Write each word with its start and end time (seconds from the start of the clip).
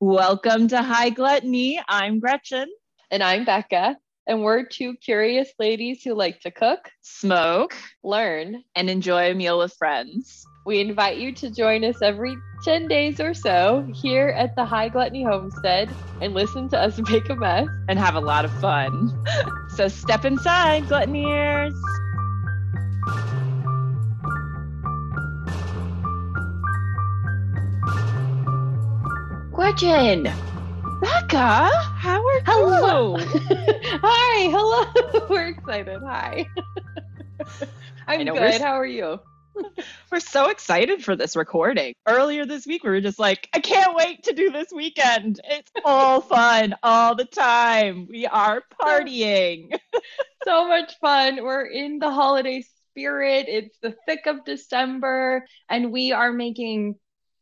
Welcome 0.00 0.68
to 0.68 0.82
High 0.82 1.08
Gluttony. 1.08 1.80
I'm 1.88 2.20
Gretchen. 2.20 2.68
And 3.10 3.22
I'm 3.22 3.46
Becca. 3.46 3.96
And 4.26 4.42
we're 4.42 4.66
two 4.66 4.94
curious 4.96 5.48
ladies 5.58 6.02
who 6.02 6.12
like 6.12 6.40
to 6.40 6.50
cook, 6.50 6.90
Smoke, 7.00 7.74
learn, 8.04 8.62
and 8.74 8.90
enjoy 8.90 9.30
a 9.30 9.34
meal 9.34 9.58
with 9.58 9.72
friends. 9.78 10.44
We 10.66 10.80
invite 10.80 11.16
you 11.16 11.32
to 11.36 11.48
join 11.50 11.82
us 11.82 12.02
every 12.02 12.36
10 12.62 12.88
days 12.88 13.20
or 13.20 13.32
so 13.32 13.88
here 13.94 14.28
at 14.36 14.54
the 14.54 14.66
High 14.66 14.90
Gluttony 14.90 15.22
Homestead 15.22 15.88
and 16.20 16.34
listen 16.34 16.68
to 16.70 16.78
us 16.78 16.98
make 17.10 17.30
a 17.30 17.36
mess. 17.36 17.66
and 17.88 17.98
have 17.98 18.16
a 18.16 18.20
lot 18.20 18.44
of 18.44 18.52
fun. 18.60 19.24
so 19.76 19.88
step 19.88 20.26
inside, 20.26 20.82
gluttoneers. 20.84 21.72
Gretchen, 29.66 30.22
Becca, 31.00 31.68
how 31.68 32.24
are 32.24 32.34
you? 32.34 32.40
Hello. 32.46 33.18
you? 33.18 33.26
Hi, 34.00 34.48
hello. 34.48 35.26
We're 35.28 35.48
excited. 35.48 36.00
Hi. 36.04 36.46
I'm 38.06 38.24
know, 38.24 38.34
good. 38.34 38.60
How 38.60 38.74
are 38.78 38.86
you? 38.86 39.18
We're 40.12 40.20
so 40.20 40.50
excited 40.50 41.02
for 41.02 41.16
this 41.16 41.34
recording. 41.34 41.94
Earlier 42.06 42.46
this 42.46 42.64
week, 42.64 42.84
we 42.84 42.90
were 42.90 43.00
just 43.00 43.18
like, 43.18 43.48
I 43.52 43.58
can't 43.58 43.96
wait 43.96 44.22
to 44.22 44.34
do 44.34 44.52
this 44.52 44.68
weekend. 44.72 45.40
It's 45.42 45.72
all 45.84 46.20
fun 46.20 46.76
all 46.84 47.16
the 47.16 47.24
time. 47.24 48.06
We 48.08 48.24
are 48.24 48.62
partying. 48.80 49.76
so 50.44 50.68
much 50.68 50.96
fun. 51.00 51.42
We're 51.42 51.66
in 51.66 51.98
the 51.98 52.12
holiday 52.12 52.62
spirit. 52.92 53.46
It's 53.48 53.76
the 53.82 53.96
thick 54.06 54.26
of 54.26 54.44
December, 54.44 55.44
and 55.68 55.90
we 55.90 56.12
are 56.12 56.32
making 56.32 56.94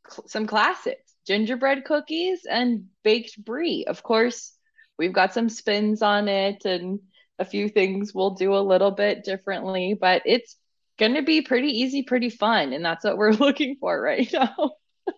cl- 0.09 0.27
some 0.27 0.47
classics 0.47 1.04
gingerbread 1.27 1.85
cookies 1.85 2.47
and 2.49 2.87
baked 3.03 3.43
brie. 3.43 3.85
Of 3.87 4.03
course, 4.03 4.53
we've 4.99 5.13
got 5.13 5.35
some 5.35 5.49
spins 5.49 6.03
on 6.03 6.29
it 6.29 6.65
and 6.65 7.01
a 7.39 7.45
few 7.45 7.69
things 7.69 8.15
we'll 8.15 8.31
do 8.31 8.55
a 8.55 8.59
little 8.59 8.91
bit 8.91 9.25
differently, 9.25 9.97
but 9.99 10.23
it's 10.25 10.57
going 10.99 11.15
to 11.15 11.23
be 11.23 11.43
pretty 11.43 11.81
easy, 11.81 12.03
pretty 12.03 12.31
fun. 12.31 12.73
And 12.73 12.85
that's 12.85 13.05
what 13.05 13.17
we're 13.19 13.33
looking 13.33 13.77
for 13.81 14.01
right 14.01 14.31
now. 14.33 14.73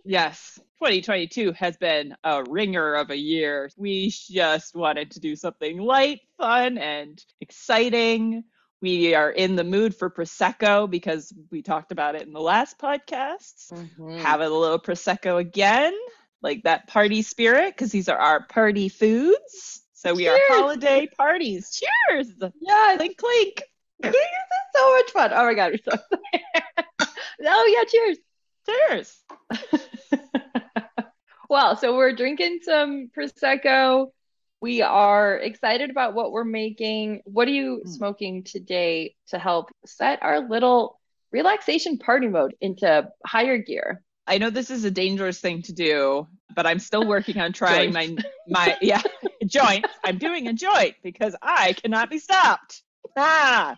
Yes, 0.04 0.58
2022 0.80 1.52
has 1.52 1.76
been 1.76 2.14
a 2.24 2.42
ringer 2.42 2.94
of 2.94 3.10
a 3.10 3.16
year. 3.16 3.70
We 3.76 4.10
just 4.10 4.74
wanted 4.74 5.12
to 5.12 5.20
do 5.20 5.36
something 5.36 5.78
light, 5.78 6.20
fun, 6.38 6.78
and 6.78 7.22
exciting. 7.40 8.44
We 8.82 9.14
are 9.14 9.30
in 9.30 9.56
the 9.56 9.64
mood 9.64 9.94
for 9.94 10.10
Prosecco 10.10 10.88
because 10.88 11.32
we 11.50 11.62
talked 11.62 11.92
about 11.92 12.14
it 12.14 12.22
in 12.22 12.32
the 12.32 12.40
last 12.40 12.78
podcast. 12.78 13.72
Mm. 13.98 14.20
Have 14.20 14.40
a 14.40 14.48
little 14.48 14.78
Prosecco 14.78 15.38
again, 15.38 15.94
like 16.42 16.62
that 16.64 16.86
party 16.86 17.22
spirit, 17.22 17.74
because 17.74 17.90
these 17.90 18.08
are 18.08 18.18
our 18.18 18.46
party 18.46 18.88
foods. 18.88 19.82
So 19.94 20.14
we 20.14 20.28
are 20.28 20.38
holiday 20.48 21.08
parties. 21.16 21.80
Cheers! 22.10 22.32
Yes, 22.60 22.98
Clink, 22.98 23.16
clink. 23.16 23.62
this 24.00 24.14
is 24.14 24.20
so 24.74 24.96
much 24.96 25.10
fun. 25.10 25.30
Oh 25.32 25.44
my 25.44 25.54
God, 25.54 25.72
we're 25.72 25.92
so 25.92 25.98
oh, 27.46 27.76
yeah, 27.76 27.84
cheers. 27.88 28.18
Cheers! 28.66 29.22
Well, 31.48 31.76
so 31.76 31.96
we're 31.96 32.14
drinking 32.14 32.60
some 32.62 33.10
Prosecco. 33.16 34.10
We 34.60 34.82
are 34.82 35.36
excited 35.36 35.90
about 35.90 36.14
what 36.14 36.32
we're 36.32 36.44
making. 36.44 37.20
What 37.24 37.46
are 37.48 37.52
you 37.52 37.82
Mm. 37.84 37.88
smoking 37.88 38.44
today 38.44 39.14
to 39.28 39.38
help 39.38 39.70
set 39.84 40.22
our 40.22 40.40
little 40.48 40.98
relaxation 41.30 41.98
party 41.98 42.28
mode 42.28 42.54
into 42.60 43.08
higher 43.26 43.58
gear? 43.58 44.02
I 44.26 44.38
know 44.38 44.50
this 44.50 44.70
is 44.70 44.84
a 44.84 44.90
dangerous 44.90 45.40
thing 45.40 45.62
to 45.62 45.72
do, 45.72 46.26
but 46.54 46.66
I'm 46.66 46.78
still 46.78 47.06
working 47.06 47.38
on 47.38 47.52
trying 47.62 47.92
my 47.92 48.16
my 48.48 48.76
yeah 48.82 49.02
joint. 49.46 49.86
I'm 50.04 50.18
doing 50.18 50.48
a 50.48 50.52
joint 50.52 50.96
because 51.02 51.36
I 51.42 51.74
cannot 51.74 52.10
be 52.10 52.18
stopped. 52.18 52.82
Ah, 53.16 53.76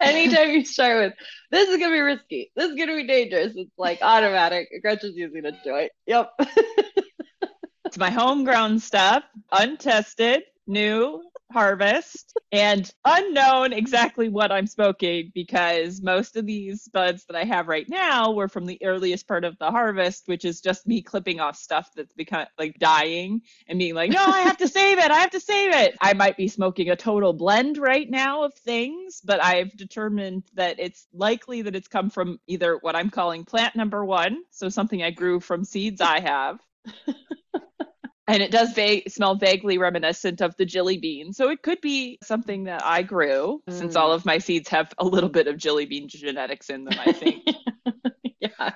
Anytime 0.00 0.50
you 0.50 0.64
start 0.64 0.96
with, 1.04 1.12
this 1.50 1.68
is 1.68 1.76
going 1.76 1.90
to 1.90 1.94
be 1.94 2.00
risky, 2.00 2.50
this 2.56 2.70
is 2.70 2.74
going 2.74 2.88
to 2.88 2.96
be 2.96 3.06
dangerous, 3.06 3.52
it's 3.54 3.70
like 3.76 3.98
automatic. 4.00 4.68
Gretchen's 4.80 5.14
using 5.14 5.44
a 5.44 5.52
joint. 5.62 5.92
Yep. 6.06 6.30
it's 7.90 7.98
my 7.98 8.08
homegrown 8.08 8.78
stuff, 8.78 9.24
untested, 9.50 10.44
new 10.68 11.20
harvest, 11.50 12.38
and 12.52 12.88
unknown 13.04 13.72
exactly 13.72 14.28
what 14.28 14.52
I'm 14.52 14.68
smoking 14.68 15.32
because 15.34 16.00
most 16.00 16.36
of 16.36 16.46
these 16.46 16.86
buds 16.86 17.24
that 17.24 17.34
I 17.34 17.42
have 17.42 17.66
right 17.66 17.88
now 17.88 18.30
were 18.30 18.46
from 18.46 18.66
the 18.66 18.78
earliest 18.84 19.26
part 19.26 19.42
of 19.42 19.58
the 19.58 19.72
harvest, 19.72 20.28
which 20.28 20.44
is 20.44 20.60
just 20.60 20.86
me 20.86 21.02
clipping 21.02 21.40
off 21.40 21.56
stuff 21.56 21.90
that's 21.96 22.12
become 22.12 22.46
like 22.60 22.78
dying 22.78 23.42
and 23.66 23.76
being 23.76 23.96
like, 23.96 24.12
no, 24.12 24.24
I 24.24 24.42
have 24.42 24.58
to 24.58 24.68
save 24.68 24.98
it. 24.98 25.10
I 25.10 25.18
have 25.18 25.30
to 25.30 25.40
save 25.40 25.74
it. 25.74 25.96
I 26.00 26.12
might 26.12 26.36
be 26.36 26.46
smoking 26.46 26.90
a 26.90 26.96
total 26.96 27.32
blend 27.32 27.76
right 27.76 28.08
now 28.08 28.44
of 28.44 28.54
things, 28.54 29.20
but 29.24 29.42
I've 29.42 29.76
determined 29.76 30.44
that 30.54 30.78
it's 30.78 31.08
likely 31.12 31.62
that 31.62 31.74
it's 31.74 31.88
come 31.88 32.08
from 32.08 32.38
either 32.46 32.78
what 32.82 32.94
I'm 32.94 33.10
calling 33.10 33.44
plant 33.44 33.74
number 33.74 34.04
one, 34.04 34.44
so 34.52 34.68
something 34.68 35.02
I 35.02 35.10
grew 35.10 35.40
from 35.40 35.64
seeds 35.64 36.00
I 36.00 36.20
have. 36.20 36.60
And 38.32 38.42
it 38.42 38.50
does 38.50 38.72
va- 38.74 39.08
smell 39.08 39.34
vaguely 39.34 39.78
reminiscent 39.78 40.40
of 40.40 40.56
the 40.56 40.64
jelly 40.64 40.98
bean. 40.98 41.32
So 41.32 41.50
it 41.50 41.62
could 41.62 41.80
be 41.80 42.18
something 42.22 42.64
that 42.64 42.82
I 42.84 43.02
grew, 43.02 43.62
since 43.68 43.94
Mm. 43.94 44.00
all 44.00 44.12
of 44.12 44.24
my 44.24 44.38
seeds 44.38 44.68
have 44.68 44.92
a 44.98 45.04
little 45.04 45.28
bit 45.30 45.46
of 45.48 45.56
jelly 45.56 45.86
bean 45.86 46.08
genetics 46.08 46.70
in 46.70 46.84
them, 46.84 46.98
I 46.98 47.12
think. 47.12 47.44
yeah. 48.40 48.70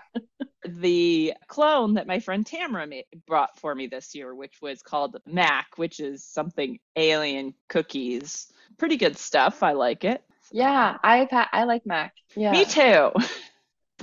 the 0.67 1.35
clone 1.47 1.95
that 1.95 2.07
my 2.07 2.19
friend 2.19 2.45
Tamara 2.47 2.87
ma- 2.87 2.97
brought 3.27 3.59
for 3.61 3.75
me 3.75 3.87
this 3.87 4.15
year, 4.15 4.35
which 4.35 4.55
was 4.63 4.83
called 4.83 5.17
Mac, 5.27 5.67
which 5.77 6.01
is 6.01 6.25
something 6.25 6.79
alien 6.97 7.55
cookies. 7.69 8.51
Pretty 8.79 8.97
good 8.97 9.17
stuff. 9.17 9.63
I 9.63 9.73
like 9.73 10.05
it. 10.05 10.23
Yeah. 10.51 10.97
I've 11.03 11.31
had, 11.31 11.47
I 11.53 11.65
like 11.65 11.87
Mac. 11.87 12.15
Yeah. 12.35 12.53
Me 12.53 12.65
too. 12.65 13.11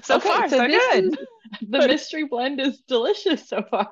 So 0.04 0.16
Okay, 0.16 0.30
far, 0.30 0.50
so, 0.50 0.60
this 0.68 0.86
good. 0.94 1.04
is- 1.06 1.18
the 1.70 1.80
mystery 1.88 2.24
blend 2.26 2.62
is 2.62 2.80
delicious 2.88 3.50
so 3.50 3.64
far. 3.70 3.92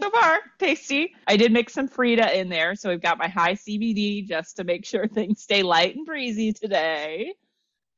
So 0.00 0.10
far, 0.10 0.40
tasty. 0.58 1.14
I 1.26 1.36
did 1.36 1.52
mix 1.52 1.72
some 1.72 1.88
Frida 1.88 2.38
in 2.38 2.48
there, 2.48 2.74
so 2.74 2.90
we've 2.90 3.00
got 3.00 3.18
my 3.18 3.28
high 3.28 3.54
CBD 3.54 4.26
just 4.26 4.56
to 4.56 4.64
make 4.64 4.84
sure 4.84 5.06
things 5.08 5.42
stay 5.42 5.62
light 5.62 5.94
and 5.96 6.04
breezy 6.04 6.52
today. 6.52 7.34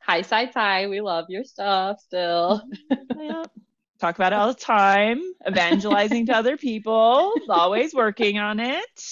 Hi, 0.00 0.22
Sai 0.22 0.46
Tai. 0.46 0.88
We 0.88 1.00
love 1.00 1.26
your 1.28 1.44
stuff 1.44 2.00
still. 2.00 2.62
Yeah. 3.18 3.44
Talk 3.98 4.14
about 4.16 4.34
it 4.34 4.36
all 4.36 4.48
the 4.48 4.60
time. 4.60 5.22
Evangelizing 5.48 6.26
to 6.26 6.36
other 6.36 6.58
people. 6.58 7.32
Always 7.48 7.94
working 7.94 8.38
on 8.38 8.60
it. 8.60 9.02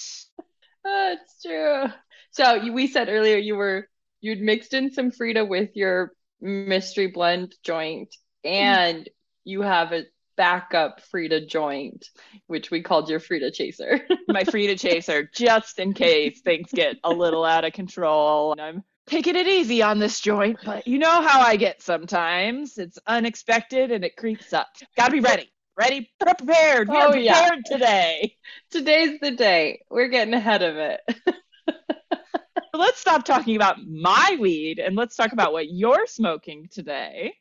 That's 0.85 1.43
true. 1.43 1.87
So 2.33 2.55
you, 2.57 2.75
we 2.75 2.87
said 2.87 3.09
earlier 3.09 3.39
you 3.39 3.57
were 3.57 3.89
you'd 4.21 4.43
mixed 4.43 4.75
in 4.75 4.93
some 4.93 5.11
Frida 5.11 5.47
with 5.47 5.71
your 5.75 6.13
mystery 6.41 7.07
blend 7.07 7.55
joint, 7.63 8.15
and 8.45 9.09
you 9.45 9.63
have 9.63 9.93
a 9.93 10.05
backup 10.37 11.01
Frida 11.01 11.47
joint, 11.47 12.09
which 12.47 12.71
we 12.71 12.83
called 12.83 13.09
your 13.09 13.21
Frida 13.21 13.51
chaser. 13.53 14.01
My 14.29 14.45
Frida 14.45 14.77
chaser, 14.77 15.29
just 15.35 15.79
in 15.79 15.93
case 15.95 16.41
things 16.41 16.71
get 16.73 16.97
a 17.05 17.11
little 17.11 17.45
out 17.45 17.65
of 17.65 17.73
control. 17.73 18.53
And 18.53 18.61
I'm 18.61 18.85
taking 19.07 19.37
it 19.37 19.47
easy 19.47 19.83
on 19.83 19.99
this 19.99 20.21
joint, 20.21 20.59
but 20.65 20.87
you 20.87 20.99
know 20.99 21.23
how 21.23 21.41
I 21.41 21.57
get 21.57 21.83
sometimes. 21.83 22.79
It's 22.79 22.99
unexpected 23.07 23.91
and 23.91 24.05
it 24.05 24.17
creeps 24.17 24.53
up. 24.53 24.69
Gotta 24.97 25.13
be 25.13 25.21
ready. 25.21 25.51
Ready, 25.77 26.09
prepared. 26.21 26.89
We 26.89 26.97
are 26.97 27.09
Oh, 27.09 27.15
yeah. 27.15 27.41
prepared 27.49 27.65
today. 27.67 28.37
Today's 28.71 29.19
the 29.21 29.33
day. 29.33 29.83
We're 29.91 30.07
getting 30.09 30.33
ahead 30.35 30.63
of 30.63 30.77
it. 30.77 31.01
Let's 32.75 32.99
stop 33.01 33.25
talking 33.25 33.55
about 33.57 33.77
my 33.87 34.37
weed 34.41 34.81
and 34.81 34.97
let's 34.97 35.15
talk 35.15 35.33
about 35.33 35.53
what 35.53 35.71
you're 35.71 36.07
smoking 36.09 36.67
today. 36.73 37.33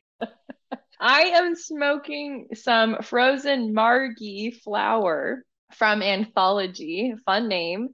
I 1.06 1.24
am 1.34 1.54
smoking 1.54 2.48
some 2.54 2.96
frozen 3.02 3.74
margie 3.74 4.52
flower 4.52 5.44
from 5.74 6.00
Anthology. 6.00 7.12
Fun 7.26 7.46
name. 7.46 7.90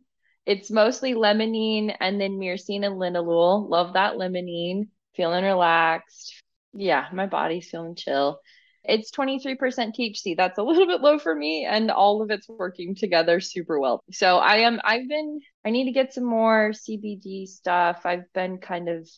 It's 0.47 0.71
mostly 0.71 1.15
limonene 1.15 1.93
and 1.99 2.21
then 2.21 2.39
myrcene 2.39 2.87
and 2.87 3.01
linalool. 3.01 3.69
Love 3.69 3.95
that 3.95 4.15
limonene. 4.15 4.91
Feeling 5.17 5.43
relaxed. 5.43 6.41
Yeah, 6.73 7.09
my 7.13 7.27
body's 7.27 7.69
feeling 7.69 7.97
chill. 7.97 8.39
It's 8.85 9.11
23% 9.11 9.59
THC. 9.59 10.37
That's 10.37 10.59
a 10.59 10.63
little 10.63 10.87
bit 10.87 11.01
low 11.01 11.19
for 11.19 11.35
me, 11.35 11.65
and 11.65 11.91
all 11.91 12.23
of 12.23 12.31
it's 12.31 12.49
working 12.49 12.95
together 12.95 13.41
super 13.41 13.81
well. 13.81 14.05
So 14.13 14.39
I 14.39 14.59
am, 14.59 14.81
I've 14.85 15.09
been, 15.09 15.41
I 15.65 15.71
need 15.71 15.87
to 15.87 15.93
get 15.93 16.15
some 16.15 16.25
more 16.25 16.71
CBD 16.71 17.49
stuff. 17.49 18.03
I've 18.05 18.33
been 18.35 18.59
kind 18.59 18.89
of 18.89 19.11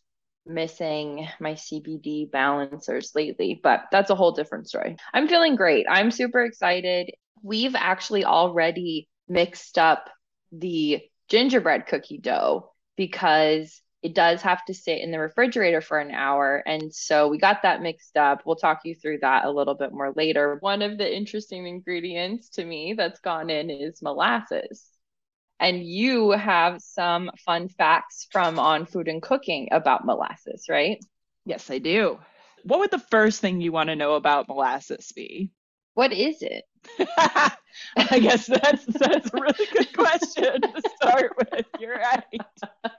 missing 0.47 1.29
my 1.41 1.53
CBD 1.55 2.31
balancers 2.31 3.13
lately, 3.15 3.61
but 3.63 3.83
that's 3.91 4.11
a 4.11 4.15
whole 4.15 4.33
different 4.33 4.69
story. 4.69 4.97
I'm 5.13 5.29
feeling 5.29 5.57
great. 5.57 5.87
I'm 5.89 6.11
super 6.11 6.45
excited. 6.45 7.11
We've 7.43 7.75
actually 7.75 8.25
already 8.25 9.09
mixed 9.29 9.79
up 9.79 10.09
the 10.51 11.01
gingerbread 11.29 11.87
cookie 11.87 12.19
dough 12.19 12.73
because 12.97 13.81
it 14.03 14.15
does 14.15 14.43
have 14.43 14.65
to 14.65 14.75
sit 14.75 15.01
in 15.01 15.13
the 15.13 15.19
refrigerator 15.19 15.81
for 15.81 15.99
an 15.99 16.11
hour. 16.11 16.63
And 16.67 16.93
so 16.93 17.29
we 17.29 17.39
got 17.39 17.63
that 17.63 17.83
mixed 17.83 18.17
up. 18.17 18.43
We'll 18.45 18.57
talk 18.57 18.81
you 18.85 18.97
through 18.97 19.19
that 19.23 19.45
a 19.45 19.51
little 19.51 19.75
bit 19.75 19.93
more 19.93 20.13
later. 20.17 20.57
One 20.61 20.83
of 20.83 20.99
the 20.99 21.17
interesting 21.17 21.67
ingredients 21.67 22.49
to 22.51 22.65
me 22.65 22.95
that's 22.97 23.21
gone 23.21 23.49
in 23.49 23.71
is 23.71 24.03
molasses. 24.03 24.92
And 25.63 25.87
you 25.87 26.33
have 26.33 26.83
some 26.83 27.31
fun 27.47 27.69
facts 27.69 28.27
from 28.33 28.59
On 28.59 28.85
Food 28.85 29.07
and 29.07 29.23
Cooking 29.23 29.69
about 29.71 30.05
molasses, 30.05 30.67
right? 30.69 30.99
Yes, 31.47 31.71
I 31.71 31.79
do. 31.79 32.19
What 32.65 32.81
would 32.81 32.91
the 32.91 32.99
first 32.99 33.41
thing 33.41 33.61
you 33.61 33.71
want 33.71 33.89
to 33.89 33.95
know 33.95 34.15
about 34.17 34.49
molasses 34.49 35.13
be? 35.15 35.53
What 35.95 36.13
is 36.13 36.43
it? 36.43 36.65
I 37.97 38.19
guess 38.19 38.47
that's 38.47 38.85
that's 38.87 39.33
a 39.33 39.41
really 39.41 39.67
good 39.73 39.93
question 39.93 40.63
to 40.63 40.83
start 40.97 41.33
with. 41.39 41.67
You're 41.79 41.97
right. 41.97 42.25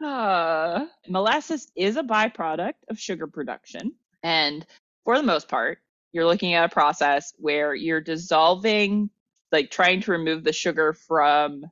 Uh, 0.00 0.86
molasses 1.08 1.72
is 1.74 1.96
a 1.96 2.04
byproduct 2.04 2.74
of 2.88 3.00
sugar 3.00 3.26
production. 3.26 3.92
And 4.22 4.64
for 5.04 5.16
the 5.16 5.24
most 5.24 5.48
part, 5.48 5.78
you're 6.12 6.24
looking 6.24 6.54
at 6.54 6.64
a 6.64 6.72
process 6.72 7.32
where 7.36 7.74
you're 7.74 8.00
dissolving, 8.00 9.10
like 9.52 9.70
trying 9.70 10.00
to 10.02 10.12
remove 10.12 10.44
the 10.44 10.52
sugar 10.52 10.92
from 10.92 11.64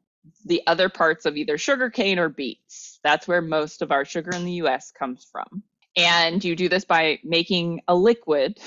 the 0.44 0.62
other 0.66 0.88
parts 0.88 1.26
of 1.26 1.36
either 1.36 1.58
sugarcane 1.58 2.18
or 2.18 2.28
beets. 2.28 2.98
That's 3.04 3.28
where 3.28 3.42
most 3.42 3.82
of 3.82 3.92
our 3.92 4.04
sugar 4.04 4.30
in 4.34 4.44
the 4.44 4.52
US 4.52 4.90
comes 4.90 5.26
from. 5.30 5.62
And 5.96 6.44
you 6.44 6.56
do 6.56 6.68
this 6.68 6.84
by 6.84 7.18
making 7.24 7.80
a 7.88 7.94
liquid 7.94 8.58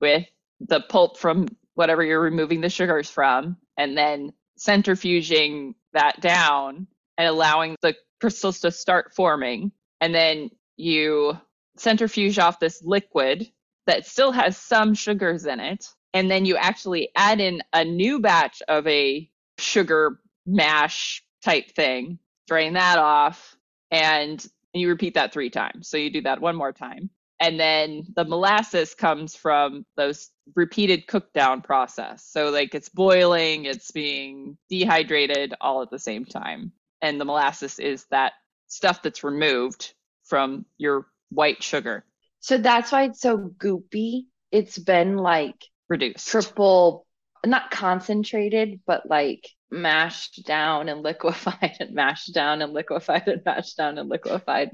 with 0.00 0.26
the 0.60 0.80
pulp 0.80 1.18
from 1.18 1.48
whatever 1.74 2.02
you're 2.04 2.20
removing 2.20 2.60
the 2.60 2.70
sugars 2.70 3.10
from, 3.10 3.56
and 3.76 3.96
then 3.96 4.32
centrifuging 4.58 5.74
that 5.92 6.20
down 6.20 6.86
and 7.18 7.28
allowing 7.28 7.76
the 7.82 7.94
crystals 8.20 8.60
to 8.60 8.70
start 8.70 9.12
forming. 9.14 9.72
And 10.00 10.14
then 10.14 10.50
you 10.76 11.38
centrifuge 11.76 12.38
off 12.38 12.60
this 12.60 12.82
liquid 12.82 13.50
that 13.86 14.06
still 14.06 14.32
has 14.32 14.56
some 14.56 14.94
sugars 14.94 15.46
in 15.46 15.60
it. 15.60 15.86
And 16.16 16.30
then 16.30 16.46
you 16.46 16.56
actually 16.56 17.10
add 17.14 17.40
in 17.40 17.62
a 17.74 17.84
new 17.84 18.20
batch 18.20 18.62
of 18.68 18.86
a 18.86 19.28
sugar 19.58 20.18
mash 20.46 21.22
type 21.44 21.70
thing, 21.72 22.18
drain 22.48 22.72
that 22.72 22.98
off, 22.98 23.54
and 23.90 24.42
you 24.72 24.88
repeat 24.88 25.12
that 25.12 25.34
three 25.34 25.50
times. 25.50 25.88
So 25.88 25.98
you 25.98 26.10
do 26.10 26.22
that 26.22 26.40
one 26.40 26.56
more 26.56 26.72
time. 26.72 27.10
And 27.38 27.60
then 27.60 28.06
the 28.16 28.24
molasses 28.24 28.94
comes 28.94 29.36
from 29.36 29.84
those 29.98 30.30
repeated 30.54 31.06
cook 31.06 31.34
down 31.34 31.60
process. 31.60 32.24
So 32.24 32.48
like 32.48 32.74
it's 32.74 32.88
boiling, 32.88 33.66
it's 33.66 33.90
being 33.90 34.56
dehydrated 34.70 35.52
all 35.60 35.82
at 35.82 35.90
the 35.90 35.98
same 35.98 36.24
time 36.24 36.72
and 37.02 37.20
the 37.20 37.26
molasses 37.26 37.78
is 37.78 38.06
that 38.10 38.32
stuff 38.68 39.02
that's 39.02 39.22
removed 39.22 39.92
from 40.24 40.64
your 40.78 41.08
white 41.28 41.62
sugar. 41.62 42.06
So 42.40 42.56
that's 42.56 42.90
why 42.90 43.04
it's 43.04 43.20
so 43.20 43.36
goopy. 43.36 44.22
It's 44.50 44.78
been 44.78 45.18
like 45.18 45.62
reduced, 45.88 46.28
triple, 46.28 47.06
not 47.44 47.70
concentrated, 47.70 48.80
but 48.86 49.08
like 49.08 49.48
mashed 49.70 50.44
down 50.46 50.88
and 50.88 51.02
liquefied 51.02 51.76
and 51.80 51.94
mashed 51.94 52.34
down 52.34 52.62
and 52.62 52.72
liquefied 52.72 53.28
and 53.28 53.42
mashed 53.44 53.76
down 53.76 53.98
and 53.98 54.08
liquefied. 54.08 54.70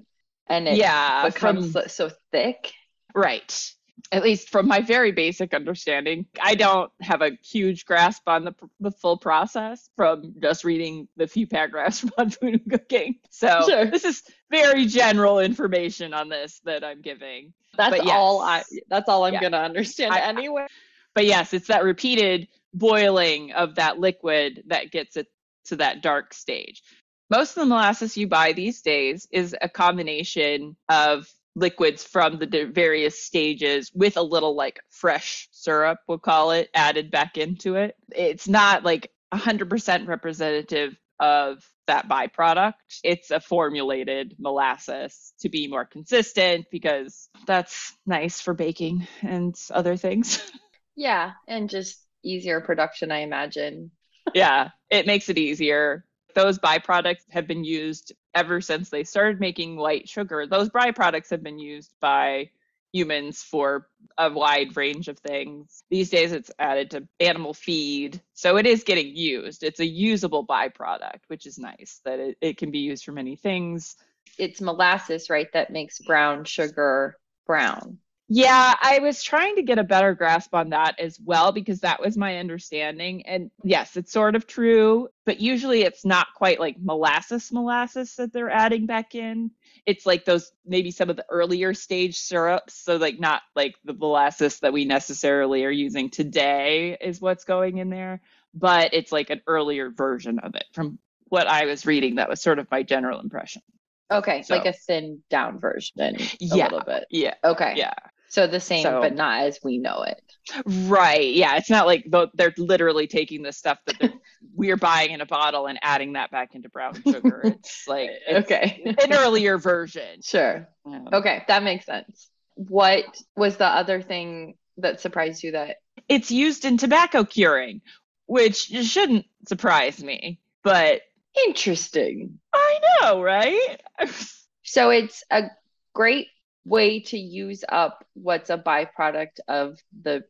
And 0.49 0.69
it 0.69 0.77
yeah, 0.77 1.29
becomes 1.29 1.73
from, 1.73 1.89
so 1.89 2.11
thick. 2.31 2.73
Right 3.15 3.75
at 4.11 4.23
least 4.23 4.51
from 4.51 4.67
my 4.67 4.81
very 4.81 5.13
basic 5.13 5.55
understanding, 5.55 6.27
I 6.41 6.55
don't 6.55 6.91
have 7.01 7.23
a 7.23 7.33
huge 7.43 7.85
grasp 7.85 8.23
on 8.27 8.45
the, 8.45 8.55
the 8.81 8.91
full 8.91 9.17
process 9.17 9.89
from 9.97 10.35
just 10.43 10.65
reading 10.65 11.09
the 11.17 11.27
few 11.27 11.47
paragraphs 11.47 12.01
from 12.01 12.11
on 12.19 12.31
food 12.31 12.55
and 12.55 12.71
cooking. 12.71 13.17
So 13.31 13.65
sure. 13.69 13.85
this 13.87 14.05
is 14.05 14.23
very 14.51 14.87
general 14.87 15.39
information 15.39 16.15
on 16.15 16.29
this 16.29 16.61
that 16.65 16.85
I'm 16.85 17.01
giving. 17.01 17.53
That's 17.77 17.97
yes, 17.97 18.09
all 18.11 18.41
I. 18.43 18.63
That's 18.89 19.09
all 19.09 19.25
I'm 19.25 19.35
yeah. 19.35 19.41
gonna 19.41 19.59
understand 19.59 20.13
I, 20.13 20.21
anyway. 20.21 20.67
But 21.15 21.27
yes, 21.27 21.53
it's 21.53 21.69
that 21.69 21.85
repeated 21.85 22.49
boiling 22.75 23.53
of 23.53 23.75
that 23.77 23.99
liquid 23.99 24.65
that 24.69 24.91
gets 24.91 25.17
it 25.17 25.27
to 25.67 25.77
that 25.77 26.03
dark 26.03 26.35
stage. 26.35 26.83
Most 27.31 27.57
of 27.57 27.63
the 27.63 27.67
molasses 27.67 28.17
you 28.17 28.27
buy 28.27 28.53
these 28.53 28.83
days 28.83 29.27
is 29.31 29.57
a 29.61 29.69
combination 29.69 30.77
of 30.89 31.27
liquids 31.55 32.05
from 32.05 32.39
the 32.39 32.71
various 32.73 33.23
stages 33.23 33.91
with 33.95 34.17
a 34.17 34.23
little 34.23 34.55
like 34.57 34.81
fresh 34.91 35.49
syrup, 35.53 35.99
we'll 36.09 36.19
call 36.19 36.51
it, 36.53 36.71
added 36.75 37.11
back 37.11 37.37
into 37.37 37.77
it. 37.77 37.97
It's 38.15 38.49
not 38.49 38.85
like 38.85 39.11
100% 39.33 40.07
representative 40.07 40.97
of 41.21 41.65
that 41.87 42.09
byproduct. 42.09 42.75
It's 43.05 43.31
a 43.31 43.41
formulated 43.41 44.37
molasses 44.39 45.33
to 45.41 45.49
be 45.49 45.69
more 45.69 45.85
consistent 45.85 46.67
because 46.71 47.29
that's 47.47 47.95
nice 48.07 48.41
for 48.41 48.55
baking 48.55 49.07
and 49.23 49.55
other 49.71 49.97
things. 49.97 50.43
Yeah, 50.97 51.33
and 51.49 51.71
just 51.71 52.03
easier 52.23 52.61
production, 52.61 53.11
I 53.11 53.21
imagine. 53.21 53.91
yeah, 54.35 54.71
it 54.91 55.07
makes 55.07 55.29
it 55.29 55.39
easier. 55.39 56.05
Those 56.35 56.59
byproducts 56.59 57.25
have 57.31 57.47
been 57.47 57.65
used 57.65 58.13
ever 58.35 58.61
since 58.61 58.89
they 58.89 59.05
started 59.05 59.41
making 59.41 59.77
white 59.77 60.09
sugar. 60.09 60.47
Those 60.47 60.71
byproducts 60.71 61.31
have 61.31 61.43
been 61.43 61.59
used 61.59 61.93
by 62.01 62.51
humans 62.93 63.43
for 63.43 63.89
a 64.19 64.31
wide 64.31 64.77
range 64.77 65.09
of 65.09 65.19
things. 65.19 65.83
These 65.91 66.11
days 66.11 66.33
it's 66.33 66.51
added 66.59 66.91
to 66.91 67.09
animal 67.21 67.55
feed. 67.55 68.21
So 68.35 68.57
it 68.57 68.67
is 68.67 68.85
getting 68.85 69.17
used. 69.17 69.63
It's 69.63 69.81
a 69.81 69.87
usable 69.87 70.47
byproduct, 70.47 71.21
which 71.29 71.47
is 71.47 71.59
nice 71.59 72.01
that 72.05 72.19
it, 72.19 72.37
it 72.41 72.57
can 72.59 72.71
be 72.71 72.81
used 72.81 73.05
for 73.05 73.13
many 73.13 73.37
things. 73.37 73.97
It's 74.39 74.61
molasses, 74.61 75.31
right, 75.31 75.49
that 75.53 75.71
makes 75.71 75.99
brown 76.01 76.45
sugar 76.45 77.17
brown. 77.47 77.99
Yeah, 78.29 78.75
I 78.81 79.01
was 79.01 79.23
trying 79.23 79.57
to 79.57 79.63
get 79.63 79.79
a 79.79 79.85
better 79.85 80.15
grasp 80.15 80.55
on 80.55 80.71
that 80.71 80.99
as 80.99 81.21
well 81.23 81.53
because 81.53 81.81
that 81.81 82.01
was 82.01 82.17
my 82.17 82.39
understanding. 82.39 83.27
And 83.27 83.51
yes, 83.63 83.97
it's 83.97 84.13
sort 84.13 84.37
of 84.37 84.47
true, 84.47 85.09
but 85.27 85.41
usually 85.41 85.83
it's 85.83 86.05
not 86.05 86.29
quite 86.35 86.59
like 86.59 86.77
molasses 86.81 87.53
molasses 87.53 88.17
that 88.17 88.33
they're 88.33 88.49
adding 88.49 88.87
back 88.87 89.15
in. 89.15 89.51
It's 89.85 90.07
like 90.07 90.25
those 90.25 90.53
maybe 90.65 90.91
some 90.93 91.11
of 91.11 91.17
the 91.17 91.27
earlier 91.29 91.75
stage 91.75 92.17
syrups. 92.17 92.75
So, 92.75 92.97
like, 92.97 93.21
not 93.21 93.43
like 93.55 93.75
the 93.85 93.93
molasses 93.93 94.61
that 94.61 94.73
we 94.73 94.85
necessarily 94.87 95.65
are 95.65 95.71
using 95.71 96.09
today 96.09 96.97
is 97.01 97.21
what's 97.21 97.45
going 97.45 97.79
in 97.79 97.91
there, 97.91 98.23
but 98.55 98.95
it's 98.95 99.13
like 99.13 99.31
an 99.31 99.43
earlier 99.47 99.91
version 99.91 100.39
of 100.39 100.55
it 100.55 100.65
from 100.73 100.99
what 101.29 101.49
I 101.49 101.67
was 101.67 101.85
reading. 101.85 102.15
That 102.15 102.29
was 102.31 102.41
sort 102.41 102.61
of 102.61 102.71
my 102.71 102.83
general 102.83 103.21
impression. 103.21 103.63
Okay, 104.11 104.43
so, 104.43 104.55
like 104.55 104.67
a 104.67 104.73
thin 104.73 105.23
down 105.31 105.59
version 105.59 105.93
Yeah. 106.39 106.55
a 106.55 106.57
yeah, 106.57 106.65
little 106.65 106.83
bit. 106.83 107.07
Yeah. 107.11 107.35
Okay. 107.43 107.75
Yeah. 107.77 107.95
So 108.33 108.47
the 108.47 108.61
same, 108.61 108.83
so, 108.83 109.03
but 109.03 109.15
not 109.15 109.43
as 109.43 109.59
we 109.63 109.77
know 109.77 110.05
it. 110.05 110.23
Right. 110.65 111.35
Yeah. 111.35 111.57
It's 111.57 111.69
not 111.69 111.87
like 111.87 112.07
they're 112.33 112.55
literally 112.57 113.07
taking 113.07 113.43
the 113.43 113.53
stuff 113.53 113.77
that 113.85 114.11
we're 114.55 114.79
buying 114.79 115.11
in 115.11 115.21
a 115.21 115.27
bottle 115.27 115.67
and 115.67 115.79
adding 115.83 116.15
that 116.15 116.31
back 116.31 116.55
into 116.55 116.71
brown 116.71 116.95
sugar. 116.95 117.43
It's 117.45 117.85
like 117.87 118.09
it's 118.27 118.51
okay, 118.51 118.95
an 119.05 119.13
earlier 119.13 119.59
version. 119.59 120.23
Sure. 120.23 120.67
Um, 120.87 121.11
okay, 121.13 121.45
that 121.47 121.63
makes 121.63 121.85
sense. 121.85 122.31
What 122.55 123.05
was 123.37 123.59
the 123.59 123.67
other 123.67 124.01
thing 124.01 124.55
that 124.79 125.03
surprised 125.03 125.43
you 125.43 125.53
that 125.53 125.77
it's 126.09 126.31
used 126.31 126.65
in 126.65 126.79
tobacco 126.79 127.25
curing, 127.25 127.83
which 128.25 128.57
shouldn't 128.57 129.27
surprise 129.47 130.03
me, 130.03 130.41
but 130.65 131.03
interesting. 131.47 132.39
I 132.55 132.81
know, 133.03 133.21
right? 133.21 133.79
so 134.63 134.89
it's 134.89 135.23
a 135.31 135.51
great 135.93 136.29
way 136.65 137.01
to 137.01 137.19
use 137.19 137.65
up 137.69 138.05
what's 138.15 138.51
a 138.51 138.59
byproduct 138.59 139.41
of 139.49 139.79
the 140.03 140.25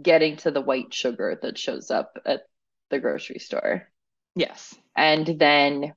getting 0.00 0.36
to 0.36 0.50
the 0.50 0.60
white 0.60 0.92
sugar 0.92 1.38
that 1.42 1.58
shows 1.58 1.90
up 1.90 2.18
at 2.26 2.42
the 2.90 2.98
grocery 2.98 3.38
store. 3.38 3.88
Yes. 4.34 4.74
And 4.96 5.38
then 5.38 5.94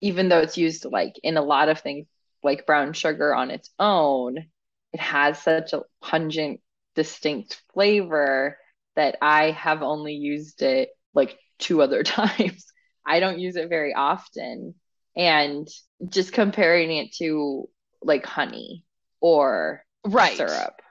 even 0.00 0.28
though 0.28 0.40
it's 0.40 0.58
used 0.58 0.84
like 0.84 1.14
in 1.22 1.36
a 1.36 1.42
lot 1.42 1.68
of 1.68 1.80
things 1.80 2.06
like 2.42 2.66
brown 2.66 2.92
sugar 2.92 3.34
on 3.34 3.50
its 3.50 3.70
own, 3.78 4.38
it 4.92 5.00
has 5.00 5.40
such 5.40 5.72
a 5.72 5.82
pungent, 6.00 6.60
distinct 6.94 7.62
flavor 7.72 8.58
that 8.96 9.16
I 9.22 9.52
have 9.52 9.82
only 9.82 10.14
used 10.14 10.62
it 10.62 10.90
like 11.14 11.38
two 11.58 11.82
other 11.82 12.02
times. 12.04 12.66
I 13.06 13.20
don't 13.20 13.40
use 13.40 13.56
it 13.56 13.68
very 13.68 13.94
often. 13.94 14.74
And 15.14 15.68
just 16.08 16.32
comparing 16.32 16.90
it 16.90 17.12
to 17.16 17.68
like 18.02 18.24
honey 18.24 18.84
or 19.22 19.82
right. 20.04 20.36
syrup. 20.36 20.82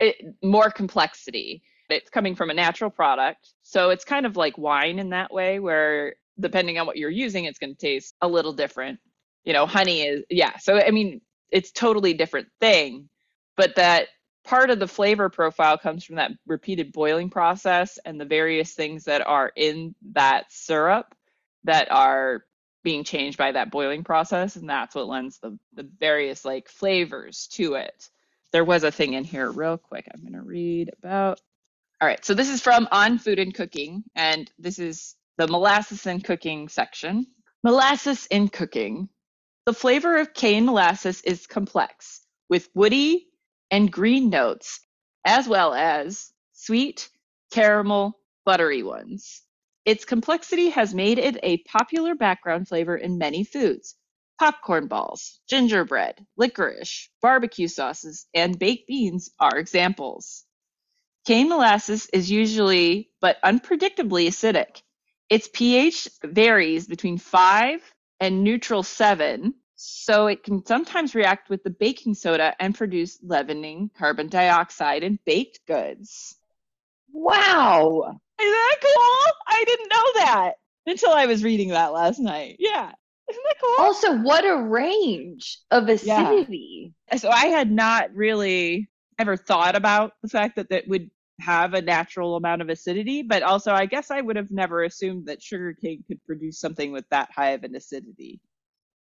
It, 0.00 0.16
more 0.42 0.70
complexity. 0.70 1.62
It's 1.90 2.08
coming 2.08 2.34
from 2.34 2.48
a 2.48 2.54
natural 2.54 2.90
product. 2.90 3.52
So 3.62 3.90
it's 3.90 4.04
kind 4.04 4.24
of 4.24 4.36
like 4.36 4.56
wine 4.56 4.98
in 4.98 5.10
that 5.10 5.32
way, 5.32 5.58
where 5.58 6.14
depending 6.40 6.78
on 6.78 6.86
what 6.86 6.96
you're 6.96 7.10
using, 7.10 7.44
it's 7.44 7.58
going 7.58 7.74
to 7.74 7.78
taste 7.78 8.14
a 8.22 8.28
little 8.28 8.54
different. 8.54 8.98
You 9.44 9.52
know, 9.52 9.66
honey 9.66 10.02
is, 10.02 10.24
yeah. 10.30 10.56
So, 10.58 10.80
I 10.80 10.90
mean, 10.90 11.20
it's 11.50 11.72
totally 11.72 12.14
different 12.14 12.48
thing, 12.60 13.08
but 13.56 13.74
that 13.76 14.08
part 14.44 14.70
of 14.70 14.78
the 14.78 14.88
flavor 14.88 15.28
profile 15.28 15.76
comes 15.76 16.04
from 16.04 16.16
that 16.16 16.30
repeated 16.46 16.92
boiling 16.92 17.28
process 17.28 17.98
and 18.04 18.20
the 18.20 18.24
various 18.24 18.72
things 18.72 19.04
that 19.04 19.26
are 19.26 19.52
in 19.54 19.94
that 20.12 20.46
syrup 20.50 21.14
that 21.64 21.90
are 21.90 22.44
being 22.82 23.04
changed 23.04 23.38
by 23.38 23.52
that 23.52 23.70
boiling 23.70 24.04
process, 24.04 24.56
and 24.56 24.68
that's 24.68 24.94
what 24.94 25.06
lends 25.06 25.38
the, 25.38 25.58
the 25.74 25.88
various 25.98 26.44
like 26.44 26.68
flavors 26.68 27.48
to 27.52 27.74
it. 27.74 28.08
There 28.52 28.64
was 28.64 28.84
a 28.84 28.90
thing 28.90 29.14
in 29.14 29.24
here, 29.24 29.50
real 29.50 29.78
quick. 29.78 30.06
I'm 30.12 30.20
going 30.20 30.34
to 30.34 30.42
read 30.42 30.90
about. 30.98 31.40
All 32.00 32.08
right, 32.08 32.24
so 32.24 32.34
this 32.34 32.50
is 32.50 32.60
from 32.60 32.88
On 32.90 33.18
Food 33.18 33.38
and 33.38 33.54
Cooking, 33.54 34.02
and 34.14 34.50
this 34.58 34.78
is 34.78 35.14
the 35.38 35.46
molasses 35.46 36.06
in 36.06 36.20
cooking 36.20 36.68
section. 36.68 37.26
Molasses 37.62 38.26
in 38.26 38.48
cooking. 38.48 39.08
The 39.66 39.72
flavor 39.72 40.18
of 40.18 40.34
cane 40.34 40.66
molasses 40.66 41.22
is 41.22 41.46
complex, 41.46 42.20
with 42.48 42.68
woody 42.74 43.28
and 43.70 43.90
green 43.90 44.28
notes, 44.28 44.80
as 45.24 45.48
well 45.48 45.72
as 45.72 46.32
sweet, 46.52 47.08
caramel, 47.52 48.18
buttery 48.44 48.82
ones. 48.82 49.42
Its 49.84 50.04
complexity 50.04 50.68
has 50.70 50.94
made 50.94 51.18
it 51.18 51.38
a 51.42 51.58
popular 51.58 52.14
background 52.14 52.68
flavor 52.68 52.96
in 52.96 53.18
many 53.18 53.42
foods. 53.42 53.96
Popcorn 54.38 54.86
balls, 54.86 55.40
gingerbread, 55.48 56.24
licorice, 56.36 57.08
barbecue 57.20 57.68
sauces, 57.68 58.26
and 58.32 58.58
baked 58.58 58.86
beans 58.86 59.30
are 59.40 59.58
examples. 59.58 60.44
Cane 61.26 61.48
molasses 61.48 62.08
is 62.12 62.30
usually 62.30 63.10
but 63.20 63.38
unpredictably 63.42 64.26
acidic. 64.26 64.82
Its 65.28 65.48
pH 65.52 66.08
varies 66.24 66.86
between 66.86 67.18
5 67.18 67.80
and 68.20 68.44
neutral 68.44 68.82
7, 68.82 69.54
so 69.74 70.26
it 70.28 70.44
can 70.44 70.64
sometimes 70.64 71.14
react 71.14 71.48
with 71.50 71.62
the 71.64 71.70
baking 71.70 72.14
soda 72.14 72.54
and 72.60 72.74
produce 72.74 73.18
leavening 73.22 73.90
carbon 73.96 74.28
dioxide 74.28 75.02
in 75.02 75.18
baked 75.24 75.60
goods. 75.66 76.36
Wow. 77.12 78.20
Isn't 78.42 78.52
that 78.52 78.76
cool? 78.80 79.32
I 79.48 79.64
didn't 79.66 79.88
know 79.88 80.24
that 80.24 80.52
until 80.86 81.10
I 81.10 81.26
was 81.26 81.44
reading 81.44 81.68
that 81.68 81.92
last 81.92 82.18
night. 82.18 82.56
Yeah. 82.58 82.90
Isn't 83.30 83.42
that 83.44 83.56
cool? 83.62 83.84
Also, 83.84 84.18
what 84.18 84.44
a 84.44 84.62
range 84.62 85.58
of 85.70 85.88
acidity. 85.88 86.92
Yeah. 87.10 87.16
So 87.16 87.30
I 87.30 87.46
had 87.46 87.70
not 87.70 88.14
really 88.14 88.88
ever 89.18 89.36
thought 89.36 89.76
about 89.76 90.12
the 90.22 90.28
fact 90.28 90.56
that 90.56 90.70
that 90.70 90.88
would 90.88 91.10
have 91.40 91.74
a 91.74 91.82
natural 91.82 92.36
amount 92.36 92.62
of 92.62 92.68
acidity, 92.68 93.22
but 93.22 93.42
also 93.42 93.72
I 93.72 93.86
guess 93.86 94.10
I 94.10 94.20
would 94.20 94.36
have 94.36 94.50
never 94.50 94.82
assumed 94.82 95.26
that 95.26 95.42
sugarcane 95.42 96.04
could 96.06 96.22
produce 96.24 96.58
something 96.58 96.92
with 96.92 97.08
that 97.10 97.30
high 97.34 97.50
of 97.50 97.64
an 97.64 97.74
acidity. 97.74 98.40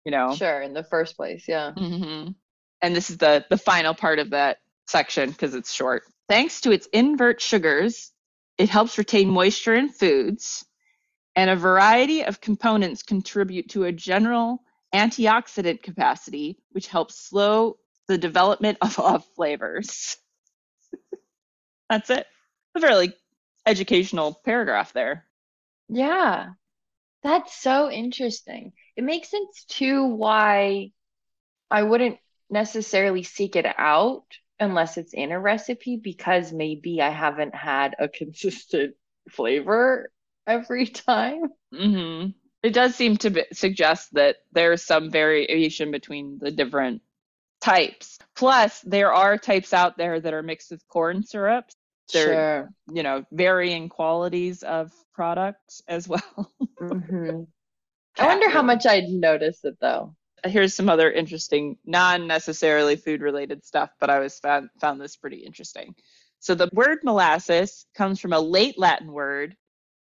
You 0.04 0.12
know? 0.12 0.34
Sure, 0.34 0.62
in 0.62 0.72
the 0.72 0.84
first 0.84 1.16
place, 1.16 1.46
yeah. 1.48 1.72
Mm-hmm. 1.76 2.30
And 2.82 2.96
this 2.96 3.10
is 3.10 3.18
the 3.18 3.44
the 3.50 3.58
final 3.58 3.94
part 3.94 4.18
of 4.18 4.30
that 4.30 4.58
section 4.86 5.30
because 5.30 5.54
it's 5.54 5.72
short. 5.72 6.04
Thanks 6.28 6.62
to 6.62 6.72
its 6.72 6.86
invert 6.92 7.40
sugars, 7.40 8.12
it 8.58 8.68
helps 8.68 8.98
retain 8.98 9.28
moisture 9.28 9.74
in 9.74 9.88
foods, 9.88 10.64
and 11.34 11.50
a 11.50 11.56
variety 11.56 12.24
of 12.24 12.40
components 12.40 13.02
contribute 13.02 13.70
to 13.70 13.84
a 13.84 13.92
general 13.92 14.62
antioxidant 14.94 15.82
capacity, 15.82 16.58
which 16.70 16.86
helps 16.88 17.18
slow 17.18 17.76
the 18.08 18.18
development 18.18 18.78
of 18.80 18.98
off 18.98 19.26
flavors. 19.34 20.16
That's 21.90 22.10
it. 22.10 22.26
A 22.74 22.80
fairly 22.80 23.12
educational 23.66 24.40
paragraph 24.44 24.92
there. 24.92 25.24
Yeah. 25.88 26.50
That's 27.22 27.54
so 27.54 27.90
interesting. 27.90 28.72
It 28.96 29.04
makes 29.04 29.30
sense 29.30 29.64
too 29.68 30.04
why 30.06 30.92
I 31.70 31.82
wouldn't 31.82 32.18
necessarily 32.48 33.24
seek 33.24 33.56
it 33.56 33.66
out 33.66 34.24
unless 34.60 34.96
it's 34.96 35.12
in 35.14 35.32
a 35.32 35.40
recipe 35.40 35.96
because 35.96 36.52
maybe 36.52 37.00
I 37.02 37.10
haven't 37.10 37.54
had 37.54 37.94
a 37.98 38.08
consistent 38.08 38.94
flavor 39.30 40.10
every 40.46 40.86
time. 40.86 41.42
Mm-hmm. 41.74 42.30
It 42.62 42.72
does 42.72 42.94
seem 42.94 43.16
to 43.18 43.30
be, 43.30 43.44
suggest 43.52 44.14
that 44.14 44.36
there's 44.52 44.82
some 44.82 45.10
variation 45.10 45.90
between 45.90 46.38
the 46.40 46.50
different 46.50 47.02
types. 47.60 48.18
Plus, 48.34 48.80
there 48.82 49.12
are 49.12 49.38
types 49.38 49.72
out 49.72 49.96
there 49.96 50.20
that 50.20 50.34
are 50.34 50.42
mixed 50.42 50.70
with 50.70 50.86
corn 50.88 51.22
syrups. 51.24 51.74
There, 52.12 52.34
Sure. 52.34 52.70
you 52.92 53.02
know, 53.02 53.24
varying 53.32 53.88
qualities 53.88 54.62
of 54.62 54.92
products 55.12 55.82
as 55.88 56.08
well. 56.08 56.52
hmm 56.78 57.42
I 58.18 58.26
wonder 58.26 58.48
how 58.48 58.62
much 58.62 58.86
I'd 58.86 59.08
notice 59.08 59.64
it 59.64 59.76
though. 59.80 60.14
Here's 60.48 60.74
some 60.74 60.88
other 60.88 61.10
interesting, 61.10 61.76
non-necessarily 61.84 62.96
food-related 62.96 63.64
stuff, 63.64 63.90
but 64.00 64.10
I 64.10 64.18
was 64.18 64.38
found 64.38 64.70
found 64.80 65.00
this 65.00 65.16
pretty 65.16 65.38
interesting. 65.38 65.94
So 66.40 66.54
the 66.54 66.70
word 66.72 66.98
molasses 67.02 67.86
comes 67.94 68.20
from 68.20 68.32
a 68.32 68.40
late 68.40 68.78
Latin 68.78 69.12
word, 69.12 69.56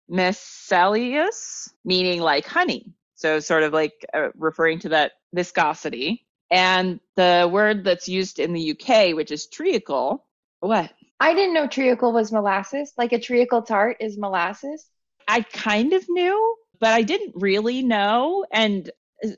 messallius, 0.10 1.70
meaning 1.84 2.22
like 2.22 2.46
honey. 2.46 2.94
So 3.16 3.40
sort 3.40 3.64
of 3.64 3.74
like 3.74 3.94
uh, 4.14 4.30
referring 4.36 4.80
to 4.80 4.90
that 4.90 5.14
viscosity. 5.34 6.26
And 6.52 7.00
the 7.16 7.50
word 7.52 7.84
that's 7.84 8.08
used 8.08 8.40
in 8.40 8.54
the 8.54 8.72
UK, 8.72 9.16
which 9.16 9.32
is 9.32 9.48
treacle, 9.48 10.26
what? 10.60 10.92
I 11.20 11.34
didn't 11.34 11.54
know 11.54 11.68
treacle 11.68 12.14
was 12.14 12.32
molasses. 12.32 12.94
Like 12.98 13.14
a 13.14 13.20
treacle 13.20 13.62
tart 13.62 13.98
is 14.00 14.18
molasses. 14.18 14.86
I 15.28 15.42
kind 15.42 15.94
of 15.94 16.06
knew, 16.10 16.56
but 16.80 16.94
I 16.94 17.04
didn't 17.04 17.34
really 17.36 17.84
know. 17.84 18.46
And 18.52 18.90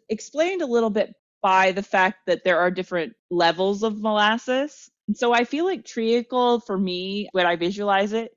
explained 0.10 0.62
a 0.62 0.68
little 0.68 0.90
bit 0.90 1.14
by 1.42 1.72
the 1.72 1.84
fact 1.84 2.20
that 2.28 2.44
there 2.44 2.60
are 2.60 2.72
different 2.72 3.14
levels 3.30 3.84
of 3.84 4.00
molasses. 4.00 4.90
And 5.08 5.18
so 5.18 5.34
I 5.34 5.44
feel 5.44 5.66
like 5.66 5.86
treacle 5.86 6.60
for 6.60 6.78
me, 6.78 7.30
when 7.32 7.46
I 7.46 7.56
visualize 7.56 8.14
it, 8.14 8.36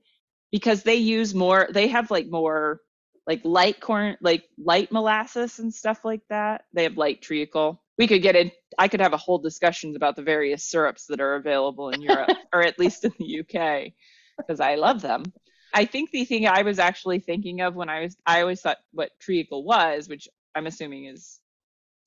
because 0.50 0.82
they 0.82 0.96
use 0.96 1.34
more, 1.34 1.68
they 1.70 1.88
have 1.88 2.10
like 2.10 2.28
more 2.28 2.80
like 3.26 3.40
light 3.44 3.80
corn, 3.80 4.16
like 4.20 4.44
light 4.58 4.92
molasses 4.92 5.58
and 5.58 5.72
stuff 5.72 6.04
like 6.04 6.20
that. 6.28 6.64
They 6.72 6.82
have 6.82 6.96
light 6.96 7.22
treacle. 7.22 7.82
We 7.96 8.06
could 8.06 8.22
get 8.22 8.36
in, 8.36 8.50
I 8.78 8.88
could 8.88 9.00
have 9.00 9.12
a 9.12 9.18
whole 9.18 9.38
discussion 9.38 9.96
about 9.96 10.16
the 10.16 10.22
various 10.22 10.64
syrups 10.64 11.06
that 11.06 11.20
are 11.20 11.36
available 11.36 11.90
in 11.90 12.02
Europe, 12.02 12.30
or 12.52 12.62
at 12.62 12.78
least 12.78 13.04
in 13.04 13.12
the 13.18 13.40
UK, 13.40 13.92
because 14.36 14.60
I 14.60 14.74
love 14.74 15.00
them. 15.00 15.24
I 15.72 15.84
think 15.86 16.10
the 16.10 16.24
thing 16.24 16.46
I 16.46 16.62
was 16.62 16.78
actually 16.78 17.20
thinking 17.20 17.60
of 17.60 17.74
when 17.74 17.88
I 17.88 18.02
was, 18.02 18.16
I 18.26 18.40
always 18.42 18.60
thought 18.60 18.78
what 18.92 19.10
treacle 19.20 19.64
was, 19.64 20.08
which 20.08 20.28
I'm 20.54 20.66
assuming 20.66 21.06
is 21.06 21.40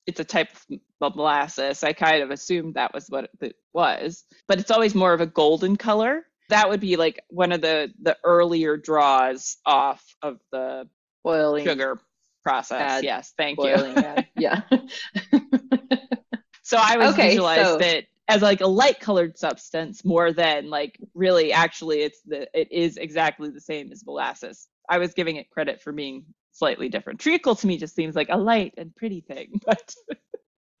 it's 0.06 0.20
a 0.20 0.24
type 0.24 0.48
of 1.00 1.16
molasses. 1.16 1.84
I 1.84 1.92
kind 1.92 2.22
of 2.22 2.30
assumed 2.30 2.74
that 2.74 2.94
was 2.94 3.06
what 3.08 3.30
it 3.40 3.56
was, 3.74 4.24
but 4.46 4.58
it's 4.58 4.70
always 4.70 4.94
more 4.94 5.12
of 5.12 5.20
a 5.20 5.26
golden 5.26 5.76
color. 5.76 6.24
That 6.48 6.70
would 6.70 6.80
be 6.80 6.96
like 6.96 7.22
one 7.28 7.52
of 7.52 7.60
the 7.60 7.92
the 8.02 8.16
earlier 8.24 8.76
draws 8.78 9.58
off 9.66 10.02
of 10.22 10.38
the 10.50 10.88
Boiling. 11.24 11.64
sugar 11.66 12.00
process. 12.42 12.80
Add 12.80 13.04
yes, 13.04 13.34
thank 13.36 13.58
Boiling. 13.58 13.96
you. 13.96 14.02
yeah. 14.38 14.62
yeah. 14.72 15.40
So 16.62 16.76
I 16.80 16.96
was 16.98 17.14
Okay, 17.14 17.28
visualized 17.28 17.62
so- 17.62 17.78
it 17.86 18.06
as 18.28 18.42
like 18.42 18.60
a 18.60 18.66
light 18.66 19.00
colored 19.00 19.38
substance 19.38 20.04
more 20.04 20.32
than 20.32 20.68
like 20.68 20.98
really 21.14 21.50
actually 21.52 22.00
it's 22.02 22.20
the 22.26 22.46
it 22.58 22.70
is 22.70 22.98
exactly 22.98 23.48
the 23.50 23.60
same 23.60 23.90
as 23.90 24.04
molasses. 24.04 24.68
I 24.88 24.98
was 24.98 25.14
giving 25.14 25.36
it 25.36 25.50
credit 25.50 25.80
for 25.80 25.92
being 25.92 26.24
slightly 26.58 26.88
different. 26.88 27.20
Treacle 27.20 27.54
to 27.56 27.66
me 27.66 27.78
just 27.78 27.94
seems 27.94 28.14
like 28.14 28.28
a 28.30 28.36
light 28.36 28.74
and 28.76 28.94
pretty 28.94 29.20
thing, 29.20 29.60
but 29.66 29.94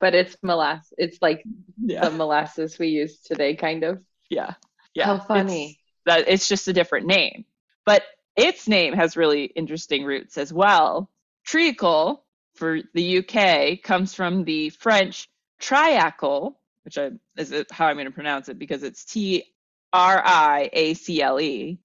but 0.00 0.14
it's 0.14 0.36
molasses. 0.42 0.92
It's 0.98 1.18
like 1.22 1.44
yeah, 1.82 2.08
the 2.08 2.10
molasses 2.16 2.78
we 2.78 2.88
use 2.88 3.18
today, 3.20 3.54
kind 3.54 3.84
of. 3.84 4.02
yeah, 4.30 4.54
yeah. 4.94 5.06
How 5.06 5.14
it's- 5.14 5.26
funny. 5.26 5.80
that 6.06 6.28
it's 6.28 6.48
just 6.48 6.68
a 6.68 6.72
different 6.72 7.06
name. 7.06 7.44
But 7.84 8.02
its 8.36 8.68
name 8.68 8.92
has 8.94 9.16
really 9.16 9.44
interesting 9.44 10.04
roots 10.04 10.36
as 10.38 10.52
well. 10.52 11.10
Treacle 11.44 12.24
for 12.54 12.80
the 12.94 13.18
UK 13.18 13.82
comes 13.82 14.14
from 14.14 14.44
the 14.44 14.70
French 14.70 15.28
triacle, 15.58 16.58
which 16.84 16.98
I, 16.98 17.10
is 17.36 17.52
how 17.70 17.86
I'm 17.86 17.96
going 17.96 18.06
to 18.06 18.12
pronounce 18.12 18.48
it 18.48 18.58
because 18.58 18.82
it's 18.82 19.04
T 19.04 19.44
R 19.92 20.22
I 20.24 20.68
A 20.72 20.94
C 20.94 21.22
L 21.22 21.40
E, 21.40 21.78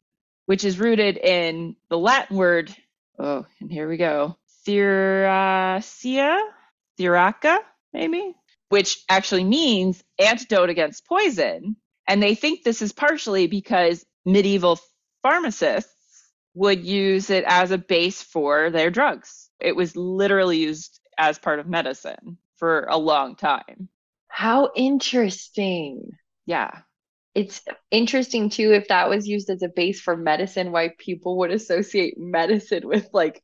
which 0.46 0.66
is 0.66 0.78
rooted 0.80 1.18
in 1.18 1.76
the 1.90 1.98
Latin 1.98 2.36
word. 2.38 2.76
Oh, 3.20 3.46
and 3.60 3.72
here 3.72 3.88
we 3.88 3.98
go. 3.98 4.38
Thyracea, 4.68 6.40
Thyraca, 7.00 7.60
maybe, 7.94 8.36
which 8.70 9.04
actually 9.10 9.44
means 9.44 10.04
antidote 10.20 10.70
against 10.70 11.06
poison. 11.06 11.76
And 12.08 12.22
they 12.22 12.36
think 12.36 12.64
this 12.64 12.82
is 12.82 12.92
partially 12.92 13.48
because 13.48 14.06
medieval 14.26 14.80
pharmacists 15.22 15.92
would 16.54 16.84
use 16.84 17.30
it 17.30 17.44
as 17.48 17.72
a 17.72 17.78
base 17.78 18.22
for 18.22 18.70
their 18.70 18.90
drugs. 18.90 19.50
It 19.60 19.76
was 19.76 19.96
literally 19.96 20.58
used 20.58 21.00
as 21.18 21.40
part 21.40 21.60
of 21.60 21.68
medicine 21.68 22.38
for 22.58 22.86
a 22.90 22.98
long 22.98 23.36
time. 23.36 23.90
How 24.28 24.72
interesting. 24.76 26.12
Yeah. 26.46 26.72
It's 27.36 27.62
interesting 27.90 28.50
too 28.50 28.74
if 28.74 28.90
that 28.90 29.10
was 29.10 29.28
used 29.28 29.50
as 29.50 29.64
a 29.64 29.70
base 29.70 30.00
for 30.00 30.16
medicine, 30.16 30.72
why 30.72 30.92
people 30.98 31.38
would 31.40 31.52
associate 31.52 32.18
medicine 32.18 32.88
with 32.88 33.10
like 33.14 33.44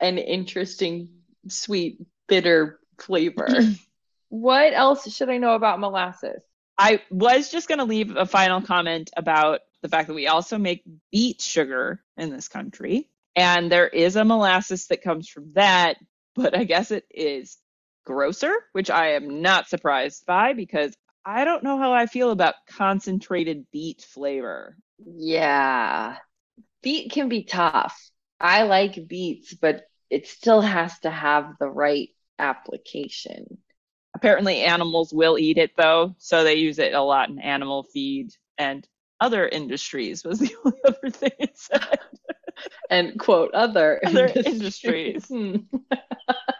an 0.00 0.18
interesting, 0.18 1.08
sweet, 1.48 1.98
bitter 2.26 2.80
flavor. 2.98 3.48
What 4.30 4.74
else 4.74 5.10
should 5.14 5.30
I 5.30 5.38
know 5.38 5.54
about 5.54 5.80
molasses? 5.80 6.42
I 6.76 7.00
was 7.10 7.50
just 7.50 7.68
going 7.68 7.78
to 7.78 7.84
leave 7.84 8.14
a 8.16 8.26
final 8.26 8.60
comment 8.60 9.10
about 9.16 9.60
the 9.82 9.88
fact 9.88 10.08
that 10.08 10.14
we 10.14 10.26
also 10.26 10.58
make 10.58 10.84
beet 11.10 11.40
sugar 11.40 12.02
in 12.16 12.30
this 12.30 12.48
country. 12.48 13.08
And 13.34 13.70
there 13.70 13.88
is 13.88 14.16
a 14.16 14.24
molasses 14.24 14.86
that 14.88 15.02
comes 15.02 15.28
from 15.28 15.52
that, 15.54 15.96
but 16.34 16.56
I 16.56 16.64
guess 16.64 16.90
it 16.90 17.04
is 17.10 17.56
grosser, 18.04 18.54
which 18.72 18.90
I 18.90 19.12
am 19.12 19.40
not 19.42 19.68
surprised 19.68 20.26
by 20.26 20.52
because 20.52 20.94
I 21.24 21.44
don't 21.44 21.62
know 21.62 21.78
how 21.78 21.92
I 21.92 22.06
feel 22.06 22.30
about 22.32 22.66
concentrated 22.66 23.70
beet 23.70 24.02
flavor. 24.02 24.76
Yeah. 24.98 26.16
Beet 26.82 27.12
can 27.12 27.28
be 27.28 27.44
tough. 27.44 27.98
I 28.40 28.64
like 28.64 29.08
beets, 29.08 29.54
but 29.54 29.84
it 30.10 30.28
still 30.28 30.60
has 30.60 30.98
to 31.00 31.10
have 31.10 31.54
the 31.58 31.68
right 31.68 32.10
application. 32.38 33.58
Apparently, 34.14 34.62
animals 34.62 35.12
will 35.12 35.38
eat 35.38 35.58
it 35.58 35.72
though, 35.76 36.14
so 36.18 36.42
they 36.42 36.54
use 36.54 36.78
it 36.78 36.92
a 36.94 37.02
lot 37.02 37.28
in 37.30 37.38
animal 37.38 37.84
feed 37.84 38.30
and 38.56 38.86
other 39.20 39.46
industries, 39.46 40.24
was 40.24 40.38
the 40.40 40.54
only 40.64 40.78
other 40.84 41.10
thing 41.10 41.32
it 41.38 41.56
said. 41.58 41.98
and 42.90 43.18
quote, 43.18 43.54
other, 43.54 44.00
other 44.04 44.32
industries. 44.44 44.44
industries. 44.44 45.30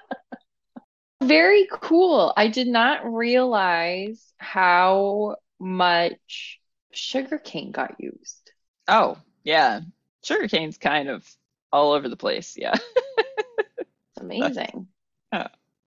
Very 1.29 1.69
cool. 1.71 2.33
I 2.37 2.49
did 2.49 2.69
not 2.69 3.13
realize 3.13 4.33
how 4.39 5.37
much 5.59 6.59
sugarcane 6.91 7.71
got 7.71 7.97
used. 7.99 8.51
Oh, 8.89 9.19
yeah. 9.45 9.81
Sugarcane's 10.25 10.79
kind 10.79 11.11
of 11.11 11.29
all 11.71 11.93
over 11.93 12.09
the 12.09 12.17
place. 12.17 12.57
Yeah. 12.57 12.75
it's 13.59 14.21
amazing. 14.21 14.89
Oh. 15.31 15.45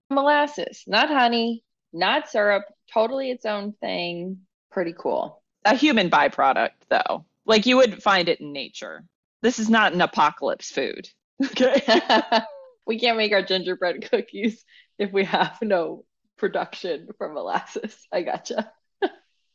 Molasses, 0.10 0.84
not 0.88 1.08
honey, 1.08 1.64
not 1.94 2.30
syrup, 2.30 2.66
totally 2.94 3.32
its 3.32 3.46
own 3.46 3.72
thing. 3.72 4.40
Pretty 4.70 4.94
cool. 4.98 5.42
A 5.64 5.74
human 5.74 6.10
byproduct, 6.10 6.72
though. 6.90 7.24
Like 7.46 7.66
you 7.66 7.78
would 7.78 8.04
find 8.04 8.28
it 8.28 8.42
in 8.42 8.52
nature. 8.52 9.06
This 9.42 9.58
is 9.58 9.70
not 9.70 9.94
an 9.94 10.02
apocalypse 10.02 10.70
food. 10.70 11.08
Okay. 11.46 11.82
we 12.86 13.00
can't 13.00 13.18
make 13.18 13.32
our 13.32 13.42
gingerbread 13.42 14.10
cookies 14.12 14.66
if 15.02 15.12
we 15.12 15.24
have 15.26 15.58
no 15.64 16.06
production 16.38 17.10
from 17.18 17.34
molasses. 17.34 17.98
I 18.12 18.22
gotcha. 18.22 18.72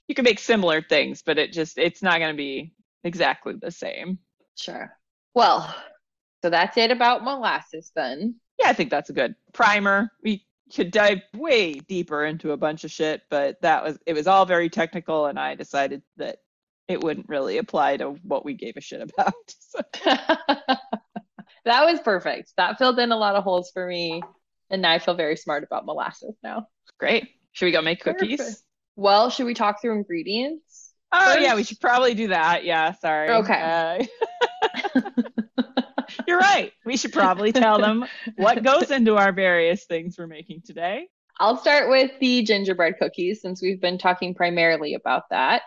you 0.08 0.14
can 0.14 0.24
make 0.24 0.40
similar 0.40 0.82
things, 0.82 1.22
but 1.24 1.38
it 1.38 1.52
just 1.52 1.78
it's 1.78 2.02
not 2.02 2.18
going 2.18 2.34
to 2.34 2.36
be 2.36 2.72
exactly 3.04 3.54
the 3.60 3.70
same. 3.70 4.18
Sure. 4.56 4.92
Well, 5.34 5.74
so 6.42 6.50
that's 6.50 6.76
it 6.76 6.90
about 6.90 7.22
molasses 7.22 7.92
then. 7.94 8.34
Yeah, 8.58 8.68
I 8.68 8.72
think 8.72 8.90
that's 8.90 9.10
a 9.10 9.12
good 9.12 9.36
primer. 9.52 10.10
We 10.22 10.44
could 10.74 10.90
dive 10.90 11.20
way 11.32 11.74
deeper 11.74 12.24
into 12.24 12.50
a 12.50 12.56
bunch 12.56 12.82
of 12.82 12.90
shit, 12.90 13.22
but 13.30 13.60
that 13.62 13.84
was 13.84 13.98
it 14.04 14.14
was 14.14 14.26
all 14.26 14.46
very 14.46 14.68
technical 14.68 15.26
and 15.26 15.38
I 15.38 15.54
decided 15.54 16.02
that 16.16 16.38
it 16.88 17.02
wouldn't 17.02 17.28
really 17.28 17.58
apply 17.58 17.98
to 17.98 18.10
what 18.22 18.44
we 18.44 18.54
gave 18.54 18.76
a 18.76 18.80
shit 18.80 19.00
about. 19.00 19.34
So. 19.58 19.80
that 21.64 21.84
was 21.84 22.00
perfect. 22.00 22.52
That 22.56 22.78
filled 22.78 22.98
in 22.98 23.12
a 23.12 23.16
lot 23.16 23.34
of 23.34 23.44
holes 23.44 23.70
for 23.72 23.86
me. 23.86 24.22
And 24.70 24.82
now 24.82 24.92
I 24.92 24.98
feel 24.98 25.14
very 25.14 25.36
smart 25.36 25.64
about 25.64 25.86
molasses 25.86 26.34
now. 26.42 26.68
Great. 26.98 27.28
Should 27.52 27.66
we 27.66 27.72
go 27.72 27.82
make 27.82 28.00
cookies? 28.00 28.38
Perfect. 28.38 28.58
Well, 28.96 29.30
should 29.30 29.46
we 29.46 29.54
talk 29.54 29.80
through 29.80 29.96
ingredients? 29.96 30.92
Oh, 31.12 31.34
first? 31.34 31.42
yeah, 31.42 31.54
we 31.54 31.62
should 31.62 31.80
probably 31.80 32.14
do 32.14 32.28
that. 32.28 32.64
Yeah, 32.64 32.92
sorry. 32.92 33.30
Okay. 33.30 34.08
Uh, 34.94 35.00
you're 36.26 36.38
right. 36.40 36.72
We 36.84 36.96
should 36.96 37.12
probably 37.12 37.52
tell 37.52 37.78
them 37.78 38.04
what 38.36 38.62
goes 38.62 38.90
into 38.90 39.16
our 39.16 39.32
various 39.32 39.84
things 39.84 40.16
we're 40.18 40.26
making 40.26 40.62
today. 40.64 41.08
I'll 41.38 41.58
start 41.58 41.90
with 41.90 42.12
the 42.20 42.42
gingerbread 42.42 42.94
cookies 42.98 43.42
since 43.42 43.60
we've 43.60 43.80
been 43.80 43.98
talking 43.98 44.34
primarily 44.34 44.94
about 44.94 45.24
that. 45.30 45.62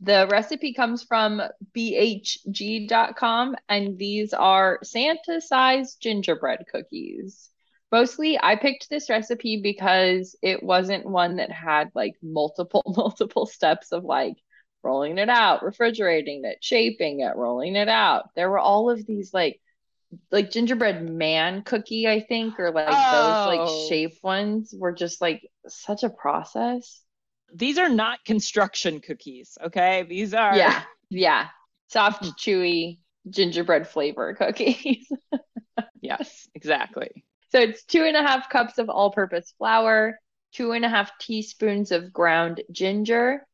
The 0.00 0.28
recipe 0.30 0.74
comes 0.74 1.02
from 1.02 1.42
bhg.com, 1.76 3.56
and 3.68 3.98
these 3.98 4.32
are 4.32 4.78
Santa 4.84 5.40
sized 5.40 6.00
gingerbread 6.00 6.66
cookies. 6.70 7.50
Mostly, 7.90 8.38
I 8.40 8.56
picked 8.56 8.90
this 8.90 9.08
recipe 9.08 9.60
because 9.62 10.36
it 10.42 10.62
wasn't 10.62 11.06
one 11.08 11.36
that 11.36 11.50
had 11.50 11.90
like 11.94 12.14
multiple, 12.22 12.82
multiple 12.96 13.46
steps 13.46 13.92
of 13.92 14.04
like 14.04 14.34
rolling 14.82 15.18
it 15.18 15.28
out, 15.28 15.62
refrigerating 15.62 16.44
it, 16.44 16.58
shaping 16.60 17.20
it, 17.20 17.36
rolling 17.36 17.76
it 17.76 17.88
out. 17.88 18.30
There 18.34 18.50
were 18.50 18.58
all 18.58 18.90
of 18.90 19.04
these 19.06 19.32
like 19.32 19.60
like 20.30 20.50
gingerbread 20.50 21.08
man 21.08 21.62
cookie, 21.62 22.08
I 22.08 22.20
think, 22.20 22.58
or 22.58 22.70
like 22.70 22.88
oh. 22.88 23.12
those 23.12 23.46
like 23.46 23.68
oh. 23.68 23.88
shape 23.88 24.14
ones 24.22 24.74
were 24.76 24.92
just 24.92 25.20
like 25.20 25.42
such 25.66 26.02
a 26.02 26.10
process 26.10 27.02
these 27.54 27.78
are 27.78 27.88
not 27.88 28.24
construction 28.24 29.00
cookies, 29.00 29.56
okay? 29.62 30.04
These 30.08 30.34
are 30.34 30.56
Yeah. 30.56 30.82
Yeah. 31.10 31.46
Soft, 31.88 32.24
mm. 32.24 32.32
chewy 32.36 32.98
gingerbread 33.28 33.88
flavor 33.88 34.34
cookies. 34.34 35.10
yes, 36.00 36.48
exactly. 36.54 37.24
So 37.50 37.60
it's 37.60 37.84
two 37.84 38.04
and 38.04 38.16
a 38.16 38.22
half 38.22 38.50
cups 38.50 38.78
of 38.78 38.90
all 38.90 39.10
purpose 39.10 39.54
flour, 39.56 40.18
two 40.52 40.72
and 40.72 40.84
a 40.84 40.88
half 40.88 41.16
teaspoons 41.18 41.92
of 41.92 42.12
ground 42.12 42.62
ginger, 42.70 43.46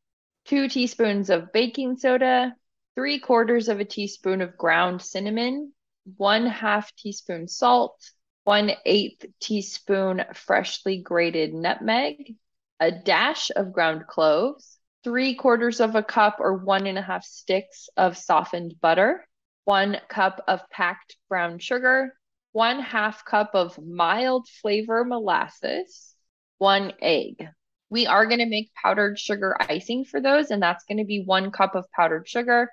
two 0.45 0.67
teaspoons 0.67 1.29
of 1.29 1.53
baking 1.53 1.97
soda, 1.97 2.53
three 2.95 3.19
quarters 3.19 3.69
of 3.69 3.79
a 3.79 3.85
teaspoon 3.85 4.41
of 4.41 4.57
ground 4.57 5.01
cinnamon, 5.01 5.73
one 6.17 6.45
half 6.45 6.93
teaspoon 6.95 7.47
salt, 7.47 7.97
one 8.43 8.71
eighth 8.85 9.25
teaspoon 9.39 10.23
freshly 10.33 10.97
grated 10.97 11.53
nutmeg, 11.53 12.35
a 12.79 12.91
dash 12.91 13.49
of 13.55 13.71
ground 13.71 14.07
cloves, 14.07 14.77
three 15.03 15.35
quarters 15.35 15.79
of 15.79 15.95
a 15.95 16.03
cup 16.03 16.37
or 16.39 16.53
one 16.57 16.85
and 16.85 16.97
a 16.97 17.01
half 17.01 17.23
sticks 17.23 17.89
of 17.95 18.17
softened 18.17 18.75
butter, 18.81 19.25
one 19.63 19.97
cup 20.09 20.43
of 20.47 20.69
packed 20.69 21.15
brown 21.29 21.59
sugar, 21.59 22.13
one 22.55 22.79
half 22.79 23.25
cup 23.25 23.51
of 23.53 23.77
mild 23.85 24.47
flavor 24.47 25.03
molasses, 25.03 26.15
one 26.57 26.93
egg. 27.01 27.45
We 27.89 28.07
are 28.07 28.25
going 28.25 28.39
to 28.39 28.45
make 28.45 28.73
powdered 28.81 29.19
sugar 29.19 29.57
icing 29.59 30.05
for 30.05 30.21
those, 30.21 30.51
and 30.51 30.63
that's 30.63 30.85
going 30.85 30.99
to 30.99 31.03
be 31.03 31.21
one 31.25 31.51
cup 31.51 31.75
of 31.75 31.91
powdered 31.91 32.29
sugar, 32.29 32.71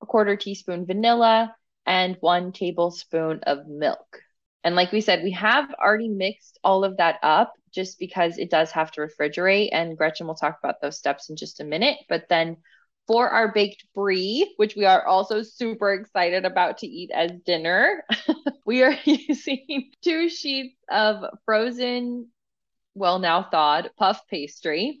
a 0.00 0.06
quarter 0.06 0.36
teaspoon 0.36 0.86
vanilla, 0.86 1.52
and 1.84 2.16
one 2.20 2.52
tablespoon 2.52 3.40
of 3.42 3.66
milk. 3.66 4.20
And 4.62 4.76
like 4.76 4.92
we 4.92 5.00
said, 5.00 5.24
we 5.24 5.32
have 5.32 5.68
already 5.82 6.08
mixed 6.08 6.60
all 6.62 6.84
of 6.84 6.98
that 6.98 7.18
up 7.24 7.54
just 7.74 7.98
because 7.98 8.38
it 8.38 8.50
does 8.50 8.70
have 8.70 8.92
to 8.92 9.00
refrigerate. 9.00 9.70
And 9.72 9.98
Gretchen 9.98 10.28
will 10.28 10.36
talk 10.36 10.60
about 10.62 10.80
those 10.80 10.96
steps 10.96 11.28
in 11.28 11.34
just 11.34 11.58
a 11.58 11.64
minute. 11.64 11.98
But 12.08 12.28
then 12.28 12.58
for 13.06 13.28
our 13.28 13.52
baked 13.52 13.84
brie, 13.94 14.52
which 14.56 14.76
we 14.76 14.84
are 14.84 15.06
also 15.06 15.42
super 15.42 15.92
excited 15.92 16.44
about 16.44 16.78
to 16.78 16.86
eat 16.86 17.10
as 17.12 17.30
dinner, 17.44 18.04
we 18.66 18.82
are 18.82 18.96
using 19.04 19.90
two 20.02 20.28
sheets 20.28 20.76
of 20.90 21.24
frozen, 21.44 22.28
well, 22.94 23.18
now 23.18 23.42
thawed 23.42 23.90
puff 23.98 24.22
pastry. 24.28 25.00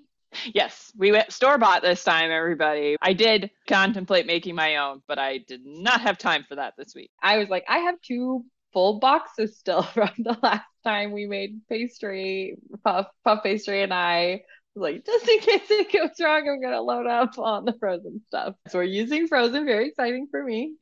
Yes, 0.52 0.92
we 0.96 1.12
went 1.12 1.32
store 1.32 1.58
bought 1.58 1.82
this 1.82 2.02
time, 2.02 2.30
everybody. 2.30 2.96
I 3.00 3.12
did 3.12 3.50
contemplate 3.68 4.26
making 4.26 4.56
my 4.56 4.76
own, 4.76 5.00
but 5.06 5.18
I 5.18 5.38
did 5.38 5.64
not 5.64 6.00
have 6.00 6.18
time 6.18 6.44
for 6.48 6.56
that 6.56 6.74
this 6.76 6.94
week. 6.94 7.10
I 7.22 7.38
was 7.38 7.48
like, 7.48 7.64
I 7.68 7.78
have 7.78 8.00
two 8.02 8.44
full 8.72 8.98
boxes 8.98 9.56
still 9.58 9.82
from 9.94 10.10
the 10.18 10.36
last 10.42 10.66
time 10.84 11.12
we 11.12 11.26
made 11.26 11.60
pastry, 11.68 12.56
puff, 12.84 13.06
puff 13.24 13.42
pastry, 13.42 13.82
and 13.82 13.94
I 13.94 14.42
like, 14.76 15.04
just 15.04 15.28
in 15.28 15.40
case 15.40 15.70
it 15.70 15.92
goes 15.92 16.20
wrong, 16.20 16.48
I'm 16.48 16.60
gonna 16.60 16.80
load 16.80 17.06
up 17.06 17.38
on 17.38 17.64
the 17.64 17.74
frozen 17.78 18.22
stuff. 18.26 18.54
So 18.68 18.78
we're 18.78 18.84
using 18.84 19.28
frozen, 19.28 19.64
very 19.64 19.88
exciting 19.88 20.28
for 20.30 20.42
me. 20.42 20.74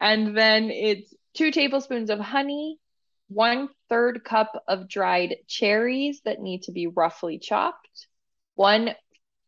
And 0.00 0.36
then 0.36 0.70
it's 0.70 1.14
two 1.34 1.50
tablespoons 1.50 2.10
of 2.10 2.18
honey, 2.18 2.78
one 3.28 3.68
third 3.88 4.24
cup 4.24 4.62
of 4.66 4.88
dried 4.88 5.36
cherries 5.46 6.20
that 6.24 6.40
need 6.40 6.62
to 6.64 6.72
be 6.72 6.86
roughly 6.86 7.38
chopped, 7.38 8.06
one 8.54 8.94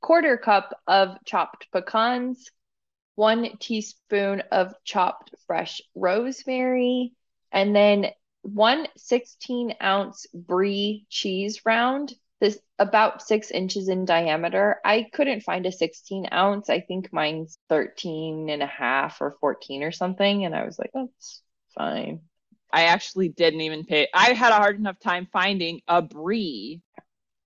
quarter 0.00 0.36
cup 0.36 0.76
of 0.86 1.16
chopped 1.24 1.68
pecans, 1.72 2.50
one 3.14 3.56
teaspoon 3.58 4.42
of 4.50 4.74
chopped 4.84 5.34
fresh 5.46 5.80
rosemary, 5.94 7.12
and 7.52 7.74
then 7.74 8.06
one 8.42 8.88
16 8.96 9.74
ounce 9.80 10.26
brie 10.34 11.06
cheese 11.08 11.62
round 11.64 12.12
this 12.42 12.58
about 12.80 13.22
six 13.22 13.52
inches 13.52 13.88
in 13.88 14.04
diameter. 14.04 14.80
I 14.84 15.06
couldn't 15.12 15.44
find 15.44 15.64
a 15.64 15.70
16 15.70 16.26
ounce. 16.32 16.68
I 16.68 16.80
think 16.80 17.12
mine's 17.12 17.56
13 17.68 18.50
and 18.50 18.60
a 18.60 18.66
half 18.66 19.20
or 19.20 19.36
14 19.40 19.84
or 19.84 19.92
something. 19.92 20.44
And 20.44 20.52
i 20.52 20.64
was 20.64 20.76
like 20.76 20.90
that's 20.92 21.40
fine. 21.78 22.22
I 22.72 22.86
actually 22.86 23.28
didn't 23.28 23.60
even 23.60 23.84
pay 23.84 24.08
i 24.12 24.32
had 24.32 24.50
a 24.50 24.56
hard 24.56 24.76
enough 24.76 24.98
time 24.98 25.28
finding 25.32 25.82
a 25.86 26.02
brie 26.02 26.82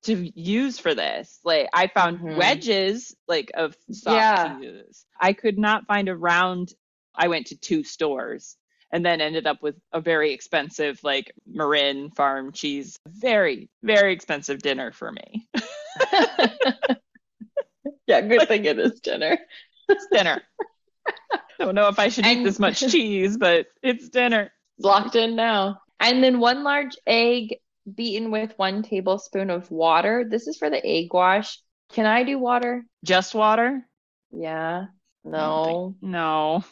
to 0.05 0.33
use 0.35 0.79
for 0.79 0.95
this. 0.95 1.41
Like 1.45 1.69
i 1.75 1.89
found 1.89 2.19
mm-hmm. 2.19 2.39
wedges 2.39 3.15
like 3.29 3.51
of 3.53 3.77
soft 3.91 4.17
yeah. 4.17 4.59
cheeses 4.59 5.05
i 5.21 5.35
could 5.35 5.59
not 5.59 5.87
find 5.87 6.09
a 6.09 6.17
round. 6.17 6.73
I 7.15 7.29
went 7.29 7.49
to 7.49 7.59
two 7.59 7.85
stores 7.85 8.57
and 8.93 9.05
then 9.05 9.21
ended 9.21 9.47
up 9.47 9.63
with 9.63 9.77
a 9.93 10.01
very 10.01 10.33
expensive 10.33 11.01
like 11.03 11.33
Marin 11.47 12.11
farm 12.11 12.53
cheese. 12.53 12.99
Very, 13.09 13.69
very 13.83 14.13
expensive 14.13 14.59
dinner 14.61 14.93
for 14.93 15.13
me. 15.13 15.49
yeah, 18.07 18.21
good 18.21 18.49
thing 18.49 18.65
it 18.65 18.79
is 18.79 19.01
dinner. 19.01 19.39
it's 19.89 20.07
dinner. 20.13 20.41
Don't 21.59 21.75
know 21.75 21.89
if 21.89 21.99
I 21.99 22.09
should 22.09 22.27
and, 22.27 22.41
eat 22.41 22.45
this 22.45 22.59
much 22.59 22.81
cheese, 22.81 23.37
but 23.37 23.67
it's 23.83 24.09
dinner. 24.09 24.53
Locked 24.79 25.17
in 25.17 25.37
now. 25.37 25.81
And 25.99 26.23
then 26.23 26.39
one 26.39 26.63
large 26.65 26.97
egg, 27.07 27.57
beaten 27.93 28.31
with 28.31 28.53
one 28.57 28.83
tablespoon 28.83 29.49
of 29.51 29.71
water. 29.71 30.27
This 30.29 30.47
is 30.47 30.59
for 30.59 30.69
the 30.69 30.85
egg 30.85 31.15
wash. 31.15 31.59
Can 31.93 32.05
I 32.05 32.25
do 32.25 32.39
water? 32.39 32.85
Just 33.05 33.35
water? 33.35 33.87
Yeah. 34.33 34.87
No. 35.25 35.95
think- 36.01 36.11
No. 36.13 36.65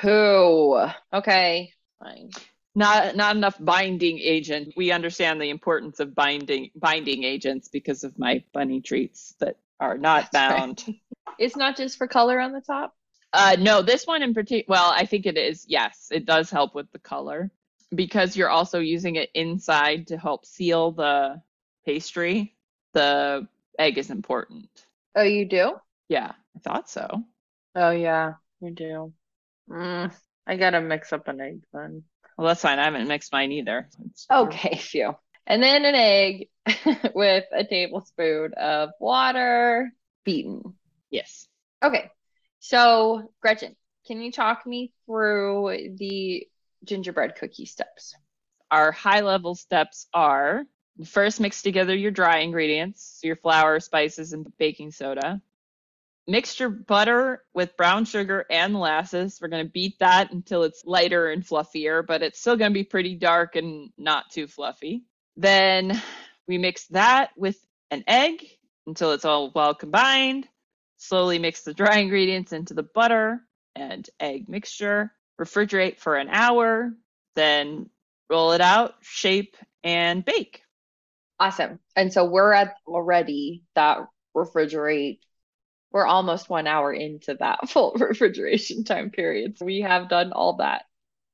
Poo. 0.00 0.86
Okay. 1.12 1.72
Fine. 1.98 2.30
Not 2.74 3.16
not 3.16 3.36
enough 3.36 3.56
binding 3.58 4.18
agent. 4.18 4.74
We 4.76 4.92
understand 4.92 5.40
the 5.40 5.50
importance 5.50 6.00
of 6.00 6.14
binding 6.14 6.70
binding 6.74 7.24
agents 7.24 7.68
because 7.68 8.04
of 8.04 8.18
my 8.18 8.44
bunny 8.52 8.80
treats 8.80 9.34
that 9.40 9.56
are 9.80 9.98
not 9.98 10.30
That's 10.32 10.50
right. 10.50 10.58
bound. 10.58 10.84
It's 11.38 11.56
not 11.56 11.74
just 11.74 11.96
for 11.96 12.06
color 12.06 12.38
on 12.38 12.52
the 12.52 12.60
top. 12.60 12.94
Uh, 13.32 13.56
no, 13.58 13.80
this 13.80 14.06
one 14.06 14.22
in 14.22 14.34
particular. 14.34 14.66
Well, 14.68 14.92
I 14.94 15.06
think 15.06 15.24
it 15.24 15.38
is. 15.38 15.64
Yes, 15.66 16.08
it 16.10 16.26
does 16.26 16.50
help 16.50 16.74
with 16.74 16.90
the 16.92 16.98
color 16.98 17.50
because 17.94 18.36
you're 18.36 18.50
also 18.50 18.78
using 18.80 19.16
it 19.16 19.30
inside 19.32 20.08
to 20.08 20.18
help 20.18 20.44
seal 20.44 20.92
the 20.92 21.40
pastry. 21.86 22.54
The 22.92 23.48
egg 23.78 23.96
is 23.96 24.10
important. 24.10 24.68
Oh, 25.14 25.22
you 25.22 25.46
do? 25.46 25.76
Yeah, 26.10 26.32
I 26.54 26.58
thought 26.58 26.90
so. 26.90 27.24
Oh, 27.74 27.90
yeah, 27.90 28.34
you 28.60 28.72
do. 28.72 29.12
Mm, 29.70 30.12
I 30.46 30.56
gotta 30.56 30.80
mix 30.80 31.12
up 31.12 31.28
an 31.28 31.40
egg 31.40 31.60
then. 31.72 32.02
Well, 32.36 32.48
that's 32.48 32.62
fine. 32.62 32.78
I 32.78 32.84
haven't 32.84 33.08
mixed 33.08 33.32
mine 33.32 33.52
either. 33.52 33.88
It's- 34.00 34.26
Okay, 34.30 34.76
phew. 34.80 35.14
And 35.46 35.62
then 35.62 35.84
an 35.84 35.94
egg 35.94 36.48
with 37.14 37.44
a 37.52 37.64
tablespoon 37.64 38.54
of 38.54 38.90
water 39.00 39.92
beaten. 40.24 40.74
Yes. 41.10 41.48
Okay, 41.82 42.10
so 42.60 43.32
Gretchen, 43.40 43.74
can 44.06 44.20
you 44.20 44.30
talk 44.32 44.66
me 44.66 44.92
through 45.06 45.94
the 45.98 46.46
gingerbread 46.84 47.36
cookie 47.36 47.66
steps? 47.66 48.14
Our 48.70 48.92
high 48.92 49.20
level 49.20 49.54
steps 49.54 50.06
are 50.14 50.64
first 51.06 51.40
mix 51.40 51.62
together 51.62 51.94
your 51.94 52.10
dry 52.10 52.38
ingredients, 52.38 53.18
so 53.20 53.26
your 53.26 53.36
flour, 53.36 53.80
spices, 53.80 54.32
and 54.32 54.46
baking 54.58 54.92
soda. 54.92 55.40
Mix 56.30 56.60
your 56.60 56.68
butter 56.68 57.42
with 57.54 57.76
brown 57.76 58.04
sugar 58.04 58.46
and 58.48 58.72
molasses. 58.72 59.40
We're 59.42 59.48
going 59.48 59.66
to 59.66 59.72
beat 59.72 59.98
that 59.98 60.30
until 60.30 60.62
it's 60.62 60.84
lighter 60.84 61.28
and 61.28 61.44
fluffier, 61.44 62.06
but 62.06 62.22
it's 62.22 62.40
still 62.40 62.56
going 62.56 62.70
to 62.70 62.78
be 62.78 62.84
pretty 62.84 63.16
dark 63.16 63.56
and 63.56 63.90
not 63.98 64.30
too 64.30 64.46
fluffy. 64.46 65.02
Then 65.36 66.00
we 66.46 66.56
mix 66.56 66.86
that 66.90 67.30
with 67.36 67.58
an 67.90 68.04
egg 68.06 68.46
until 68.86 69.10
it's 69.10 69.24
all 69.24 69.50
well 69.52 69.74
combined. 69.74 70.46
Slowly 70.98 71.40
mix 71.40 71.62
the 71.62 71.74
dry 71.74 71.98
ingredients 71.98 72.52
into 72.52 72.74
the 72.74 72.84
butter 72.84 73.40
and 73.74 74.08
egg 74.20 74.48
mixture. 74.48 75.12
Refrigerate 75.40 75.98
for 75.98 76.14
an 76.14 76.28
hour. 76.28 76.92
Then 77.34 77.90
roll 78.28 78.52
it 78.52 78.60
out, 78.60 78.94
shape, 79.00 79.56
and 79.82 80.24
bake. 80.24 80.62
Awesome. 81.40 81.80
And 81.96 82.12
so 82.12 82.24
we're 82.24 82.52
at 82.52 82.76
already 82.86 83.64
that 83.74 84.06
refrigerate. 84.36 85.18
We're 85.92 86.06
almost 86.06 86.48
one 86.48 86.66
hour 86.66 86.92
into 86.92 87.34
that 87.34 87.68
full 87.68 87.94
refrigeration 87.98 88.84
time 88.84 89.10
period. 89.10 89.58
So 89.58 89.66
we 89.66 89.80
have 89.80 90.08
done 90.08 90.32
all 90.32 90.56
that. 90.56 90.82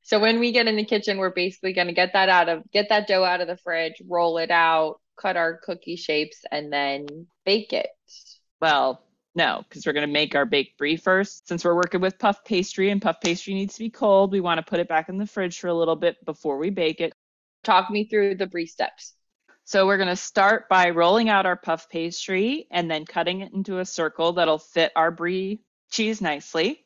So 0.02 0.20
when 0.20 0.38
we 0.38 0.52
get 0.52 0.68
in 0.68 0.76
the 0.76 0.84
kitchen, 0.84 1.18
we're 1.18 1.30
basically 1.30 1.72
going 1.72 1.88
to 1.88 1.92
get 1.92 2.12
that 2.12 2.28
out 2.28 2.48
of, 2.48 2.62
get 2.70 2.90
that 2.90 3.08
dough 3.08 3.24
out 3.24 3.40
of 3.40 3.48
the 3.48 3.56
fridge, 3.56 4.00
roll 4.06 4.38
it 4.38 4.52
out, 4.52 5.00
cut 5.20 5.36
our 5.36 5.58
cookie 5.58 5.96
shapes, 5.96 6.44
and 6.52 6.72
then 6.72 7.26
bake 7.44 7.72
it. 7.72 7.88
Well, 8.60 9.02
no, 9.34 9.64
because 9.68 9.84
we're 9.84 9.92
going 9.92 10.06
to 10.06 10.12
make 10.12 10.34
our 10.34 10.46
baked 10.46 10.78
brie 10.78 10.96
first. 10.96 11.48
Since 11.48 11.64
we're 11.64 11.74
working 11.74 12.00
with 12.00 12.18
puff 12.18 12.44
pastry 12.44 12.90
and 12.90 13.02
puff 13.02 13.16
pastry 13.20 13.52
needs 13.52 13.74
to 13.74 13.80
be 13.80 13.90
cold, 13.90 14.32
we 14.32 14.40
want 14.40 14.58
to 14.58 14.62
put 14.64 14.80
it 14.80 14.88
back 14.88 15.08
in 15.08 15.18
the 15.18 15.26
fridge 15.26 15.58
for 15.58 15.68
a 15.68 15.74
little 15.74 15.96
bit 15.96 16.24
before 16.24 16.56
we 16.56 16.70
bake 16.70 17.00
it. 17.00 17.12
Talk 17.64 17.90
me 17.90 18.08
through 18.08 18.36
the 18.36 18.46
brie 18.46 18.66
steps. 18.66 19.12
So 19.68 19.84
we're 19.84 19.96
going 19.96 20.08
to 20.08 20.14
start 20.14 20.68
by 20.68 20.90
rolling 20.90 21.28
out 21.28 21.44
our 21.44 21.56
puff 21.56 21.88
pastry 21.90 22.68
and 22.70 22.88
then 22.88 23.04
cutting 23.04 23.40
it 23.40 23.52
into 23.52 23.80
a 23.80 23.84
circle 23.84 24.34
that'll 24.34 24.60
fit 24.60 24.92
our 24.94 25.10
brie 25.10 25.60
cheese 25.90 26.20
nicely. 26.20 26.84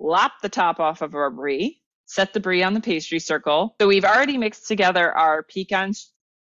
Lop 0.00 0.32
the 0.40 0.48
top 0.48 0.80
off 0.80 1.02
of 1.02 1.14
our 1.14 1.30
brie. 1.30 1.82
Set 2.06 2.32
the 2.32 2.40
brie 2.40 2.62
on 2.62 2.72
the 2.72 2.80
pastry 2.80 3.18
circle. 3.18 3.76
So 3.78 3.86
we've 3.86 4.06
already 4.06 4.38
mixed 4.38 4.66
together 4.68 5.14
our 5.14 5.42
pecans, 5.42 6.10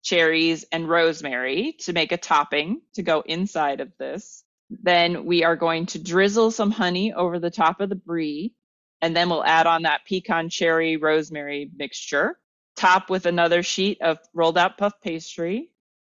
cherries, 0.03 0.63
and 0.71 0.87
rosemary 0.87 1.75
to 1.81 1.91
make 1.91 2.13
a 2.13 2.17
topping 2.17 2.79
to 2.93 3.03
go 3.03 3.19
inside 3.25 3.81
of 3.81 3.91
this. 3.99 4.45
Then 4.69 5.25
we 5.25 5.43
are 5.43 5.57
going 5.57 5.87
to 5.87 5.99
drizzle 5.99 6.51
some 6.51 6.71
honey 6.71 7.11
over 7.11 7.39
the 7.39 7.51
top 7.51 7.81
of 7.81 7.89
the 7.89 7.95
brie, 7.95 8.53
and 9.01 9.13
then 9.13 9.29
we'll 9.29 9.43
add 9.43 9.67
on 9.67 9.81
that 9.81 10.05
pecan, 10.07 10.47
cherry, 10.47 10.95
rosemary 10.95 11.69
mixture 11.75 12.39
top 12.77 13.09
with 13.09 13.25
another 13.25 13.63
sheet 13.63 14.01
of 14.01 14.19
rolled 14.33 14.57
out 14.57 14.77
puff 14.77 14.93
pastry, 15.03 15.69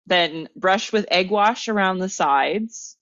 then 0.07 0.49
brush 0.57 0.93
with 0.93 1.07
egg 1.11 1.31
wash 1.31 1.69
around 1.69 1.99
the 1.99 2.09
sides, 2.09 2.97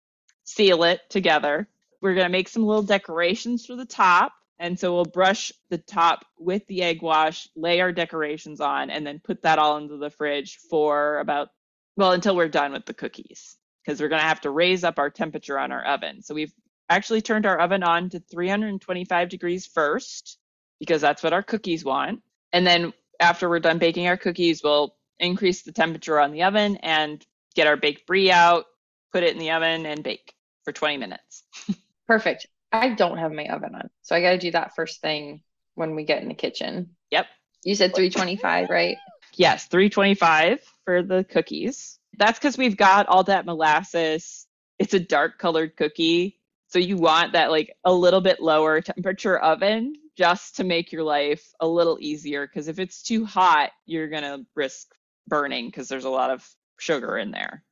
seal 0.45 0.83
it 0.83 1.01
together. 1.11 1.69
We're 2.01 2.15
going 2.15 2.27
to 2.27 2.33
make 2.33 2.49
some 2.49 2.65
little 2.65 2.83
decorations 2.83 3.67
for 3.67 3.77
the 3.77 3.85
top. 3.85 4.33
And 4.59 4.79
so 4.79 4.93
we'll 4.93 5.05
brush 5.05 5.53
the 5.71 5.79
top 5.79 6.27
with 6.39 6.67
the 6.67 6.83
egg 6.83 7.01
wash, 7.01 7.49
lay 7.57 7.81
our 7.81 7.93
decorations 7.93 8.61
on, 8.61 8.91
and 8.91 9.07
then 9.07 9.21
put 9.23 9.43
that 9.43 9.59
all 9.59 9.79
into 9.79 9.97
the 9.97 10.11
fridge 10.11 10.59
for 10.69 11.19
about, 11.19 11.49
well, 11.97 12.13
until 12.13 12.37
we're 12.37 12.49
done 12.49 12.73
with 12.73 12.85
the 12.85 12.93
cookies. 12.93 13.57
Because 13.83 14.01
we're 14.01 14.09
going 14.09 14.21
to 14.21 14.29
have 14.29 14.43
to 14.43 14.51
raise 14.51 14.85
up 14.85 14.99
our 14.99 15.09
temperature 15.09 15.59
on 15.59 15.73
our 15.73 15.83
oven. 15.83 16.21
So 16.23 16.35
we've 16.35 16.53
actually 16.91 17.23
turned 17.23 17.47
our 17.47 17.59
oven 17.59 17.83
on 17.83 18.11
to 18.11 18.21
325 18.21 19.31
degrees 19.31 19.67
first, 19.67 20.39
because 20.79 21.01
that's 21.01 21.23
what 21.23 21.33
our 21.33 21.43
cookies 21.43 21.83
want. 21.85 22.21
And 22.53 22.67
then 22.67 22.93
after 23.21 23.49
we're 23.49 23.61
done 23.61 23.79
baking 23.79 24.09
our 24.09 24.17
cookies, 24.17 24.63
we'll 24.63 24.95
increase 25.19 25.63
the 25.63 25.73
temperature 25.73 26.19
on 26.19 26.33
the 26.33 26.43
oven 26.45 26.77
and 26.77 27.25
get 27.55 27.67
our 27.67 27.77
baked 27.77 28.07
brie 28.07 28.31
out, 28.31 28.65
put 29.13 29.23
it 29.23 29.33
in 29.33 29.39
the 29.39 29.51
oven, 29.51 29.87
and 29.87 30.03
bake 30.03 30.35
for 30.65 30.73
20 30.73 30.97
minutes. 30.97 31.45
Perfect. 32.09 32.47
I 32.73 32.91
don't 32.91 33.19
have 33.19 33.33
my 33.33 33.47
oven 33.47 33.75
on, 33.75 33.91
so 34.03 34.15
I 34.15 34.23
got 34.23 34.31
to 34.31 34.39
do 34.39 34.53
that 34.53 34.75
first 34.75 35.01
thing 35.01 35.43
when 35.75 35.95
we 35.95 36.05
get 36.05 36.23
in 36.23 36.29
the 36.29 36.35
kitchen. 36.35 36.91
Yep. 37.11 37.27
You 37.65 37.75
said 37.75 37.95
325, 37.95 38.71
right? 38.71 38.97
Yes, 39.35 39.67
325 39.67 40.61
for 40.85 41.03
the 41.03 41.25
cookies. 41.25 41.99
That's 42.17 42.39
because 42.39 42.57
we've 42.57 42.77
got 42.77 43.07
all 43.07 43.25
that 43.25 43.45
molasses. 43.45 44.47
It's 44.79 44.95
a 44.95 45.01
dark 45.01 45.39
colored 45.39 45.77
cookie. 45.77 46.39
So 46.69 46.79
you 46.79 46.97
want 46.97 47.33
that 47.33 47.51
like 47.51 47.75
a 47.85 47.93
little 47.93 48.21
bit 48.21 48.41
lower 48.41 48.81
temperature 48.81 49.39
oven 49.39 49.95
just 50.21 50.57
to 50.57 50.65
make 50.65 50.93
your 50.93 51.03
life 51.03 51.43
a 51.61 51.67
little 51.67 51.97
easier. 51.99 52.47
Because 52.47 52.69
if 52.69 52.79
it's 52.79 53.03
too 53.03 53.25
hot, 53.25 53.71
you're 53.87 54.09
going 54.09 54.23
to 54.23 54.45
risk 54.55 54.87
burning 55.27 55.67
because 55.67 55.89
there's 55.89 56.05
a 56.05 56.11
lot 56.11 56.31
of 56.31 56.47
sugar 56.79 57.17
in 57.17 57.31
there. 57.31 57.65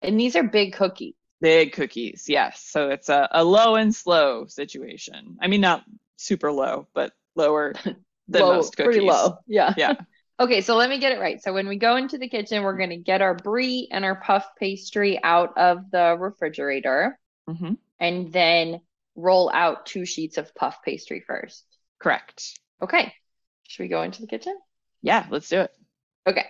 And 0.00 0.18
these 0.18 0.34
are 0.34 0.42
big 0.42 0.72
cookies. 0.72 1.14
Big 1.42 1.72
cookies, 1.72 2.24
yes. 2.26 2.62
So 2.62 2.88
it's 2.88 3.10
a, 3.10 3.28
a 3.32 3.44
low 3.44 3.76
and 3.76 3.94
slow 3.94 4.46
situation. 4.46 5.36
I 5.42 5.48
mean, 5.48 5.60
not 5.60 5.84
super 6.16 6.50
low, 6.50 6.88
but 6.94 7.12
lower 7.36 7.74
than 8.28 8.42
low, 8.42 8.54
most 8.56 8.78
cookies. 8.78 8.84
pretty 8.86 9.06
low. 9.06 9.36
Yeah. 9.46 9.74
Yeah. 9.76 9.94
Okay, 10.40 10.62
so 10.62 10.74
let 10.74 10.88
me 10.88 10.98
get 10.98 11.12
it 11.12 11.20
right. 11.20 11.42
So 11.42 11.52
when 11.52 11.68
we 11.68 11.76
go 11.76 11.96
into 11.96 12.16
the 12.16 12.26
kitchen, 12.26 12.62
we're 12.62 12.78
going 12.78 12.88
to 12.88 12.96
get 12.96 13.20
our 13.20 13.34
brie 13.34 13.88
and 13.92 14.06
our 14.06 14.14
puff 14.14 14.46
pastry 14.58 15.20
out 15.22 15.58
of 15.58 15.90
the 15.90 16.16
refrigerator 16.18 17.18
hmm 17.46 17.74
and 17.98 18.32
then 18.32 18.80
roll 19.14 19.50
out 19.52 19.84
two 19.84 20.06
sheets 20.06 20.38
of 20.38 20.54
puff 20.54 20.78
pastry 20.82 21.20
first. 21.20 21.66
Correct. 22.00 22.58
Okay. 22.82 23.12
Should 23.68 23.82
we 23.84 23.88
go 23.88 24.02
into 24.02 24.20
the 24.20 24.26
kitchen? 24.26 24.58
Yeah, 25.02 25.26
let's 25.30 25.48
do 25.48 25.60
it. 25.60 25.70
Okay. 26.26 26.46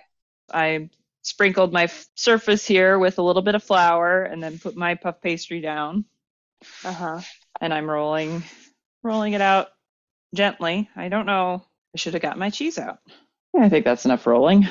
I 0.52 0.88
sprinkled 1.22 1.72
my 1.72 1.84
f- 1.84 2.06
surface 2.14 2.66
here 2.66 2.98
with 2.98 3.18
a 3.18 3.22
little 3.22 3.42
bit 3.42 3.54
of 3.54 3.62
flour 3.62 4.22
and 4.22 4.42
then 4.42 4.58
put 4.58 4.76
my 4.76 4.94
puff 4.94 5.20
pastry 5.20 5.60
down 5.60 6.04
Uh-huh. 6.84 7.20
and 7.60 7.74
I'm 7.74 7.88
rolling 7.90 8.42
rolling 9.02 9.32
it 9.34 9.40
out 9.40 9.68
gently. 10.34 10.88
I 10.96 11.08
don't 11.08 11.26
know. 11.26 11.64
I 11.94 11.98
should 11.98 12.14
have 12.14 12.22
got 12.22 12.38
my 12.38 12.50
cheese 12.50 12.78
out. 12.78 12.98
Yeah, 13.54 13.64
I 13.64 13.68
think 13.68 13.84
that's 13.84 14.04
enough 14.04 14.26
rolling. 14.26 14.66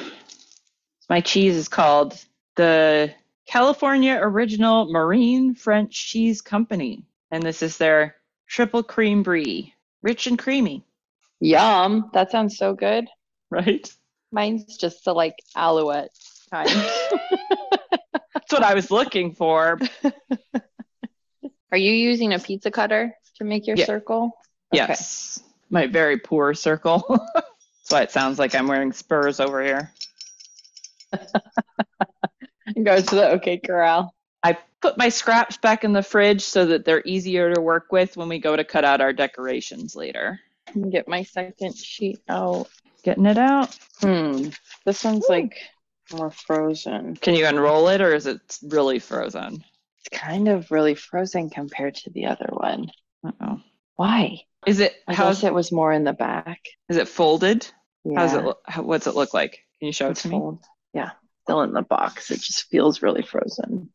My 1.09 1.21
cheese 1.21 1.55
is 1.55 1.67
called 1.67 2.17
the 2.55 3.13
California 3.47 4.17
Original 4.21 4.91
Marin 4.91 5.55
French 5.55 6.07
Cheese 6.09 6.41
Company 6.41 7.05
and 7.31 7.43
this 7.43 7.61
is 7.61 7.77
their 7.77 8.15
triple 8.47 8.83
cream 8.83 9.23
brie. 9.23 9.73
Rich 10.01 10.27
and 10.27 10.37
creamy, 10.39 10.83
Yum. 11.39 12.09
That 12.13 12.31
sounds 12.31 12.57
so 12.57 12.73
good. 12.73 13.07
right? 13.49 13.91
Mine's 14.31 14.77
just 14.77 15.03
the 15.05 15.13
like 15.13 15.35
alouette 15.55 16.11
kind. 16.51 16.69
That's 18.33 18.51
what 18.51 18.63
I 18.63 18.73
was 18.75 18.91
looking 18.91 19.33
for. 19.33 19.79
Are 21.71 21.77
you 21.77 21.91
using 21.91 22.33
a 22.33 22.39
pizza 22.39 22.71
cutter 22.71 23.13
to 23.35 23.43
make 23.43 23.67
your 23.67 23.75
Yeah. 23.77 23.85
circle? 23.85 24.31
Okay. 24.73 24.85
Yes. 24.87 25.41
My 25.69 25.87
very 25.87 26.17
poor 26.17 26.53
circle. 26.53 27.03
That's 27.35 27.89
why 27.89 28.01
it 28.03 28.11
sounds 28.11 28.39
like 28.39 28.55
I'm 28.55 28.67
wearing 28.67 28.91
spurs 28.93 29.39
over 29.39 29.63
here. 29.63 29.91
Go 32.83 33.01
to 33.01 33.15
the 33.15 33.29
OK 33.31 33.57
Corral. 33.65 34.13
I 34.43 34.57
put 34.81 34.97
my 34.97 35.09
scraps 35.09 35.57
back 35.57 35.83
in 35.83 35.93
the 35.93 36.03
fridge 36.03 36.41
so 36.43 36.65
that 36.67 36.85
they're 36.85 37.03
easier 37.05 37.53
to 37.53 37.61
work 37.61 37.91
with 37.91 38.15
when 38.17 38.29
we 38.29 38.39
go 38.39 38.55
to 38.55 38.63
cut 38.63 38.85
out 38.85 39.01
our 39.01 39.13
decorations 39.13 39.95
later. 39.95 40.39
Get 40.89 41.07
my 41.07 41.23
second 41.23 41.75
sheet 41.75 42.19
out. 42.29 42.67
Getting 43.03 43.25
it 43.25 43.37
out. 43.37 43.75
Hmm. 44.01 44.49
This 44.85 45.03
one's 45.03 45.25
Ooh. 45.25 45.33
like 45.33 45.57
more 46.13 46.31
frozen. 46.31 47.15
Can 47.15 47.35
you 47.35 47.45
unroll 47.47 47.89
it 47.89 48.01
or 48.01 48.13
is 48.13 48.27
it 48.27 48.39
really 48.63 48.99
frozen? 48.99 49.63
It's 49.99 50.17
kind 50.19 50.47
of 50.47 50.71
really 50.71 50.95
frozen 50.95 51.49
compared 51.49 51.95
to 51.95 52.09
the 52.09 52.25
other 52.27 52.47
one. 52.51 52.91
Uh-oh. 53.25 53.61
Why? 53.95 54.41
Is 54.65 54.79
it 54.79 54.95
I 55.07 55.13
how's 55.13 55.41
guess 55.41 55.47
it 55.49 55.53
was 55.53 55.71
more 55.71 55.91
in 55.91 56.03
the 56.03 56.13
back. 56.13 56.61
is 56.89 56.97
it 56.97 57.07
folded? 57.07 57.67
Yeah. 58.05 58.19
How's 58.19 58.33
it 58.33 58.55
How, 58.65 58.83
what's 58.83 59.07
it 59.07 59.15
look 59.15 59.33
like? 59.33 59.59
Can 59.79 59.87
you 59.87 59.91
show 59.93 60.07
it 60.07 60.11
it's 60.11 60.21
to 60.23 60.29
me? 60.29 60.37
fold- 60.37 60.63
Yeah, 60.93 61.11
still 61.43 61.61
in 61.61 61.73
the 61.73 61.81
box. 61.81 62.31
It 62.31 62.41
just 62.41 62.69
feels 62.69 63.01
really 63.01 63.21
frozen. 63.23 63.89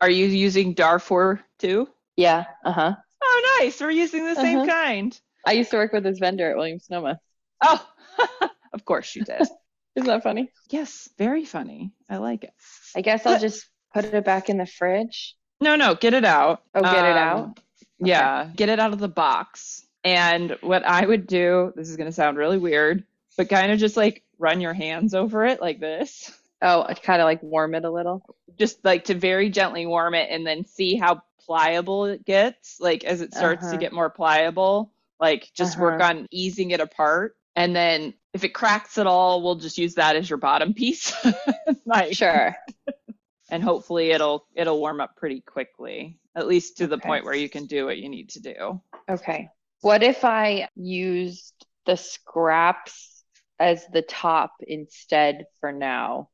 Are 0.00 0.10
you 0.10 0.26
using 0.26 0.74
Dufour 0.74 1.40
too? 1.58 1.88
Yeah, 2.16 2.44
uh 2.64 2.72
huh. 2.72 2.94
Oh, 3.22 3.58
nice. 3.60 3.80
We're 3.80 3.90
using 3.90 4.26
the 4.26 4.34
same 4.34 4.58
Uh-huh. 4.58 4.66
kind. 4.66 5.20
I 5.46 5.52
used 5.52 5.70
to 5.70 5.76
work 5.76 5.92
with 5.92 6.04
this 6.04 6.18
vendor 6.18 6.50
at 6.50 6.56
Williams 6.56 6.86
Sonoma. 6.86 7.20
Oh, 7.62 7.86
of 8.72 8.84
course 8.84 9.14
you 9.16 9.24
did. 9.24 9.42
Isn't 9.96 10.08
that 10.08 10.22
funny? 10.22 10.50
yes, 10.70 11.08
very 11.18 11.44
funny. 11.44 11.92
I 12.10 12.16
like 12.16 12.44
it. 12.44 12.52
I 12.96 13.00
guess 13.00 13.24
I'll 13.26 13.38
just 13.38 13.66
put 13.92 14.04
it 14.04 14.24
back 14.24 14.48
in 14.50 14.58
the 14.58 14.66
fridge. 14.66 15.36
No, 15.60 15.76
no, 15.76 15.94
get 15.94 16.14
it 16.14 16.24
out. 16.24 16.62
Oh, 16.74 16.82
get 16.82 17.04
it 17.04 17.16
Um, 17.16 17.16
out? 17.16 17.60
Yeah, 18.00 18.50
get 18.56 18.68
it 18.68 18.80
out 18.80 18.92
of 18.92 18.98
the 18.98 19.08
box. 19.08 19.86
And 20.02 20.58
what 20.60 20.84
I 20.84 21.06
would 21.06 21.26
do, 21.26 21.72
this 21.76 21.88
is 21.88 21.96
going 21.96 22.08
to 22.08 22.12
sound 22.12 22.36
really 22.36 22.58
weird, 22.58 23.04
but 23.36 23.48
kind 23.48 23.70
of 23.72 23.78
just 23.78 23.96
like 23.96 24.22
run 24.38 24.60
your 24.60 24.74
hands 24.74 25.14
over 25.14 25.44
it 25.46 25.60
like 25.60 25.80
this. 25.80 26.30
Oh, 26.64 26.82
I 26.88 26.94
kind 26.94 27.20
of 27.20 27.26
like 27.26 27.42
warm 27.42 27.74
it 27.74 27.84
a 27.84 27.90
little. 27.90 28.22
Just 28.58 28.84
like 28.84 29.04
to 29.04 29.14
very 29.14 29.50
gently 29.50 29.86
warm 29.86 30.14
it 30.14 30.30
and 30.30 30.46
then 30.46 30.64
see 30.64 30.96
how 30.96 31.22
pliable 31.44 32.06
it 32.06 32.24
gets. 32.24 32.80
Like 32.80 33.04
as 33.04 33.20
it 33.20 33.34
starts 33.34 33.68
to 33.70 33.76
Uh-huh. 33.76 33.78
get 33.78 33.92
more 33.92 34.10
pliable, 34.10 34.92
like 35.20 35.50
just 35.54 35.78
work 35.78 36.00
Uh-huh. 36.00 36.10
on 36.10 36.26
easing 36.30 36.70
it 36.70 36.80
apart. 36.80 37.36
And 37.54 37.76
then 37.76 38.14
if 38.32 38.44
it 38.44 38.54
cracks 38.54 38.98
at 38.98 39.06
all, 39.06 39.42
we'll 39.42 39.56
just 39.56 39.78
use 39.78 39.94
that 39.94 40.16
as 40.16 40.28
your 40.28 40.38
bottom 40.38 40.74
piece. 40.74 41.12
like, 41.86 42.14
Sure. 42.14 42.56
and 43.50 43.62
hopefully 43.62 44.10
it'll 44.10 44.46
it'll 44.54 44.78
warm 44.80 45.00
up 45.00 45.16
pretty 45.16 45.40
quickly 45.42 46.18
at 46.34 46.46
least 46.48 46.78
to 46.78 46.86
the 46.86 46.98
point 46.98 47.24
where 47.24 47.34
you 47.34 47.48
can 47.48 47.66
do 47.66 47.84
what 47.84 47.98
you 47.98 48.08
need 48.08 48.30
to 48.30 48.40
do 48.40 48.80
Okay. 49.08 49.48
What 49.82 50.02
if 50.02 50.24
I 50.24 50.68
used 50.76 51.66
the 51.84 51.96
scraps 51.96 53.22
as 53.60 53.86
the 53.92 54.02
top 54.02 54.52
instead 54.66 55.44
for 55.60 55.72
now? 55.72 56.30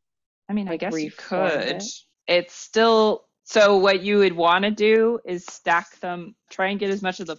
I 0.51 0.53
mean 0.53 0.69
i 0.69 0.77
guess 0.77 1.01
you 1.03 1.11
could 1.17 1.61
it? 1.63 1.85
it's 2.27 2.55
still 2.55 3.25
so 3.45 3.79
what 3.79 4.03
you 4.03 4.19
would 4.19 4.35
want 4.37 4.65
to 4.65 4.71
do 4.71 5.19
is 5.25 5.45
stack 5.47 5.99
them 6.01 6.35
try 6.51 6.69
and 6.69 6.81
get 6.81 6.91
as 6.91 7.03
much 7.03 7.21
of 7.21 7.27
the 7.27 7.37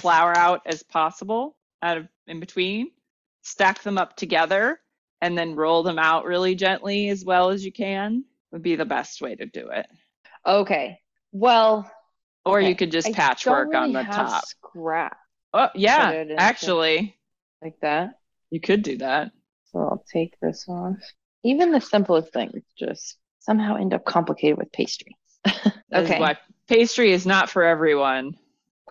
flour 0.00 0.36
out 0.36 0.60
as 0.66 0.82
possible 0.82 1.56
out 1.82 1.96
of 1.96 2.08
in 2.26 2.38
between 2.38 2.90
stack 3.42 3.82
them 3.82 3.98
up 3.98 4.16
together 4.16 4.78
and 5.22 5.36
then 5.36 5.56
roll 5.56 5.82
them 5.82 5.98
out 5.98 6.24
really 6.24 6.54
gently 6.54 7.08
as 7.08 7.24
well 7.24 7.50
as 7.50 7.64
you 7.64 7.72
can 7.72 8.24
would 8.52 8.62
be 8.62 8.76
the 8.76 8.84
best 8.84 9.20
way 9.20 9.34
to 9.34 9.46
do 9.46 9.68
it 9.70 9.86
Okay. 10.46 10.98
Well, 11.32 11.90
or 12.44 12.58
Okay. 12.58 12.68
you 12.70 12.74
could 12.74 12.90
just 12.90 13.08
I 13.08 13.12
patchwork 13.12 13.74
on 13.74 13.92
the 13.92 14.02
top 14.02 14.44
Scrap 14.46 15.16
oh 15.52 15.68
yeah 15.74 16.24
actually 16.38 17.16
like 17.62 17.78
that. 17.80 18.18
you 18.50 18.60
could 18.60 18.82
do 18.82 18.96
that 18.98 19.32
So 19.72 19.80
I'll 19.80 20.04
take 20.10 20.38
this 20.40 20.66
off. 20.68 20.96
Even 21.44 21.72
the 21.72 21.80
simplest 21.80 22.32
things 22.32 22.62
just 22.78 23.16
somehow 23.40 23.76
end 23.76 23.94
up 23.94 24.04
complicated 24.04 24.58
with 24.58 24.72
pastry. 24.72 25.16
Okay. 25.92 26.36
pastry 26.68 27.10
is 27.10 27.26
not 27.26 27.50
for 27.50 27.64
everyone. 27.64 28.36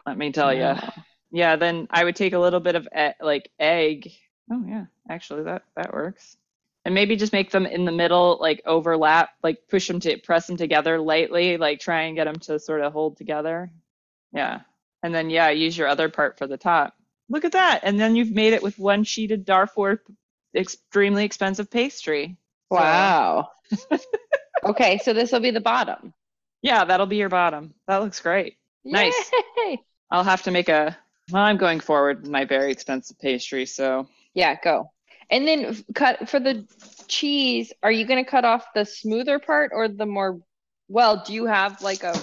Let 0.06 0.18
me 0.18 0.34
tell 0.34 0.54
you. 0.54 0.60
No. 0.60 0.90
Yeah, 1.32 1.56
then 1.56 1.88
I 1.92 2.04
would 2.04 2.16
take 2.18 2.34
a 2.34 2.40
little 2.40 2.60
bit 2.60 2.76
of 2.76 2.88
e- 2.98 3.12
like 3.22 3.50
egg. 3.58 4.12
Oh 4.52 4.64
yeah, 4.68 4.86
actually 5.10 5.44
that 5.44 5.64
that 5.76 5.94
works. 5.94 6.36
And 6.86 6.96
maybe 6.96 7.16
just 7.16 7.34
make 7.34 7.52
them 7.52 7.66
in 7.66 7.86
the 7.86 7.92
middle, 7.92 8.38
like 8.42 8.62
overlap, 8.66 9.30
like 9.44 9.60
push 9.70 9.88
them 9.88 10.00
to 10.02 10.18
press 10.18 10.48
them 10.48 10.58
together 10.58 11.00
lightly, 11.00 11.58
like 11.58 11.80
try 11.80 12.04
and 12.04 12.16
get 12.16 12.26
them 12.26 12.40
to 12.40 12.60
sort 12.60 12.82
of 12.82 12.92
hold 12.94 13.18
together. 13.18 13.72
Yeah. 14.34 14.62
And 15.04 15.14
then 15.14 15.30
yeah, 15.30 15.50
use 15.50 15.78
your 15.78 15.88
other 15.88 16.10
part 16.10 16.38
for 16.38 16.48
the 16.48 16.58
top. 16.58 16.96
Look 17.30 17.46
at 17.46 17.52
that. 17.52 17.82
And 17.84 18.00
then 18.00 18.16
you've 18.16 18.32
made 18.32 18.54
it 18.54 18.64
with 18.64 18.80
one 18.80 19.04
sheeted 19.04 19.46
Dufour 19.46 20.02
extremely 20.56 21.26
expensive 21.26 21.70
pastry. 21.70 22.38
So, 22.72 22.76
Wow. 22.78 23.50
okay, 24.64 24.98
so 25.04 25.14
this 25.14 25.32
will 25.32 25.40
be 25.40 25.52
the 25.52 25.62
bottom. 25.62 26.14
yeah, 26.62 26.86
that'll 26.86 27.06
be 27.06 27.18
your 27.18 27.30
bottom. 27.30 27.74
That 27.88 27.98
looks 27.98 28.20
great. 28.20 28.58
Nice. 28.84 29.32
I'll 30.12 30.24
have 30.24 30.44
to 30.44 30.52
make 30.52 30.70
a. 30.70 30.98
Well, 31.32 31.44
I'm 31.44 31.58
going 31.58 31.80
forward 31.80 32.22
with 32.22 32.30
my 32.32 32.46
very 32.46 32.72
expensive 32.72 33.20
pastry, 33.20 33.66
so 33.66 34.08
Yeah, 34.34 34.56
go. 34.64 34.92
And 35.30 35.48
then 35.48 35.84
cut 35.94 36.28
for 36.28 36.40
the 36.40 36.66
cheese. 37.08 37.72
Are 37.84 37.92
you 37.92 38.06
going 38.08 38.24
to 38.24 38.30
cut 38.30 38.46
off 38.46 38.66
the 38.74 38.84
smoother 38.86 39.38
part 39.38 39.72
or 39.74 39.88
the 39.88 40.08
more? 40.08 40.40
Well, 40.88 41.24
do 41.24 41.34
you 41.34 41.46
have 41.46 41.82
like 41.84 42.02
a 42.04 42.16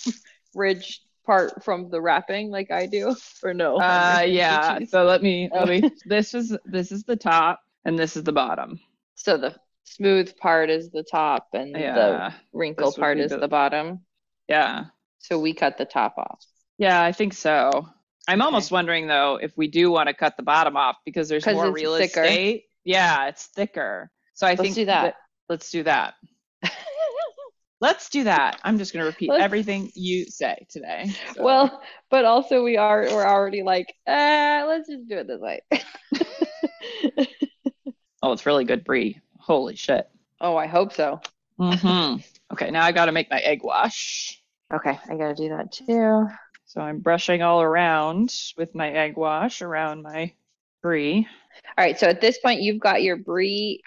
ridge 0.54 1.00
part 1.24 1.64
from 1.64 1.88
the 1.90 2.00
wrapping 2.02 2.50
like 2.50 2.70
I 2.70 2.84
do, 2.86 3.16
or 3.42 3.54
no? 3.54 3.78
uh, 3.80 4.22
yeah. 4.26 4.80
So 4.86 5.04
let 5.04 5.22
me 5.22 5.48
let 5.54 5.68
me. 5.68 5.90
This 6.04 6.34
is 6.34 6.54
this 6.66 6.92
is 6.92 7.04
the 7.04 7.16
top, 7.16 7.60
and 7.84 7.98
this 7.98 8.16
is 8.16 8.24
the 8.24 8.32
bottom. 8.32 8.78
So 9.14 9.36
the 9.36 9.54
smooth 9.84 10.36
part 10.36 10.70
is 10.70 10.90
the 10.90 11.02
top, 11.02 11.48
and 11.54 11.74
the 11.74 11.80
Yeah, 11.80 12.32
wrinkle 12.52 12.86
this 12.90 12.96
part 12.98 13.18
is 13.18 13.30
the- 13.30 13.38
the 13.38 13.48
bottom. 13.48 14.04
yeah, 14.48 14.86
So 15.18 15.38
we 15.38 15.52
cut 15.54 15.76
the 15.78 15.84
top 15.84 16.14
off. 16.18 16.44
yeah. 16.78 17.02
I 17.02 17.12
think 17.12 17.32
so. 17.34 17.88
I'm 18.28 18.42
almost 18.42 18.70
wondering 18.70 19.06
though 19.06 19.36
if 19.42 19.56
we 19.56 19.66
do 19.68 19.90
want 19.90 20.08
to 20.08 20.14
cut 20.14 20.36
the 20.36 20.42
bottom 20.42 20.76
off 20.76 20.96
because 21.04 21.28
there's 21.28 21.46
more 21.46 21.72
real 21.72 21.96
thicker. 21.96 22.22
estate. 22.22 22.64
Yeah, 22.84 23.26
it's 23.28 23.46
thicker. 23.46 24.10
So 24.34 24.46
I 24.46 24.50
Let's 24.50 24.62
think 24.62 24.74
do 24.74 24.84
that. 24.86 25.16
let's 25.48 25.70
do 25.70 25.82
that. 25.82 26.14
Let's 27.82 28.10
do 28.10 28.24
that. 28.24 28.60
I'm 28.62 28.76
just 28.78 28.92
gonna 28.92 29.06
repeat 29.06 29.30
Let's- 29.30 29.42
everything 29.42 29.90
you 29.94 30.26
say 30.26 30.66
today. 30.70 31.06
So- 31.34 31.42
Well, 31.42 31.82
but 32.10 32.24
also 32.26 32.62
we 32.62 32.76
are 32.76 33.02
we're 33.10 33.26
already 33.26 33.62
like, 33.62 33.92
uh, 34.06 34.64
let's 34.68 34.88
just 34.88 35.08
do 35.08 35.16
it 35.18 35.26
this 35.26 35.40
way. 35.40 35.60
oh, 38.22 38.32
it's 38.32 38.46
really 38.46 38.64
good 38.64 38.84
brie. 38.84 39.20
Holy 39.38 39.76
shit. 39.76 40.08
oh, 40.40 40.56
I 40.56 40.66
hope 40.66 40.92
so. 40.92 41.20
hmm 41.58 42.16
Okay, 42.52 42.70
now 42.72 42.84
I 42.84 42.90
got 42.92 43.04
to 43.06 43.12
make 43.12 43.30
my 43.30 43.38
egg 43.38 43.62
wash. 43.62 44.42
Okay, 44.74 44.98
I 45.08 45.16
gotta 45.16 45.34
do 45.36 45.48
that 45.50 45.70
too. 45.72 46.26
So 46.66 46.80
I'm 46.80 46.98
brushing 46.98 47.42
all 47.42 47.62
around 47.62 48.34
with 48.56 48.74
my 48.74 48.90
egg 48.90 49.16
wash 49.16 49.62
around 49.62 50.02
my 50.02 50.32
brie. 50.82 51.26
All 51.78 51.84
right, 51.84 51.98
so 51.98 52.08
at 52.08 52.20
this 52.20 52.38
point 52.38 52.60
you've 52.62 52.80
got 52.80 53.02
your 53.02 53.16
brie. 53.16 53.82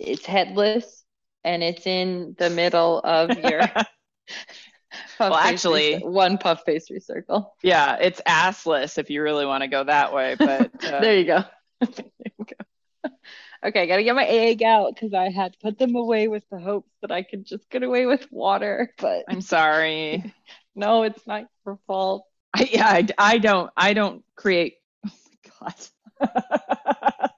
It's 0.00 0.26
headless 0.26 1.04
and 1.44 1.62
it's 1.62 1.86
in 1.86 2.34
the 2.38 2.50
middle 2.50 2.98
of 3.00 3.30
your 3.44 3.60
puff 3.68 3.86
Well, 5.20 5.34
actually- 5.34 5.98
one 5.98 6.38
puff 6.38 6.64
pastry 6.66 6.98
circle. 7.00 7.54
yeah, 7.62 7.96
it's 8.00 8.20
assless 8.26 8.98
if 8.98 9.10
you 9.10 9.22
really 9.22 9.46
want 9.46 9.62
to 9.62 9.68
go 9.68 9.84
that 9.84 10.12
way, 10.12 10.34
but 10.38 10.70
uh, 10.84 11.00
There 11.00 11.16
you 11.18 11.24
go. 11.24 11.44
There 13.62 13.68
you 13.68 13.72
go. 13.72 13.80
Okay, 13.80 13.82
I 13.82 13.86
gotta 13.86 14.04
get 14.04 14.14
my 14.14 14.26
egg 14.26 14.62
out 14.62 14.94
because 14.94 15.14
I 15.14 15.30
had 15.30 15.56
put 15.60 15.78
them 15.78 15.94
away 15.94 16.28
with 16.28 16.44
the 16.50 16.58
hopes 16.58 16.90
that 17.02 17.10
I 17.10 17.22
could 17.22 17.44
just 17.44 17.68
get 17.70 17.82
away 17.82 18.06
with 18.06 18.30
water. 18.30 18.92
But 18.98 19.24
I'm 19.28 19.40
sorry. 19.40 20.32
no, 20.74 21.02
it's 21.02 21.26
not 21.26 21.46
your 21.64 21.78
fault. 21.86 22.26
I, 22.54 22.68
yeah, 22.70 22.86
I, 22.86 23.06
I 23.18 23.38
don't 23.38 23.70
I 23.76 23.92
don't 23.92 24.24
create. 24.34 24.76
Oh 25.06 25.10
my 25.60 25.68
god. 26.20 26.30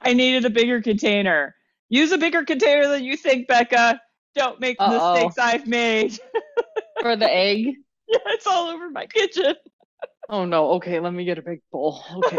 I 0.00 0.12
needed 0.12 0.44
a 0.44 0.50
bigger 0.50 0.82
container. 0.82 1.54
Use 1.88 2.12
a 2.12 2.18
bigger 2.18 2.44
container 2.44 2.88
than 2.88 3.04
you 3.04 3.16
think, 3.16 3.48
Becca. 3.48 4.00
Don't 4.34 4.60
make 4.60 4.78
the 4.78 4.88
mistakes 4.88 5.38
I've 5.38 5.66
made. 5.66 6.18
For 7.00 7.16
the 7.16 7.32
egg? 7.32 7.66
yeah, 8.08 8.18
it's 8.26 8.46
all 8.46 8.68
over 8.68 8.90
my 8.90 9.06
kitchen. 9.06 9.54
Oh 10.28 10.44
no, 10.44 10.72
okay, 10.72 11.00
let 11.00 11.12
me 11.12 11.24
get 11.24 11.38
a 11.38 11.42
big 11.42 11.60
bowl. 11.70 12.02
Okay. 12.16 12.36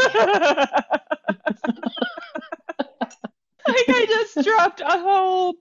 like 3.67 3.85
I 3.89 4.05
just 4.09 4.41
dropped 4.43 4.81
a 4.81 4.99
whole 4.99 5.55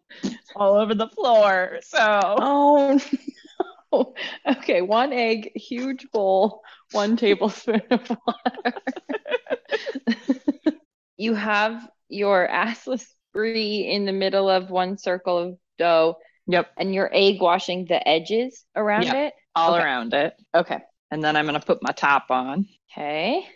all 0.55 0.77
over 0.77 0.95
the 0.95 1.09
floor. 1.09 1.81
So 1.83 2.37
Oh 2.37 3.01
no. 3.93 4.15
Okay, 4.47 4.83
one 4.83 5.13
egg, 5.13 5.53
huge 5.55 6.11
bowl, 6.13 6.63
one 6.91 7.17
tablespoon 7.17 7.83
of 7.91 8.11
water. 8.27 8.75
you 11.17 11.35
have 11.35 11.89
your 12.09 12.47
assless 12.49 13.07
brie 13.33 13.89
in 13.91 14.05
the 14.05 14.13
middle 14.13 14.49
of 14.49 14.71
one 14.71 14.99
circle 14.99 15.39
of 15.39 15.59
dough, 15.79 16.17
yep, 16.47 16.71
and 16.77 16.95
you're 16.95 17.11
egg 17.13 17.41
washing 17.41 17.85
the 17.87 18.07
edges 18.07 18.65
around 18.77 19.07
Yeah. 19.07 19.15
it. 19.15 19.35
all 19.57 19.75
Okay. 19.75 19.85
around 19.85 20.15
it. 20.15 20.35
Okay. 20.55 20.81
And 21.11 21.23
then 21.23 21.37
I'm 21.37 21.47
gonna 21.47 21.61
put 21.61 21.83
my 21.83 21.93
top 21.93 22.31
on. 22.31 22.69
Okay. 22.93 23.47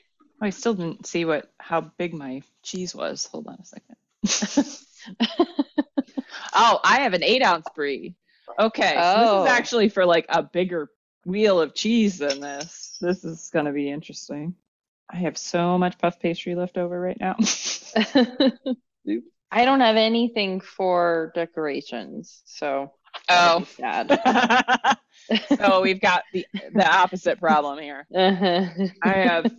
Oh, 0.40 0.46
I 0.46 0.50
still 0.50 0.74
didn't 0.74 1.06
see 1.06 1.24
what 1.24 1.52
how 1.60 1.80
big 1.80 2.12
my 2.12 2.42
cheese 2.64 2.92
was. 2.94 3.26
Hold 3.26 3.46
on 3.46 3.58
a 3.60 3.64
second. 3.64 3.96
Oh, 6.54 6.80
I 6.84 7.00
have 7.00 7.14
an 7.14 7.22
eight 7.22 7.42
ounce 7.42 7.66
brie. 7.74 8.14
Okay, 8.58 8.94
so 8.94 9.00
Oh. 9.00 9.20
this 9.20 9.28
is 9.28 9.52
oh. 9.52 9.56
actually 9.56 9.88
for 9.88 10.04
like 10.06 10.26
a 10.28 10.42
bigger 10.42 10.90
wheel 11.24 11.60
of 11.60 11.74
cheese 11.74 12.18
than 12.18 12.40
this. 12.40 12.96
This 13.00 13.24
is 13.24 13.50
gonna 13.52 13.72
be 13.72 13.90
interesting. 13.90 14.54
I 15.10 15.16
have 15.16 15.38
so 15.38 15.78
much 15.78 15.98
puff 15.98 16.20
pastry 16.20 16.54
left 16.54 16.76
over 16.76 16.98
right 17.00 17.18
now. 17.18 17.36
I 19.50 19.64
don't 19.64 19.80
have 19.80 19.96
anything 19.96 20.60
for 20.60 21.32
decorations, 21.34 22.42
so 22.44 22.92
Oh. 23.30 23.66
sad. 23.76 24.98
so 25.48 25.56
oh, 25.60 25.80
we've 25.82 26.00
got 26.00 26.24
the 26.32 26.46
the 26.74 26.86
opposite 26.86 27.38
problem 27.40 27.78
here. 27.78 28.06
I 29.02 29.12
have 29.12 29.50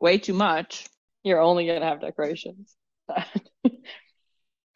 way 0.00 0.18
too 0.18 0.34
much. 0.34 0.86
You're 1.22 1.40
only 1.40 1.66
gonna 1.66 1.84
have 1.86 2.00
decorations. 2.00 2.74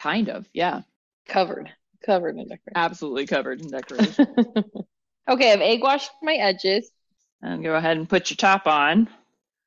Kind 0.03 0.29
of, 0.29 0.49
yeah. 0.53 0.83
covered, 1.29 1.71
covered 2.05 2.37
in 2.37 2.49
decorations. 2.49 2.73
Absolutely 2.75 3.27
covered 3.27 3.61
in 3.61 3.71
decoration. 3.71 4.27
okay, 5.29 5.53
I've 5.53 5.61
egg 5.61 5.81
washed 5.81 6.11
my 6.23 6.35
edges. 6.35 6.91
and 7.41 7.63
go 7.63 7.77
ahead 7.77 7.97
and 7.97 8.09
put 8.09 8.31
your 8.31 8.37
top 8.37 8.67
on. 8.67 9.09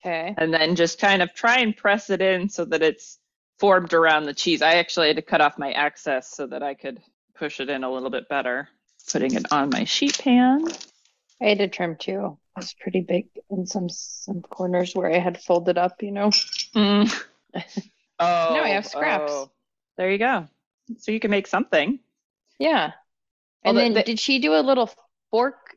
Okay. 0.05 0.35
and 0.37 0.53
then 0.53 0.75
just 0.75 0.99
kind 0.99 1.23
of 1.23 1.33
try 1.33 1.59
and 1.59 1.75
press 1.75 2.11
it 2.11 2.21
in 2.21 2.47
so 2.49 2.63
that 2.65 2.83
it's 2.83 3.17
formed 3.57 3.93
around 3.93 4.25
the 4.25 4.35
cheese. 4.35 4.61
I 4.61 4.75
actually 4.75 5.07
had 5.07 5.15
to 5.15 5.23
cut 5.23 5.41
off 5.41 5.57
my 5.57 5.71
excess 5.71 6.29
so 6.29 6.45
that 6.47 6.61
I 6.61 6.75
could 6.75 7.01
push 7.33 7.59
it 7.59 7.69
in 7.69 7.83
a 7.83 7.91
little 7.91 8.11
bit 8.11 8.29
better. 8.29 8.67
Putting 9.11 9.33
it 9.33 9.51
on 9.51 9.69
my 9.71 9.83
sheet 9.85 10.19
pan. 10.19 10.67
I 11.41 11.45
had 11.45 11.57
to 11.59 11.67
trim 11.67 11.95
too. 11.95 12.37
It 12.55 12.59
was 12.59 12.73
pretty 12.79 13.01
big 13.01 13.29
in 13.49 13.65
some 13.65 13.89
some 13.89 14.41
corners 14.41 14.95
where 14.95 15.11
I 15.11 15.17
had 15.19 15.41
folded 15.41 15.77
up, 15.77 16.03
you 16.03 16.11
know. 16.11 16.29
Mm. 16.75 17.23
Oh, 18.17 18.53
no, 18.53 18.63
I 18.63 18.69
have 18.69 18.85
scraps. 18.85 19.29
oh. 19.29 19.51
There 19.97 20.11
you 20.11 20.17
go. 20.17 20.47
So 20.97 21.11
you 21.11 21.19
can 21.19 21.31
make 21.31 21.47
something 21.47 21.99
Yeah. 22.59 22.91
And 23.63 23.75
the- 23.77 23.81
then 23.81 23.93
the- 23.93 24.03
did 24.03 24.19
she 24.19 24.39
do 24.39 24.53
a 24.55 24.61
little 24.61 24.89
fork? 25.31 25.75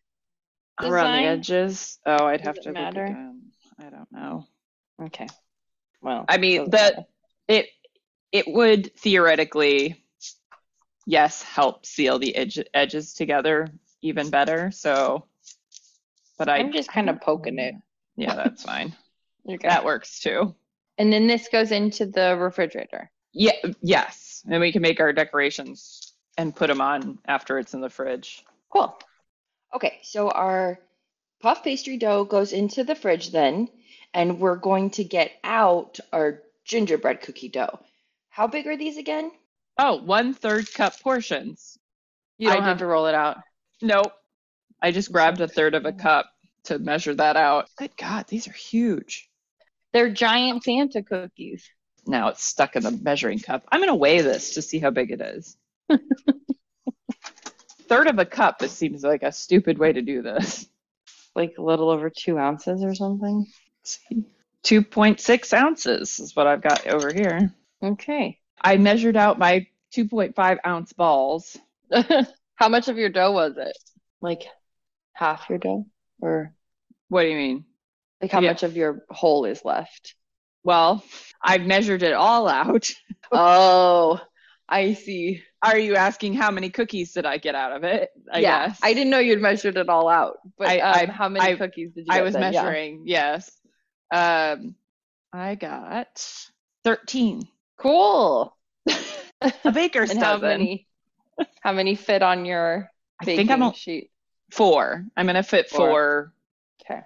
around 0.81 1.23
the 1.23 1.29
edges. 1.29 1.99
Oh, 2.07 2.27
I'd 2.27 2.41
have 2.43 2.55
to 2.55 2.61
it 2.61 2.67
look 2.67 2.75
matter? 2.75 3.05
again. 3.05 3.51
I 3.81 3.91
don't 3.91 4.13
know. 4.13 4.47
Okay. 5.03 5.27
Well, 6.01 6.25
I 6.29 6.39
mean, 6.39 6.71
the 6.71 7.05
it 7.49 7.69
it 8.31 8.47
would 8.47 8.95
theoretically, 8.97 10.05
yes, 11.05 11.43
help 11.43 11.85
seal 11.85 12.21
the 12.21 12.37
edge, 12.37 12.61
edges 12.75 13.15
together 13.15 13.67
even 14.03 14.31
better. 14.31 14.71
So, 14.71 15.27
but 16.39 16.49
I, 16.49 16.59
I'm 16.59 16.71
just 16.73 16.91
kind 16.91 17.11
of 17.11 17.21
poking 17.21 17.59
it. 17.59 17.75
Yeah, 18.17 18.35
that's 18.37 18.63
fine. 18.63 18.95
That 19.63 19.85
works 19.85 20.21
too. 20.21 20.55
And 20.99 21.11
then 21.11 21.27
this 21.27 21.49
goes 21.49 21.73
into 21.73 22.05
the 22.05 22.37
refrigerator. 22.37 23.11
Yeah, 23.33 23.53
yes, 23.83 24.43
and 24.49 24.61
we 24.61 24.73
can 24.73 24.83
make 24.83 25.01
our 25.01 25.13
decorations 25.13 26.13
and 26.37 26.55
put 26.55 26.69
them 26.69 26.81
on 26.81 27.19
after 27.27 27.59
it's 27.59 27.75
in 27.75 27.81
the 27.81 27.91
fridge. 27.91 28.45
Cool. 28.71 28.99
Okay, 29.75 29.99
so 30.03 30.31
our 30.31 30.79
puff 31.41 31.63
pastry 31.63 31.97
dough 31.97 32.25
goes 32.25 32.53
into 32.53 32.85
the 32.85 32.95
fridge 32.95 33.31
then, 33.31 33.69
and 34.15 34.41
we're 34.41 34.57
going 34.57 34.91
to 34.91 35.05
get 35.05 35.33
out 35.45 35.99
our 36.13 36.43
gingerbread 36.65 37.21
cookie 37.21 37.49
dough. 37.49 37.81
How 38.31 38.47
big 38.47 38.67
are 38.67 38.77
these 38.77 38.97
again? 38.97 39.31
Oh, 39.79 39.97
one 40.03 40.35
third 40.35 40.73
cup 40.73 40.99
portions. 41.01 41.79
You 42.39 42.49
don't 42.49 42.59
did 42.59 42.65
have 42.65 42.79
to 42.79 42.87
roll 42.87 43.07
it 43.07 43.15
out. 43.15 43.39
Nope. 43.83 44.13
I 44.81 44.93
just 44.93 45.13
grabbed 45.13 45.41
a 45.41 45.49
third 45.49 45.75
of 45.75 45.87
a 45.87 45.93
cup 45.93 46.27
to 46.65 46.79
measure 46.79 47.15
that 47.15 47.37
out. 47.37 47.69
Good 47.77 47.97
God, 47.97 48.27
these 48.29 48.47
are 48.49 48.53
huge. 48.53 49.29
They're 49.93 50.11
giant 50.11 50.63
Santa 50.65 51.03
cookies. 51.03 51.69
Now 52.09 52.29
it's 52.29 52.43
stuck 52.43 52.75
in 52.75 52.83
the 52.83 52.91
measuring 52.91 53.39
cup. 53.39 53.65
I'm 53.71 53.81
going 53.81 53.89
to 53.91 53.95
weigh 53.95 54.23
this 54.23 54.55
to 54.55 54.63
see 54.63 54.79
how 54.79 54.89
big 54.91 55.11
it 55.11 55.21
is. 55.21 55.57
third 57.83 58.07
of 58.07 58.19
a 58.19 58.25
cup, 58.25 58.63
it 58.63 58.71
seems 58.71 59.05
like 59.05 59.23
a 59.23 59.31
stupid 59.31 59.79
way 59.79 59.93
to 59.93 60.01
do 60.01 60.23
this. 60.23 60.67
Like 61.37 61.57
a 61.59 61.63
little 61.63 61.91
over 61.91 62.09
two 62.11 62.39
ounces 62.39 62.83
or 62.83 62.95
something. 62.95 63.47
2.6 64.65 65.53
ounces 65.53 66.19
is 66.19 66.35
what 66.35 66.47
I've 66.47 66.63
got 66.63 66.87
over 66.87 67.13
here. 67.13 67.55
Okay. 67.83 68.39
I 68.61 68.79
measured 68.79 69.17
out 69.17 69.39
my 69.39 69.67
2.5 69.95 70.59
ounce 70.67 70.93
balls. 70.95 71.57
How 72.57 72.69
much 72.69 72.89
of 72.89 72.97
your 72.97 73.11
dough 73.11 73.33
was 73.33 73.57
it? 73.59 73.77
Like 74.21 74.43
half 75.13 75.49
your 75.49 75.59
dough? 75.59 75.87
Or 76.21 76.55
What 77.09 77.23
do 77.23 77.29
you 77.29 77.37
mean? 77.37 77.65
like 78.21 78.33
how 78.33 78.41
Yeah. 78.41 78.49
much 78.51 78.65
of 78.65 78.77
your 78.77 79.05
whole 79.11 79.45
is 79.45 79.65
left? 79.65 80.15
Well, 80.69 81.03
I've 81.43 81.63
measured 81.63 82.03
it 82.03 82.13
all 82.13 82.47
out. 82.47 82.91
Oh, 83.33 84.19
I 84.71 84.95
see. 84.95 85.43
Are 85.63 85.79
you 85.79 85.97
asking 85.97 86.33
how 86.33 86.51
many 86.51 86.71
cookies 86.71 87.13
did 87.13 87.27
I 87.27 87.37
get 87.37 87.55
out 87.55 87.73
of 87.77 87.85
it? 87.85 88.09
I 88.33 88.39
yeah, 88.39 88.69
guess. 88.69 88.79
I 88.83 88.95
didn't 88.95 89.11
know 89.11 89.19
you'd 89.19 89.41
measured 89.43 89.77
it 89.77 89.89
all 89.91 90.09
out. 90.09 90.39
But 90.57 90.69
I- 90.69 90.79
um, 90.81 91.11
I- 91.11 91.13
how 91.13 91.29
many 91.29 91.53
I- 91.53 91.57
cookies 91.57 91.93
did 91.93 92.07
you 92.07 92.13
get? 92.13 92.17
I 92.17 92.23
was 92.23 92.33
then? 92.35 92.53
Yeah. 92.55 92.63
measuring, 92.63 93.03
yes. 93.07 93.51
Um, 94.11 94.75
I 95.31 95.57
got 95.57 96.23
13. 96.85 97.47
Cool. 97.79 98.57
A 98.87 99.73
baker's 99.73 100.11
And 100.13 100.19
how 100.19 100.33
dozen. 100.39 100.49
many? 100.49 100.87
How 101.61 101.73
many 101.73 101.95
fit 101.95 102.23
on 102.23 102.47
your 102.47 102.91
I 103.21 103.25
think 103.27 103.51
I'm 103.51 103.61
a, 103.63 103.75
sheet? 103.75 104.11
four. 104.51 105.05
I'm 105.17 105.27
to 105.27 105.43
fit 105.43 105.69
Four. 105.69 105.79
four 105.79 106.33
Okay. 106.83 107.01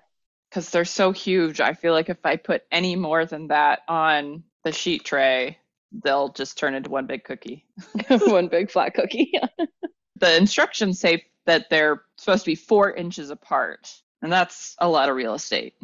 Because 0.53 0.69
they're 0.69 0.85
so 0.85 1.13
huge. 1.13 1.63
I 1.63 1.73
feel 1.73 1.95
like 1.95 2.11
if 2.11 2.19
I 2.27 2.37
put 2.37 2.65
any 2.71 2.95
more 2.95 3.25
than 3.25 3.49
that 3.49 3.81
on 3.89 4.43
the 4.65 4.73
sheet 4.73 5.03
tray, 5.03 5.57
they'll 6.05 6.29
just 6.29 6.59
turn 6.59 6.75
into 6.75 6.91
one 6.91 7.07
big 7.07 7.25
cookie. 7.25 7.65
One 8.09 8.49
big 8.49 8.71
flat 8.71 8.95
cookie. 8.95 9.33
The 10.17 10.37
instructions 10.37 11.01
say 11.01 11.25
that 11.47 11.69
they're 11.69 12.03
supposed 12.17 12.45
to 12.45 12.51
be 12.51 12.55
four 12.55 12.93
inches 12.93 13.31
apart, 13.31 13.93
and 14.21 14.31
that's 14.31 14.77
a 14.79 14.89
lot 14.89 15.09
of 15.09 15.17
real 15.17 15.35
estate. 15.35 15.75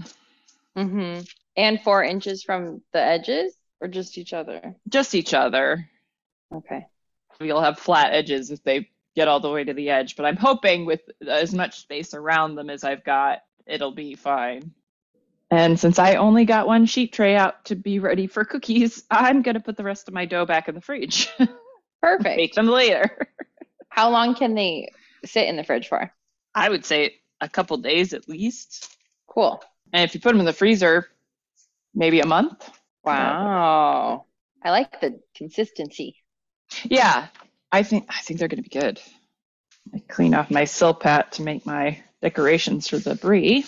hmm 0.76 1.20
And 1.56 1.82
four 1.82 2.04
inches 2.04 2.44
from 2.44 2.82
the 2.92 3.00
edges, 3.00 3.52
or 3.80 3.88
just 3.88 4.16
each 4.16 4.32
other? 4.32 4.76
Just 4.88 5.16
each 5.16 5.34
other. 5.34 5.88
Okay. 6.54 6.86
You'll 7.40 7.62
have 7.62 7.80
flat 7.80 8.12
edges 8.12 8.52
if 8.52 8.62
they 8.62 8.90
get 9.16 9.26
all 9.26 9.40
the 9.40 9.50
way 9.50 9.64
to 9.64 9.74
the 9.74 9.90
edge, 9.90 10.14
but 10.14 10.24
I'm 10.24 10.36
hoping 10.36 10.86
with 10.86 11.00
as 11.26 11.52
much 11.52 11.80
space 11.80 12.14
around 12.14 12.54
them 12.54 12.70
as 12.70 12.84
I've 12.84 13.02
got, 13.02 13.40
it'll 13.68 13.92
be 13.92 14.14
fine. 14.14 14.72
And 15.50 15.78
since 15.80 15.98
I 15.98 16.16
only 16.16 16.44
got 16.44 16.66
one 16.66 16.86
sheet 16.86 17.12
tray 17.12 17.34
out 17.34 17.64
to 17.66 17.74
be 17.76 18.00
ready 18.00 18.26
for 18.26 18.44
cookies, 18.44 19.04
I'm 19.10 19.42
going 19.42 19.54
to 19.54 19.60
put 19.60 19.76
the 19.76 19.84
rest 19.84 20.08
of 20.08 20.14
my 20.14 20.26
dough 20.26 20.44
back 20.44 20.68
in 20.68 20.74
the 20.74 20.80
fridge. 20.80 21.30
Bake 21.38 21.48
Perfect. 22.02 22.54
them 22.54 22.66
later. 22.66 23.28
How 23.88 24.10
long 24.10 24.34
can 24.34 24.54
they 24.54 24.90
sit 25.24 25.48
in 25.48 25.56
the 25.56 25.64
fridge 25.64 25.88
for? 25.88 26.12
I 26.54 26.68
would 26.68 26.84
say 26.84 27.16
a 27.40 27.48
couple 27.48 27.76
days 27.78 28.12
at 28.12 28.28
least. 28.28 28.94
Cool. 29.26 29.62
And 29.92 30.04
if 30.04 30.14
you 30.14 30.20
put 30.20 30.32
them 30.32 30.40
in 30.40 30.46
the 30.46 30.52
freezer, 30.52 31.06
maybe 31.94 32.20
a 32.20 32.26
month. 32.26 32.68
Wow. 33.04 34.26
I 34.62 34.70
like 34.70 35.00
the 35.00 35.20
consistency. 35.34 36.16
Yeah, 36.84 37.28
I 37.72 37.82
think 37.82 38.06
I 38.10 38.20
think 38.20 38.38
they're 38.38 38.48
going 38.48 38.62
to 38.62 38.68
be 38.68 38.78
good. 38.78 39.00
I 39.94 40.02
clean 40.08 40.34
off 40.34 40.50
my 40.50 40.64
silpat 40.64 41.30
to 41.32 41.42
make 41.42 41.64
my 41.64 42.02
decorations 42.22 42.88
for 42.88 42.98
the 42.98 43.14
brie. 43.14 43.64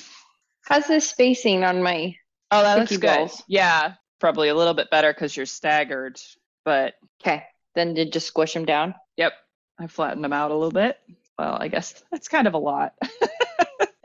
How's 0.64 0.86
the 0.86 1.00
spacing 1.00 1.64
on 1.64 1.82
my? 1.82 2.14
Oh, 2.50 2.62
that 2.62 2.78
looks 2.78 2.96
good. 2.96 3.02
balls. 3.06 3.42
Yeah, 3.48 3.94
probably 4.18 4.48
a 4.48 4.54
little 4.54 4.74
bit 4.74 4.90
better 4.90 5.12
because 5.12 5.36
you're 5.36 5.46
staggered. 5.46 6.20
But 6.64 6.94
Okay. 7.22 7.44
Then 7.74 7.94
did 7.94 8.12
just 8.12 8.26
squish 8.26 8.52
them 8.54 8.64
down? 8.64 8.94
yep, 9.16 9.32
I 9.78 9.86
flattened 9.86 10.24
them 10.24 10.32
out 10.32 10.50
a 10.50 10.54
little 10.54 10.72
bit. 10.72 10.98
Well, 11.38 11.56
I 11.60 11.68
guess 11.68 12.02
that's 12.10 12.28
kind 12.28 12.46
of 12.48 12.54
a 12.54 12.58
lot. 12.58 12.94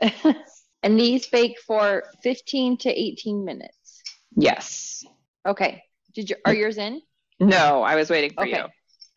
and 0.82 0.98
these 0.98 1.26
bake 1.26 1.58
for 1.66 2.04
15 2.22 2.78
to 2.78 2.90
18 2.90 3.44
minutes. 3.44 4.02
yes. 4.36 5.04
Okay. 5.46 5.82
Did 6.14 6.30
you 6.30 6.36
are 6.44 6.54
yours 6.54 6.78
in? 6.78 7.02
No, 7.38 7.82
I 7.82 7.96
was 7.96 8.08
waiting 8.08 8.32
for 8.32 8.44
Okay. 8.44 8.56
you. 8.56 8.64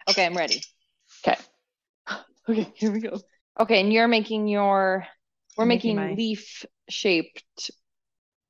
Okay, 0.10 0.26
I'm 0.26 0.36
ready. 0.36 0.62
Okay. 1.26 1.40
Okay, 2.50 2.72
here 2.76 2.92
we 2.92 3.00
go. 3.00 3.20
Okay, 3.60 3.80
and 3.80 3.94
you're 3.94 4.08
making 4.08 4.48
your 4.48 5.06
we're 5.58 5.66
making, 5.66 5.96
making 5.96 6.12
my- 6.12 6.16
leaf 6.16 6.66
shaped 6.90 7.72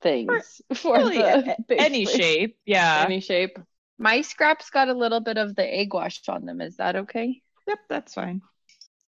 things 0.01 0.61
for 0.75 0.95
Really, 0.97 1.17
the 1.17 1.55
any 1.77 2.05
shape. 2.05 2.57
Yeah. 2.65 3.03
Any 3.05 3.19
shape. 3.19 3.57
My 3.97 4.21
scraps 4.21 4.69
got 4.69 4.87
a 4.87 4.93
little 4.93 5.19
bit 5.19 5.37
of 5.37 5.55
the 5.55 5.65
egg 5.65 5.93
wash 5.93 6.21
on 6.29 6.45
them. 6.45 6.61
Is 6.61 6.77
that 6.77 6.95
okay? 6.95 7.41
Yep, 7.67 7.79
that's 7.89 8.13
fine. 8.13 8.41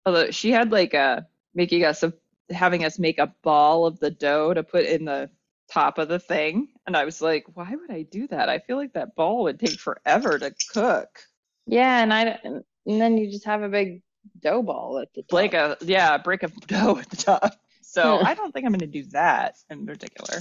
Although 0.06 0.30
she 0.30 0.50
had 0.50 0.72
like 0.72 0.94
a 0.94 1.26
making 1.54 1.84
us 1.84 2.02
a 2.02 2.14
having 2.48 2.84
us 2.84 2.98
make 2.98 3.18
a 3.18 3.34
ball 3.42 3.86
of 3.86 4.00
the 4.00 4.10
dough 4.10 4.54
to 4.54 4.62
put 4.62 4.86
in 4.86 5.04
the 5.04 5.30
top 5.70 5.98
of 5.98 6.08
the 6.08 6.18
thing, 6.18 6.68
and 6.86 6.96
I 6.96 7.04
was 7.04 7.20
like, 7.20 7.44
why 7.54 7.70
would 7.70 7.90
I 7.90 8.02
do 8.02 8.26
that? 8.28 8.48
I 8.48 8.58
feel 8.58 8.76
like 8.78 8.94
that 8.94 9.14
ball 9.14 9.44
would 9.44 9.60
take 9.60 9.78
forever 9.78 10.38
to 10.38 10.52
cook. 10.72 11.20
Yeah, 11.66 12.02
and 12.02 12.12
I 12.12 12.22
and 12.42 12.64
then 12.86 13.18
you 13.18 13.30
just 13.30 13.44
have 13.44 13.62
a 13.62 13.68
big 13.68 14.02
dough 14.40 14.62
ball 14.62 14.98
at 14.98 15.12
the 15.12 15.22
top. 15.22 15.32
Like 15.32 15.54
a 15.54 15.76
yeah, 15.82 16.14
a 16.14 16.18
brick 16.18 16.42
of 16.42 16.54
dough 16.66 16.98
at 16.98 17.10
the 17.10 17.16
top. 17.16 17.52
So 17.90 18.18
I 18.18 18.34
don't 18.34 18.52
think 18.52 18.66
I'm 18.66 18.72
going 18.72 18.80
to 18.80 18.86
do 18.86 19.02
that 19.10 19.56
in 19.68 19.84
particular. 19.84 20.40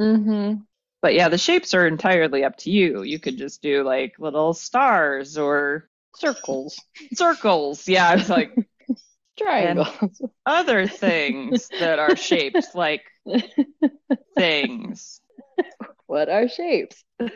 mm-hmm. 0.00 0.60
But 1.02 1.12
yeah, 1.14 1.28
the 1.28 1.36
shapes 1.36 1.74
are 1.74 1.86
entirely 1.86 2.42
up 2.42 2.56
to 2.58 2.70
you. 2.70 3.02
You 3.02 3.18
could 3.18 3.36
just 3.36 3.60
do 3.60 3.82
like 3.82 4.18
little 4.18 4.54
stars 4.54 5.36
or 5.36 5.90
circles, 6.16 6.80
circles. 7.12 7.86
Yeah, 7.86 8.08
I 8.08 8.14
was 8.16 8.30
like 8.30 8.56
triangles. 9.38 10.22
other 10.46 10.86
things 10.86 11.68
that 11.80 11.98
are 11.98 12.16
shaped 12.16 12.74
like 12.74 13.04
things. 14.34 15.20
what 16.06 16.28
are 16.28 16.48
shapes? 16.48 17.04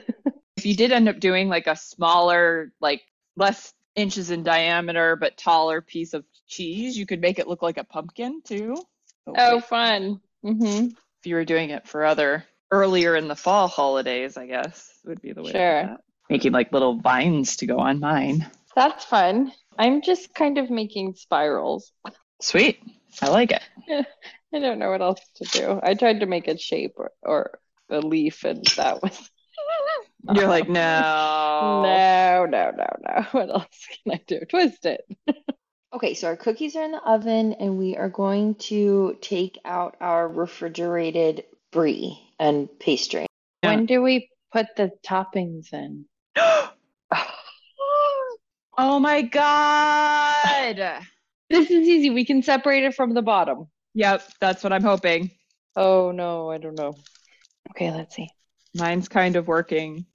If 0.57 0.67
you 0.67 0.77
did 0.77 0.93
end 0.93 1.09
up 1.09 1.19
doing 1.21 1.49
like 1.49 1.67
a 1.67 1.75
smaller, 1.75 2.71
like 2.83 3.01
less 3.35 3.73
inches 3.97 4.31
in 4.31 4.43
diameter 4.43 5.17
but 5.17 5.39
taller 5.39 5.81
piece 5.81 6.13
of 6.13 6.25
cheese. 6.47 6.99
You 6.99 7.07
could 7.07 7.21
make 7.23 7.39
it 7.39 7.49
look 7.49 7.63
like 7.63 7.79
a 7.79 7.85
pumpkin 7.85 8.43
too. 8.45 8.77
Oh, 9.37 9.61
fun. 9.61 10.21
Mm-hmm. 10.45 10.87
If 10.87 11.27
you 11.27 11.35
were 11.35 11.45
doing 11.45 11.71
it 11.71 11.87
for 11.87 12.05
other 12.05 12.45
earlier 12.71 13.17
in 13.17 13.29
the 13.29 13.37
fall 13.37 13.69
holidays, 13.69 14.37
I 14.37 14.47
guess 14.47 14.91
would 15.05 15.21
be 15.21 15.33
the 15.33 15.43
way. 15.43 15.53
Sure. 15.53 15.97
Making 16.29 16.53
like 16.53 16.73
little 16.73 16.99
vines 16.99 17.57
to 17.59 17.67
go 17.67 17.79
on 17.79 18.01
mine. 18.01 18.49
That's 18.75 19.05
fun. 19.05 19.53
I'm 19.79 20.03
just 20.03 20.35
kind 20.35 20.59
of 20.59 20.71
making 20.71 21.15
spirals. 21.15 21.93
Sweet. 22.41 22.81
I 23.21 23.29
like 23.29 23.53
it. 23.53 23.63
I 24.55 24.59
don't 24.59 24.79
know 24.79 24.91
what 24.91 25.03
else 25.03 25.21
to 25.37 25.45
do. 25.59 25.81
I 25.83 25.95
tried 25.95 26.21
to 26.21 26.27
make 26.27 26.49
a 26.49 26.59
shape 26.59 26.95
or, 26.97 27.13
or 27.23 27.59
a 27.89 28.01
leaf, 28.01 28.45
and 28.45 28.65
that 28.77 29.03
was. 29.03 29.31
You're 30.35 30.49
like, 30.49 30.69
no. 30.69 31.83
No, 31.83 32.47
no, 32.47 32.71
no, 32.77 32.87
no. 33.01 33.27
What 33.33 33.51
else 33.51 33.87
can 34.05 34.15
I 34.15 34.21
do? 34.27 34.41
Twist 34.49 34.87
it. 34.87 35.03
Okay, 35.93 36.15
so 36.15 36.29
our 36.29 36.37
cookies 36.37 36.77
are 36.77 36.85
in 36.85 36.93
the 36.93 37.03
oven, 37.03 37.55
and 37.55 37.79
we 37.79 37.97
are 37.97 38.09
going 38.09 38.55
to 38.57 39.17
take 39.21 39.59
out 39.65 39.97
our 40.01 40.29
refrigerated 40.29 41.45
brie 41.73 42.21
and 42.39 42.69
pastry. 42.79 43.27
Yeah. 43.63 43.77
When 43.77 43.87
do 43.87 44.03
we 44.03 44.31
put 44.53 44.67
the 44.77 44.93
toppings 45.07 45.73
in? 45.73 46.05
oh 48.77 48.99
my 49.01 49.23
god. 49.23 51.05
This 51.51 51.69
is 51.69 51.89
easy. 51.89 52.11
We 52.11 52.25
can 52.25 52.45
separate 52.45 52.85
it 52.85 52.95
from 52.95 53.13
the 53.13 53.23
bottom. 53.23 53.67
yep, 53.93 54.23
that's 54.41 54.63
what 54.63 54.73
I'm 54.73 54.85
hoping. 54.85 55.33
Oh 55.75 56.13
no, 56.13 56.49
I 56.49 56.59
don't 56.59 56.79
know. 56.79 56.95
Okay, 57.71 57.91
let's 57.91 58.15
see. 58.15 58.29
Mine's 58.77 59.09
kind 59.09 59.35
of 59.35 59.49
working. 59.49 60.07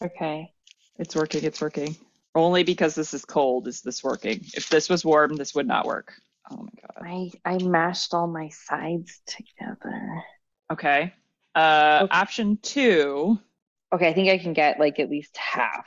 Okay. 0.00 0.52
It's 0.96 1.16
working. 1.16 1.42
It's 1.42 1.60
working. 1.60 1.96
Only 2.34 2.62
because 2.62 2.94
this 2.94 3.12
is 3.12 3.24
cold 3.24 3.66
is 3.66 3.82
this 3.82 4.04
working. 4.04 4.40
If 4.54 4.68
this 4.68 4.88
was 4.88 5.04
warm, 5.04 5.36
this 5.36 5.54
would 5.54 5.66
not 5.66 5.86
work. 5.86 6.12
Oh 6.50 6.56
my 6.62 6.70
god. 6.82 7.06
I 7.44 7.54
I 7.54 7.58
mashed 7.58 8.14
all 8.14 8.26
my 8.26 8.48
sides 8.48 9.20
together. 9.26 10.22
Okay. 10.72 11.12
Uh, 11.54 12.00
Okay. 12.04 12.16
option 12.16 12.58
two. 12.62 13.38
Okay, 13.92 14.08
I 14.08 14.12
think 14.14 14.28
I 14.28 14.38
can 14.38 14.52
get 14.52 14.78
like 14.78 15.00
at 15.00 15.10
least 15.10 15.36
half 15.36 15.86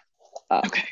up. 0.50 0.66
Okay. 0.66 0.88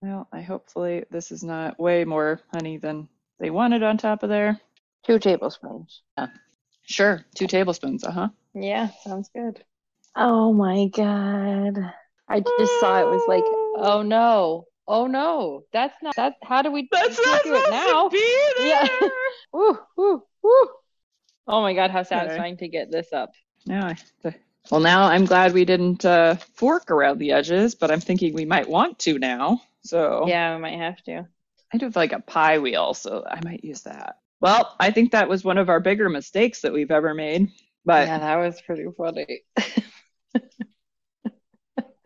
Well, 0.00 0.28
I 0.32 0.42
hopefully 0.42 1.04
this 1.10 1.32
is 1.32 1.42
not 1.42 1.80
way 1.80 2.04
more 2.04 2.40
honey 2.52 2.76
than 2.76 3.08
they 3.40 3.50
wanted 3.50 3.82
on 3.82 3.96
top 3.98 4.22
of 4.22 4.28
there. 4.28 4.60
Two 5.04 5.18
tablespoons. 5.18 6.02
Yeah. 6.16 6.28
Sure, 6.82 7.24
two 7.34 7.46
tablespoons. 7.46 8.04
Uh 8.04 8.10
huh. 8.12 8.28
Yeah, 8.54 8.90
sounds 9.02 9.30
good. 9.34 9.64
Oh 10.14 10.52
my 10.52 10.86
god. 10.86 11.78
I 12.28 12.40
just 12.40 12.80
saw 12.80 13.00
it 13.00 13.06
was 13.06 13.22
like, 13.26 13.44
oh 13.84 14.02
no. 14.02 14.66
Oh 14.86 15.06
no. 15.06 15.64
That's 15.72 15.94
not 16.02 16.16
that 16.16 16.34
how 16.42 16.62
do 16.62 16.70
we 16.70 16.88
That's 16.90 17.18
not 17.24 17.42
do 17.42 17.54
it 17.54 17.70
now? 17.70 18.08
to 18.08 18.10
be 18.10 18.38
there. 18.58 18.68
Yeah. 18.68 19.08
Woo, 19.52 19.78
woo, 19.96 20.22
woo. 20.42 20.68
Oh 21.46 21.62
my 21.62 21.74
god, 21.74 21.90
how 21.90 22.02
satisfying 22.02 22.56
to 22.56 22.68
get 22.68 22.90
this 22.90 23.12
up. 23.12 23.30
Now 23.66 23.86
I. 23.86 23.96
Well, 24.70 24.80
now 24.80 25.04
I'm 25.04 25.26
glad 25.26 25.52
we 25.52 25.64
didn't 25.64 26.04
uh, 26.04 26.36
fork 26.54 26.90
around 26.90 27.18
the 27.18 27.32
edges, 27.32 27.74
but 27.74 27.90
I'm 27.90 28.00
thinking 28.00 28.34
we 28.34 28.46
might 28.46 28.68
want 28.68 28.98
to 29.00 29.18
now. 29.18 29.60
So 29.84 30.24
Yeah, 30.26 30.56
we 30.56 30.62
might 30.62 30.78
have 30.78 31.02
to. 31.04 31.28
I 31.72 31.78
do 31.78 31.86
have 31.86 31.96
like 31.96 32.12
a 32.12 32.20
pie 32.20 32.58
wheel, 32.58 32.94
so 32.94 33.24
I 33.28 33.40
might 33.44 33.62
use 33.62 33.82
that. 33.82 34.16
Well, 34.40 34.74
I 34.80 34.90
think 34.90 35.12
that 35.12 35.28
was 35.28 35.44
one 35.44 35.58
of 35.58 35.68
our 35.68 35.80
bigger 35.80 36.08
mistakes 36.08 36.62
that 36.62 36.72
we've 36.72 36.90
ever 36.90 37.14
made. 37.14 37.50
But 37.84 38.08
yeah, 38.08 38.18
that 38.18 38.36
was 38.36 38.60
pretty 38.62 38.86
funny. 38.96 39.42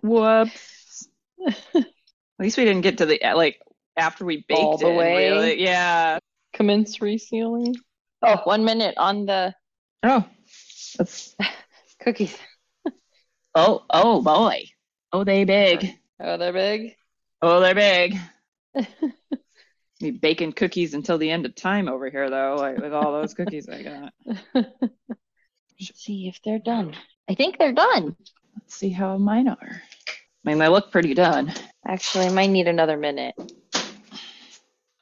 whoops. 0.03 1.09
At 2.39 2.45
least 2.45 2.57
we 2.57 2.65
didn't 2.65 2.83
get 2.83 2.99
to 2.99 3.07
the 3.07 3.21
like 3.35 3.61
after 3.97 4.25
we 4.25 4.45
baked 4.49 4.61
All 4.61 4.79
the 4.79 4.89
it. 4.89 4.97
way? 4.97 5.31
Really. 5.31 5.63
Yeah. 5.63 6.19
Commence 6.53 6.99
resealing. 6.99 7.75
Oh, 8.23 8.41
one 8.45 8.65
minute 8.65 8.95
on 8.97 9.27
the 9.27 9.55
Oh. 10.03 10.25
That's 10.97 11.35
cookies. 12.01 12.37
oh 13.55 13.85
oh 13.91 14.23
boy. 14.23 14.65
Oh 15.13 15.25
they 15.25 15.45
big. 15.45 15.99
Oh, 16.21 16.37
they're 16.37 16.53
big. 16.53 16.95
Oh 17.43 17.61
they're 17.61 17.75
big. 17.75 18.17
Be 20.01 20.13
baking 20.13 20.53
cookies 20.53 20.95
until 20.95 21.19
the 21.19 21.31
end 21.31 21.45
of 21.45 21.57
time 21.57 21.89
over 21.89 22.09
here 22.09 22.31
though, 22.31 22.55
like 22.57 22.79
with 22.79 22.93
all 22.93 23.13
those 23.13 23.35
cookies 23.35 23.69
I 23.69 23.83
got. 23.83 24.13
Let's 24.55 26.03
see 26.03 26.29
if 26.29 26.41
they're 26.45 26.61
done. 26.61 26.95
I 27.29 27.35
think 27.35 27.59
they're 27.59 27.73
done. 27.73 28.17
Let's 28.57 28.77
see 28.77 28.91
how 28.91 29.17
mine 29.19 29.49
are. 29.49 29.83
I 30.45 30.51
mean 30.51 30.59
they 30.59 30.69
look 30.69 30.91
pretty 30.91 31.15
done. 31.15 31.53
Actually, 31.87 32.27
I 32.27 32.31
might 32.31 32.51
need 32.51 32.69
another 32.69 32.97
minute. 32.97 33.35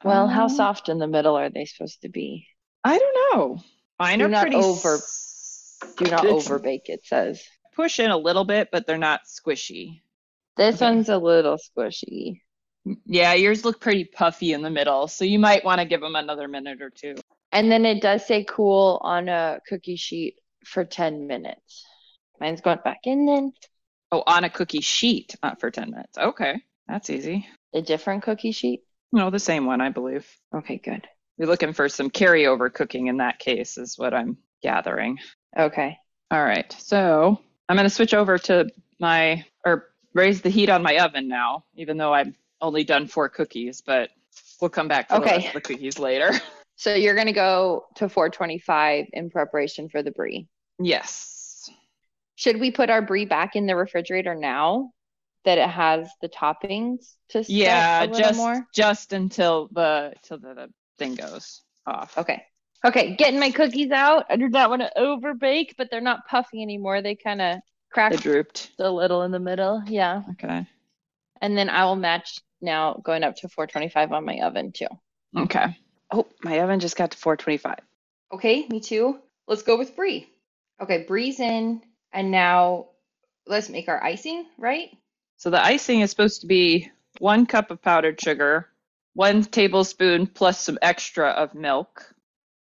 Well, 0.03 0.27
how 0.27 0.43
Um, 0.43 0.49
soft 0.49 0.89
in 0.89 0.99
the 0.99 1.07
middle 1.07 1.35
are 1.35 1.49
they 1.49 1.65
supposed 1.65 2.01
to 2.01 2.09
be? 2.09 2.47
I 2.83 2.97
don't 2.97 3.35
know. 3.37 3.59
Mine 3.99 4.19
Do 4.19 4.25
are 4.25 4.29
not 4.29 4.41
pretty 4.41 4.57
over- 4.57 4.95
s- 4.95 5.79
Do 5.97 6.05
not 6.05 6.25
It's- 6.25 6.45
overbake, 6.47 6.89
it 6.89 7.05
says. 7.05 7.43
push 7.75 7.99
in 7.99 8.09
a 8.09 8.17
little 8.17 8.43
bit, 8.45 8.69
but 8.71 8.87
they're 8.87 8.97
not 8.97 9.21
squishy. 9.25 10.01
This 10.55 10.77
Okay. 10.77 10.85
one's 10.85 11.09
a 11.09 11.17
little 11.19 11.57
squishy. 11.57 12.41
Yeah, 13.05 13.33
yours 13.33 13.63
look 13.65 13.79
pretty 13.79 14.05
puffy 14.05 14.53
in 14.53 14.61
the 14.63 14.69
middle, 14.71 15.07
so 15.07 15.25
you 15.25 15.37
might 15.37 15.63
want 15.63 15.79
to 15.81 15.85
give 15.85 16.01
them 16.01 16.15
another 16.15 16.47
minute 16.47 16.81
or 16.81 16.89
two. 16.89 17.15
And 17.51 17.71
then 17.71 17.85
it 17.85 18.01
does 18.01 18.25
say 18.25 18.43
cool 18.45 18.99
on 19.03 19.29
a 19.29 19.59
cookie 19.67 19.95
sheet 19.97 20.37
for 20.65 20.85
10 20.85 21.27
minutes. 21.27 21.85
Mine's 22.39 22.61
going 22.61 22.79
back 22.83 23.01
in 23.03 23.25
then. 23.27 23.53
Oh, 24.11 24.23
on 24.25 24.43
a 24.43 24.49
cookie 24.49 24.81
sheet, 24.81 25.35
not 25.43 25.59
for 25.59 25.69
10 25.69 25.91
minutes. 25.91 26.17
Okay, 26.17 26.61
that's 26.87 27.09
easy. 27.09 27.45
A 27.73 27.81
different 27.81 28.23
cookie 28.23 28.51
sheet? 28.53 28.81
No, 29.11 29.29
the 29.29 29.39
same 29.39 29.65
one, 29.65 29.81
I 29.81 29.89
believe. 29.89 30.25
Okay, 30.55 30.77
good. 30.77 31.07
You're 31.37 31.47
looking 31.49 31.73
for 31.73 31.89
some 31.89 32.09
carryover 32.09 32.73
cooking 32.73 33.07
in 33.07 33.17
that 33.17 33.39
case, 33.39 33.77
is 33.77 33.97
what 33.97 34.13
I'm 34.13 34.37
gathering. 34.63 35.19
Okay. 35.57 35.97
All 36.31 36.43
right, 36.43 36.71
so 36.79 37.39
I'm 37.69 37.75
going 37.75 37.87
to 37.87 37.93
switch 37.93 38.13
over 38.13 38.37
to 38.39 38.69
my, 38.99 39.45
or 39.65 39.89
raise 40.13 40.41
the 40.41 40.49
heat 40.49 40.69
on 40.69 40.81
my 40.83 40.97
oven 40.99 41.27
now, 41.27 41.65
even 41.75 41.97
though 41.97 42.13
I've 42.13 42.33
only 42.61 42.83
done 42.83 43.07
four 43.07 43.29
cookies, 43.29 43.81
but 43.81 44.09
we'll 44.61 44.69
come 44.69 44.87
back 44.87 45.09
to 45.09 45.17
Okay. 45.17 45.49
the 45.53 45.61
cookies 45.61 45.99
later. 45.99 46.31
So 46.79 46.93
you're 46.93 47.15
going 47.15 47.25
to 47.25 47.33
go 47.33 47.87
to 47.95 48.07
425 48.07 49.07
in 49.11 49.31
preparation 49.31 49.89
for 49.89 50.03
the 50.03 50.11
brie. 50.11 50.47
yes. 50.79 51.33
Should 52.37 52.59
we 52.59 52.71
put 52.71 52.89
our 52.89 53.01
brie 53.01 53.25
back 53.25 53.55
in 53.55 53.65
the 53.65 53.75
refrigerator 53.75 54.35
now 54.35 54.91
that 55.43 55.57
it 55.57 55.69
has 55.69 56.09
the 56.21 56.29
toppings 56.29 57.15
to 57.29 57.43
Yeah, 57.47 58.03
a 58.03 58.07
just 58.07 58.37
more? 58.37 58.65
just 58.73 59.11
until 59.13 59.69
the 59.71 60.13
till 60.23 60.37
the, 60.39 60.53
the 60.53 60.69
thing 60.97 61.15
goes 61.15 61.61
off. 61.85 62.17
Okay. 62.17 62.43
Okay, 62.85 63.15
getting 63.15 63.39
my 63.39 63.49
cookies 63.51 63.91
out. 63.91 64.25
I 64.29 64.35
do 64.35 64.47
not 64.49 64.69
want 64.69 64.83
to 64.83 64.99
overbake, 64.99 65.73
but 65.77 65.89
they're 65.89 65.99
not 65.99 66.27
puffy 66.27 66.61
anymore. 66.61 67.01
They 67.01 67.15
kind 67.15 67.41
of 67.41 67.57
cracked, 67.91 68.17
They 68.17 68.21
drooped. 68.21 68.71
a 68.79 68.89
little 68.91 69.23
in 69.23 69.31
the 69.31 69.39
middle. 69.39 69.81
Yeah. 69.87 70.21
Okay. 70.33 70.67
And 71.41 71.57
then 71.57 71.69
I 71.69 71.85
will 71.85 71.95
match 71.95 72.39
now 72.61 73.01
going 73.03 73.23
up 73.23 73.35
to 73.37 73.49
425 73.49 74.11
on 74.11 74.25
my 74.25 74.39
oven 74.41 74.71
too. 74.71 74.87
Okay. 75.35 75.75
Oh, 76.11 76.27
my 76.43 76.59
oven 76.61 76.79
just 76.79 76.95
got 76.95 77.11
to 77.11 77.17
425. 77.17 77.79
Okay, 78.33 78.67
me 78.69 78.79
too. 78.79 79.19
Let's 79.47 79.63
go 79.63 79.77
with 79.77 79.95
brie. 79.95 80.29
Okay, 80.81 81.03
brie's 81.07 81.39
in, 81.39 81.81
and 82.17 82.31
now 82.31 82.87
let's 83.45 83.69
make 83.69 83.87
our 83.87 84.03
icing, 84.03 84.47
right? 84.57 84.89
So 85.37 85.51
the 85.51 85.63
icing 85.63 86.01
is 86.01 86.09
supposed 86.09 86.41
to 86.41 86.47
be 86.47 86.89
one 87.19 87.45
cup 87.45 87.69
of 87.69 87.79
powdered 87.79 88.19
sugar, 88.19 88.67
one 89.13 89.43
tablespoon 89.43 90.25
plus 90.25 90.59
some 90.59 90.79
extra 90.81 91.29
of 91.29 91.53
milk, 91.53 92.11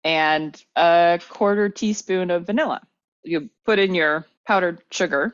and 0.03 0.61
a 0.75 1.21
quarter 1.29 1.69
teaspoon 1.69 2.31
of 2.31 2.47
vanilla. 2.47 2.81
You 3.23 3.49
put 3.65 3.79
in 3.79 3.95
your 3.95 4.25
powdered 4.45 4.83
sugar, 4.91 5.33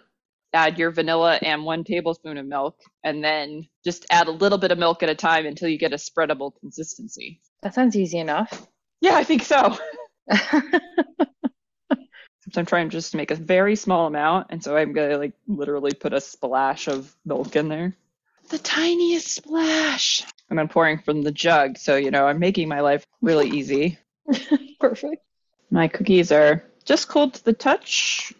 add 0.53 0.77
your 0.77 0.91
vanilla 0.91 1.39
and 1.41 1.65
one 1.65 1.83
tablespoon 1.83 2.37
of 2.37 2.45
milk, 2.45 2.79
and 3.03 3.23
then 3.23 3.67
just 3.83 4.05
add 4.11 4.27
a 4.27 4.31
little 4.31 4.59
bit 4.59 4.71
of 4.71 4.77
milk 4.77 5.01
at 5.01 5.09
a 5.09 5.15
time 5.15 5.47
until 5.47 5.67
you 5.67 5.79
get 5.79 5.93
a 5.93 5.97
spreadable 5.97 6.51
consistency. 6.59 7.41
That 7.63 7.73
sounds 7.73 7.95
easy 7.95 8.19
enough. 8.19 8.67
Yeah, 9.01 9.15
I 9.15 9.23
think 9.23 9.41
so. 9.41 9.75
So 12.51 12.59
I'm 12.59 12.65
trying 12.65 12.89
just 12.89 13.11
to 13.11 13.17
make 13.17 13.31
a 13.31 13.35
very 13.35 13.75
small 13.75 14.07
amount, 14.07 14.47
and 14.49 14.63
so 14.63 14.75
I'm 14.75 14.93
gonna 14.93 15.17
like 15.17 15.33
literally 15.47 15.93
put 15.93 16.13
a 16.13 16.19
splash 16.19 16.87
of 16.87 17.15
milk 17.25 17.55
in 17.55 17.69
there. 17.69 17.95
The 18.49 18.57
tiniest 18.57 19.29
splash. 19.29 20.23
And 20.49 20.59
I'm 20.59 20.67
pouring 20.67 20.99
from 20.99 21.21
the 21.21 21.31
jug, 21.31 21.77
so 21.77 21.95
you 21.95 22.11
know 22.11 22.27
I'm 22.27 22.39
making 22.39 22.67
my 22.67 22.81
life 22.81 23.05
really 23.21 23.49
easy. 23.49 23.97
Perfect. 24.79 25.23
My 25.69 25.87
cookies 25.87 26.31
are 26.33 26.63
just 26.83 27.07
cold 27.07 27.35
to 27.35 27.45
the 27.45 27.53
touch. 27.53 28.33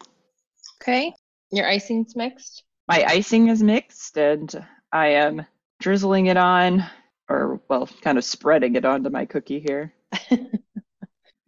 Okay. 0.82 1.14
Your 1.52 1.68
icing's 1.68 2.16
mixed. 2.16 2.64
My 2.88 3.06
icing 3.06 3.48
is 3.48 3.64
mixed, 3.64 4.18
and 4.18 4.66
I 4.92 5.08
am 5.08 5.46
drizzling 5.80 6.26
it 6.26 6.38
on, 6.38 6.84
or 7.30 7.62
well, 7.70 7.88
kind 8.02 8.18
of 8.18 8.26
spreading 8.26 8.76
it 8.76 8.84
onto 8.84 9.10
my 9.10 9.26
cookie 9.26 9.60
here. 9.60 9.94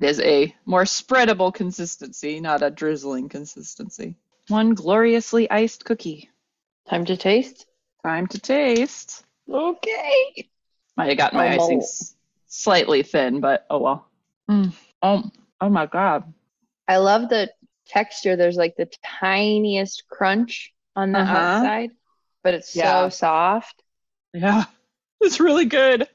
Is 0.04 0.20
a 0.20 0.54
more 0.66 0.84
spreadable 0.84 1.54
consistency, 1.54 2.40
not 2.42 2.62
a 2.62 2.70
drizzling 2.70 3.30
consistency. 3.30 4.16
One 4.50 4.74
gloriously 4.74 5.50
iced 5.50 5.86
cookie. 5.86 6.30
Time 6.90 7.06
to 7.06 7.16
taste. 7.16 7.66
Time 8.04 8.28
to 8.28 8.40
taste. 8.40 9.24
Okay. 9.50 10.50
Might 10.98 11.08
have 11.10 11.18
gotten 11.18 11.38
my 11.38 11.48
Oh. 11.58 11.64
icing 11.64 11.80
s- 11.80 12.16
slightly 12.48 13.04
thin, 13.04 13.40
but 13.40 13.66
oh 13.70 13.80
well. 13.80 14.08
Mm. 14.52 14.74
Oh, 15.02 15.24
oh 15.62 15.70
my 15.70 15.86
god. 15.86 16.32
I 16.88 16.98
love 16.98 17.30
the 17.30 17.50
texture. 17.88 18.36
There's 18.36 18.58
like 18.58 18.76
the 18.76 18.90
tiniest 19.22 20.04
crunch 20.10 20.74
on 20.98 21.14
the 21.14 21.20
Uh-huh. 21.20 21.36
outside, 21.38 21.92
but 22.44 22.54
it's 22.56 22.76
Yeah. 22.76 23.04
so 23.04 23.10
soft. 23.10 23.82
Yeah, 24.34 24.66
it's 25.22 25.40
really 25.40 25.66
good. 25.66 26.08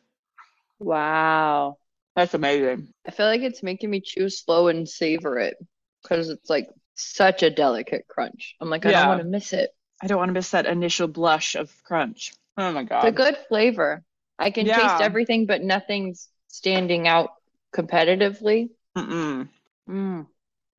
Wow. 0.78 1.78
That's 2.18 2.34
amazing. 2.34 2.88
I 3.06 3.12
feel 3.12 3.26
like 3.26 3.42
it's 3.42 3.62
making 3.62 3.90
me 3.90 4.00
chew 4.00 4.28
slow 4.28 4.66
and 4.66 4.88
savor 4.88 5.38
it 5.38 5.56
because 6.02 6.30
it's 6.30 6.50
like 6.50 6.68
such 6.96 7.44
a 7.44 7.50
delicate 7.50 8.06
crunch. 8.08 8.56
I'm 8.60 8.68
like, 8.68 8.84
I 8.84 8.90
Yeah. 8.90 9.00
don't 9.00 9.06
want 9.08 9.20
to 9.20 9.24
miss 9.24 9.52
it. 9.52 9.70
I 10.02 10.08
don't 10.08 10.18
want 10.18 10.30
to 10.30 10.32
miss 10.32 10.50
that 10.50 10.66
initial 10.66 11.06
blush 11.06 11.54
of 11.54 11.72
crunch. 11.84 12.34
Oh 12.56 12.72
my 12.72 12.82
It's 12.82 13.04
a 13.04 13.12
good 13.12 13.36
flavor. 13.48 14.02
I 14.36 14.50
can 14.50 14.66
Yeah. 14.66 14.80
taste 14.80 15.00
everything, 15.00 15.46
but 15.46 15.62
nothing's 15.62 16.28
standing 16.48 17.06
out 17.06 17.30
competitively. 17.72 18.70
Mm-mm. 18.96 19.48
Mm. 19.88 20.26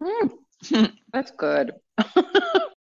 Mm. 0.03 0.93
That's 1.13 1.31
good. 1.31 1.71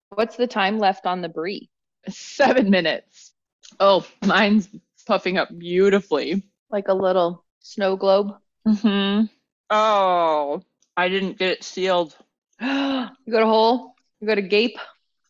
What's 0.10 0.38
the 0.38 0.48
time 0.48 0.80
left 0.80 1.06
on 1.06 1.22
the 1.22 1.30
brie? 1.30 1.70
Seven 2.10 2.70
minutes. 2.70 3.34
Oh, 3.80 4.06
mine's 4.26 4.70
puffing 5.06 5.38
up 5.38 5.50
beautifully. 5.58 6.44
Like 6.70 6.88
a 6.88 6.94
little 6.94 7.46
snow 7.68 7.96
globe. 7.96 8.34
Mm-hmm. 8.68 9.26
Oh, 9.70 10.62
I 10.96 11.10
didn't 11.10 11.38
get 11.38 11.50
it 11.50 11.64
sealed. 11.64 12.16
you 12.62 12.68
got 12.68 13.44
a 13.44 13.46
hole? 13.46 13.96
You 14.20 14.28
got 14.28 14.38
a 14.38 14.42
gape? 14.42 14.78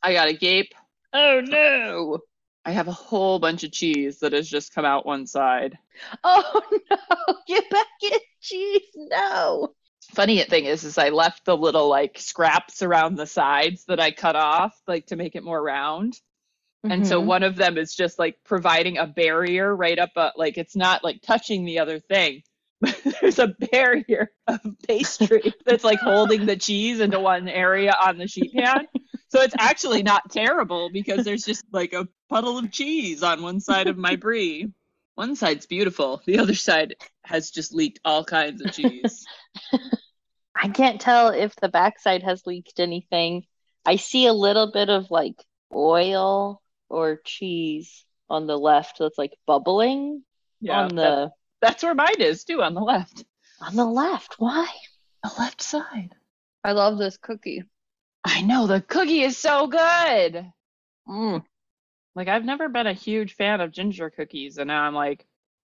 I 0.04 0.14
got 0.14 0.28
a 0.28 0.34
gape. 0.34 0.74
Oh 1.14 1.42
no. 1.44 2.20
I 2.64 2.72
have 2.72 2.88
a 2.88 2.94
whole 2.94 3.40
bunch 3.40 3.64
of 3.64 3.72
cheese 3.72 4.20
that 4.20 4.34
has 4.34 4.48
just 4.48 4.74
come 4.74 4.86
out 4.86 5.06
one 5.06 5.26
side. 5.26 5.78
Oh 6.24 6.62
no. 6.92 7.36
Get 7.48 7.70
back 7.70 7.88
in 8.04 8.20
cheese. 8.42 8.82
No. 8.96 9.74
Funny 10.14 10.42
thing 10.44 10.66
is, 10.66 10.84
is 10.84 10.98
I 10.98 11.10
left 11.10 11.44
the 11.46 11.58
little 11.58 11.90
like 11.90 12.20
scraps 12.20 12.82
around 12.82 13.16
the 13.16 13.28
sides 13.28 13.86
that 13.86 14.00
I 14.00 14.12
cut 14.12 14.36
off, 14.36 14.80
like 14.88 15.08
to 15.08 15.16
make 15.16 15.36
it 15.36 15.44
more 15.44 15.62
round. 15.62 16.20
And 16.84 17.06
so 17.06 17.22
Mhm. 17.22 17.26
one 17.26 17.44
of 17.44 17.56
them 17.56 17.78
is 17.78 17.94
just 17.96 18.18
like 18.20 18.38
providing 18.46 18.98
a 18.98 19.08
barrier 19.08 19.76
right 19.76 19.98
up, 20.00 20.12
a, 20.16 20.32
like 20.36 20.58
it's 20.58 20.76
not 20.76 21.04
like 21.04 21.22
touching 21.22 21.66
the 21.66 21.80
other 21.80 22.00
thing. 22.00 22.44
There's 23.22 23.40
a 23.40 23.48
barrier 23.48 24.32
of 24.48 24.62
pastry 24.88 25.56
that's 25.66 25.84
like 25.84 26.00
holding 26.02 26.46
the 26.46 26.56
cheese 26.58 27.00
into 27.00 27.20
one 27.20 27.48
area 27.50 27.96
on 28.02 28.18
the 28.18 28.28
sheet 28.28 28.54
pan. 28.54 28.88
So 29.30 29.42
it's 29.42 29.56
actually 29.60 30.04
not 30.04 30.30
terrible 30.32 30.90
because 30.90 31.24
there's 31.24 31.44
just 31.44 31.66
like 31.74 31.92
a 31.94 32.08
puddle 32.30 32.58
of 32.58 32.72
cheese 32.72 33.24
on 33.24 33.42
one 33.42 33.60
side 33.60 33.88
of 33.90 33.98
my 33.98 34.16
brie. 34.18 34.72
One 35.16 35.36
side's 35.36 35.66
beautiful. 35.66 36.22
The 36.26 36.40
other 36.40 36.56
side 36.56 36.96
has 37.24 37.52
just 37.52 37.74
leaked 37.74 38.00
all 38.06 38.24
kinds 38.24 38.62
of 38.62 38.72
cheese. 38.72 39.28
I 40.56 40.68
can't 40.70 41.00
tell 41.00 41.30
if 41.30 41.56
the 41.56 41.70
backside 41.70 42.24
has 42.24 42.46
leaked 42.46 42.80
anything. 42.80 43.46
I 43.86 43.96
see 43.98 44.26
a 44.28 44.34
little 44.34 44.72
bit 44.72 44.90
of 44.90 45.10
like 45.12 45.36
oil 45.74 46.62
or 46.90 47.22
cheese 47.24 48.06
on 48.30 48.48
the 48.48 48.58
left 48.58 49.00
that's 49.00 49.18
like 49.18 49.34
bubbling 49.46 50.24
Yeah, 50.62 50.82
on 50.82 50.96
that- 50.96 51.02
the 51.16 51.32
that's 51.62 51.82
where 51.84 51.96
mine 51.96 52.20
is 52.22 52.44
too, 52.44 52.62
on 52.62 52.74
the 52.76 52.82
left. 52.82 53.26
on 53.62 53.76
the 53.76 53.86
left. 53.86 54.36
Why? 54.38 54.68
The 55.24 55.32
left 55.40 55.62
side. 55.62 56.14
I 56.64 56.74
love 56.74 56.98
this 56.98 57.18
cookie. 57.18 57.64
I 58.24 58.42
know 58.42 58.68
the 58.68 58.82
cookie 58.82 59.22
is 59.24 59.38
so 59.38 59.68
good. 59.68 60.52
Mm. 61.08 61.44
Like 62.16 62.28
I've 62.28 62.46
never 62.46 62.70
been 62.70 62.88
a 62.88 62.94
huge 62.94 63.34
fan 63.36 63.62
of 63.62 63.72
ginger 63.72 64.10
cookies, 64.10 64.58
and 64.58 64.68
now 64.68 64.84
I'm 64.84 64.94
like, 64.94 65.22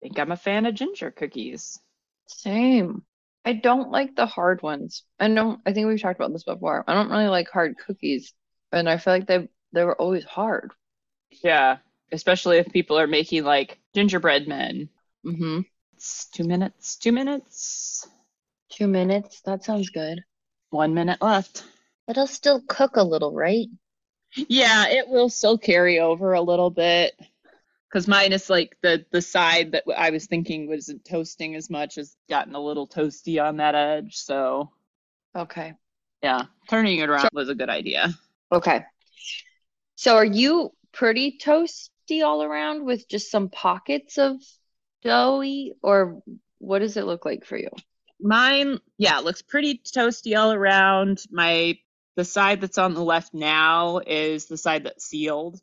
I 0.02 0.08
think 0.08 0.20
I'm 0.20 0.32
a 0.32 0.38
fan 0.38 0.66
of 0.66 0.76
ginger 0.76 1.12
cookies. 1.12 1.80
Same. 2.28 3.04
I 3.46 3.54
don't 3.54 3.92
like 3.92 4.16
the 4.16 4.26
hard 4.26 4.62
ones. 4.62 5.04
I 5.20 5.28
don't 5.28 5.60
I 5.66 5.74
think 5.74 5.88
we've 5.88 6.02
talked 6.02 6.20
about 6.20 6.32
this 6.32 6.44
before. 6.46 6.84
I 6.88 6.94
don't 6.94 7.10
really 7.10 7.28
like 7.28 7.50
hard 7.50 7.78
cookies. 7.78 8.34
And 8.72 8.90
I 8.90 8.98
feel 8.98 9.14
like 9.14 9.28
they 9.28 9.50
they 9.74 9.84
were 9.84 10.00
always 10.00 10.24
hard. 10.24 10.72
Yeah, 11.42 11.78
especially 12.12 12.58
if 12.58 12.72
people 12.72 13.00
are 13.00 13.08
making 13.08 13.44
like 13.44 13.80
gingerbread 13.94 14.48
men. 14.48 14.90
Mm-hmm. 15.26 15.62
It's 15.96 16.30
two 16.30 16.44
minutes. 16.44 16.98
Two 16.98 17.12
minutes. 17.12 18.08
Two 18.70 18.88
minutes. 18.88 19.42
That 19.42 19.64
sounds 19.64 19.90
good. 19.90 20.24
One 20.70 20.94
minute 20.94 21.22
left. 21.22 21.64
It'll 22.08 22.28
still 22.28 22.62
cook 22.68 22.98
a 22.98 23.04
little, 23.04 23.34
right? 23.34 23.68
Yeah, 24.36 24.88
it 24.90 25.08
will 25.08 25.30
still 25.30 25.58
carry 25.58 26.00
over 26.00 26.34
a 26.34 26.42
little 26.42 26.70
bit. 26.70 27.14
Because 27.88 28.08
mine 28.08 28.34
is 28.34 28.50
like 28.50 28.76
the 28.82 29.06
the 29.12 29.22
side 29.22 29.74
that 29.74 29.84
I 29.96 30.10
was 30.10 30.26
thinking 30.26 30.68
wasn't 30.68 31.06
toasting 31.06 31.56
as 31.56 31.70
much 31.70 31.96
has 31.96 32.16
gotten 32.28 32.56
a 32.56 32.60
little 32.60 32.88
toasty 32.88 33.44
on 33.44 33.58
that 33.58 33.76
edge. 33.76 34.16
So 34.18 34.72
Okay. 35.36 35.74
yeah, 36.24 36.46
turning 36.68 36.98
it 37.00 37.10
around 37.10 37.30
was 37.34 37.50
a 37.50 37.56
good 37.56 37.70
idea. 37.70 38.10
Okay. 38.52 38.84
So 39.96 40.16
are 40.16 40.26
you 40.26 40.72
pretty 40.94 41.38
toasty 41.44 42.24
all 42.24 42.44
around 42.44 42.86
with 42.86 43.08
just 43.10 43.32
some 43.32 43.50
pockets 43.50 44.18
of 44.18 44.42
doughy, 45.04 45.74
or 45.82 46.22
what 46.60 46.80
does 46.80 46.98
it 46.98 47.06
look 47.06 47.26
like 47.26 47.46
for 47.46 47.58
you? 47.58 47.70
Mine, 48.20 48.80
yeah, 48.98 49.20
looks 49.20 49.42
pretty 49.42 49.82
toasty 49.86 50.38
all 50.38 50.54
around. 50.54 51.22
My 51.30 51.78
the 52.16 52.24
side 52.24 52.62
that's 52.62 52.78
on 52.78 52.94
the 52.94 53.04
left 53.04 53.34
now 53.34 54.00
is 54.06 54.46
the 54.46 54.58
side 54.58 54.86
that's 54.86 55.06
sealed. 55.06 55.60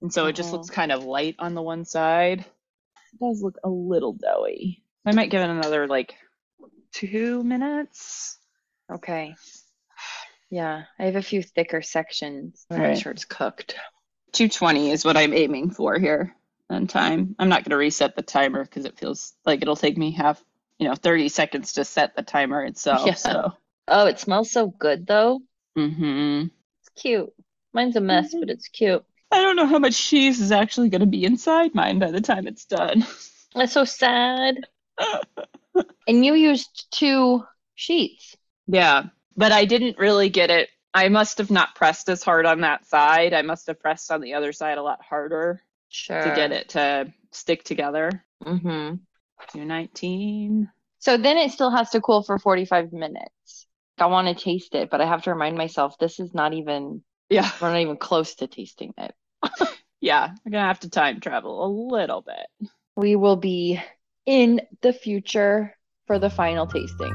And 0.00 0.12
so 0.12 0.26
it 0.26 0.34
just 0.34 0.50
looks 0.50 0.68
uh-huh. 0.70 0.76
kind 0.76 0.92
of 0.92 1.04
light 1.04 1.36
on 1.38 1.54
the 1.54 1.62
one 1.62 1.84
side. 1.84 2.40
It 2.40 3.20
does 3.20 3.42
look 3.42 3.56
a 3.62 3.68
little 3.68 4.14
doughy. 4.14 4.82
I 5.04 5.12
might 5.12 5.30
give 5.30 5.42
it 5.42 5.50
another 5.50 5.86
like 5.86 6.14
two 6.92 7.44
minutes. 7.44 8.38
Okay. 8.90 9.34
Yeah, 10.50 10.84
I 10.98 11.04
have 11.04 11.16
a 11.16 11.22
few 11.22 11.42
thicker 11.42 11.82
sections. 11.82 12.66
I'm 12.70 12.80
Right. 12.80 12.98
sure 12.98 13.12
it's 13.12 13.24
cooked. 13.24 13.76
220 14.32 14.90
is 14.90 15.04
what 15.04 15.16
I'm 15.16 15.32
aiming 15.32 15.70
for 15.70 15.98
here 15.98 16.34
on 16.68 16.86
time. 16.86 17.34
I'm 17.38 17.48
not 17.48 17.64
going 17.64 17.70
to 17.70 17.76
reset 17.76 18.14
the 18.16 18.22
timer 18.22 18.64
because 18.64 18.84
it 18.84 18.98
feels 18.98 19.34
like 19.44 19.62
it'll 19.62 19.76
take 19.76 19.96
me 19.98 20.10
half, 20.12 20.42
you 20.78 20.88
know, 20.88 20.94
30 20.94 21.28
seconds 21.28 21.72
to 21.74 21.84
set 21.84 22.14
the 22.16 22.22
timer 22.22 22.64
itself. 22.64 23.06
Yeah. 23.06 23.14
So, 23.14 23.52
Oh, 23.88 24.06
it 24.06 24.20
smells 24.20 24.52
so 24.52 24.68
good 24.68 25.06
though. 25.06 25.40
Mm-hmm. 25.76 26.46
It's 26.80 26.88
cute. 26.94 27.32
Mine's 27.72 27.96
a 27.96 28.00
mess, 28.00 28.34
Mhm. 28.34 28.40
but 28.40 28.50
it's 28.50 28.68
cute. 28.68 29.04
I 29.32 29.40
don't 29.40 29.56
know 29.56 29.66
how 29.66 29.78
much 29.78 29.96
cheese 30.00 30.40
is 30.40 30.52
actually 30.52 30.88
going 30.90 31.00
to 31.00 31.06
be 31.06 31.24
inside 31.24 31.74
mine 31.74 31.98
by 31.98 32.10
the 32.10 32.20
time 32.20 32.46
it's 32.46 32.64
done. 32.64 33.04
That's 33.54 33.72
so 33.72 33.84
sad. 33.84 34.66
And 36.06 36.24
you 36.24 36.34
used 36.34 36.86
two 36.90 37.44
sheets. 37.74 38.36
yeah, 38.66 39.04
but 39.36 39.52
I 39.52 39.64
didn't 39.64 39.98
really 39.98 40.28
get 40.28 40.50
it. 40.50 40.68
I 40.92 41.08
must 41.08 41.38
have 41.38 41.50
not 41.50 41.74
pressed 41.74 42.08
as 42.08 42.22
hard 42.22 42.46
on 42.46 42.62
that 42.62 42.86
side. 42.86 43.32
I 43.32 43.42
must 43.42 43.66
have 43.68 43.78
pressed 43.80 44.10
on 44.10 44.20
the 44.20 44.34
other 44.34 44.52
side 44.52 44.78
a 44.78 44.82
lot 44.82 45.02
harder 45.02 45.62
Sure. 45.88 46.22
to 46.22 46.34
get 46.34 46.52
it 46.52 46.70
to 46.70 47.12
stick 47.32 47.64
together. 47.64 48.24
Mm-hmm. 48.44 48.96
219. 49.52 50.70
So 50.98 51.16
then 51.16 51.36
it 51.38 51.52
still 51.52 51.70
has 51.70 51.90
to 51.90 52.00
cool 52.00 52.22
for 52.22 52.38
45 52.38 52.92
minutes. 52.92 53.66
I 53.98 54.06
want 54.06 54.28
to 54.28 54.34
taste 54.44 54.74
it, 54.74 54.90
but 54.90 55.00
I 55.00 55.06
have 55.06 55.22
to 55.22 55.30
remind 55.32 55.56
myself 55.56 55.96
this 55.98 56.20
is 56.20 56.32
not 56.34 56.54
even, 56.54 57.02
Yeah. 57.28 57.50
we're 57.60 57.70
not 57.70 57.80
even 57.80 57.96
close 57.96 58.34
to 58.36 58.46
tasting 58.46 58.94
it. 58.98 59.14
Yeah. 60.02 60.30
we're 60.46 60.52
going 60.52 60.62
to 60.62 60.66
have 60.68 60.80
to 60.80 60.88
time 60.88 61.20
travel 61.20 61.62
a 61.64 61.68
little 61.94 62.22
bit. 62.22 62.70
We 62.96 63.16
will 63.16 63.36
be 63.36 63.78
in 64.24 64.62
the 64.80 64.94
future 64.94 65.76
for 66.06 66.18
the 66.18 66.30
final 66.30 66.66
tasting. 66.66 67.14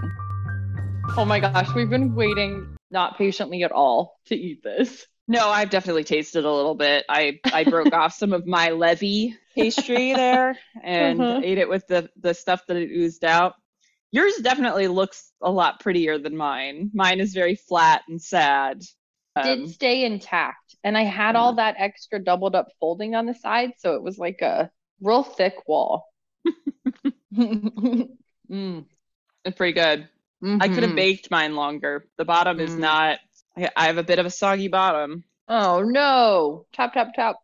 Oh 1.17 1.25
my 1.25 1.39
gosh, 1.39 1.73
we've 1.73 1.89
been 1.89 2.13
waiting 2.13 2.74
not 2.95 3.19
patiently 3.19 3.63
at 3.63 3.73
all 3.73 4.19
to 4.27 4.35
eat 4.35 4.63
this. 4.63 5.07
No, 5.27 5.49
I've 5.49 5.71
definitely 5.71 6.03
tasted 6.03 6.45
a 6.45 6.51
little 6.51 6.75
bit. 6.75 7.05
I 7.09 7.39
I 7.51 7.63
broke 7.63 7.93
off 7.93 8.13
some 8.13 8.31
of 8.33 8.45
my 8.45 8.69
levy 8.71 9.35
pastry 9.55 10.13
there 10.13 10.59
and 10.83 11.31
Mhm. 11.31 11.41
ate 11.41 11.57
it 11.57 11.67
with 11.69 11.87
the 11.87 12.09
the 12.17 12.33
stuff 12.33 12.65
that 12.67 12.77
it 12.77 12.91
oozed 12.91 13.25
out. 13.25 13.55
Yours 14.11 14.35
definitely 14.37 14.87
looks 14.87 15.31
a 15.41 15.51
lot 15.51 15.79
prettier 15.81 16.17
than 16.19 16.37
mine. 16.37 16.91
Mine 16.93 17.19
is 17.21 17.33
very 17.33 17.55
flat 17.55 18.03
and 18.07 18.21
sad. 18.21 18.83
It 19.37 19.41
did 19.43 19.65
Um, 19.65 19.69
stay 19.69 20.03
intact. 20.03 20.75
And 20.83 20.97
I 20.97 21.03
had 21.03 21.37
all 21.37 21.53
that 21.55 21.75
extra 21.77 22.19
doubled 22.21 22.53
up 22.55 22.67
folding 22.81 23.15
on 23.15 23.25
the 23.27 23.33
side, 23.33 23.71
so 23.77 23.95
it 23.95 24.03
was 24.03 24.17
like 24.17 24.41
a 24.41 24.71
real 24.99 25.23
thick 25.23 25.67
wall. 25.67 26.05
mm. 28.49 28.85
it's 29.45 29.57
pretty 29.57 29.73
good. 29.73 30.09
I 30.59 30.69
could 30.69 30.83
have 30.83 30.93
Mhm. 30.93 30.95
baked 30.95 31.31
mine 31.31 31.55
longer. 31.55 32.07
The 32.17 32.25
bottom 32.25 32.59
is 32.59 32.77
Mm. 32.77 32.79
not. 32.79 33.19
I, 33.57 33.69
I 33.75 33.85
have 33.87 33.97
a 33.97 34.03
bit 34.03 34.19
of 34.19 34.25
a 34.25 34.31
soggy 34.31 34.67
bottom. 34.67 35.23
Oh 35.47 35.81
no. 35.81 36.67
Top, 36.71 36.93
top, 36.93 37.13
tap. 37.15 37.37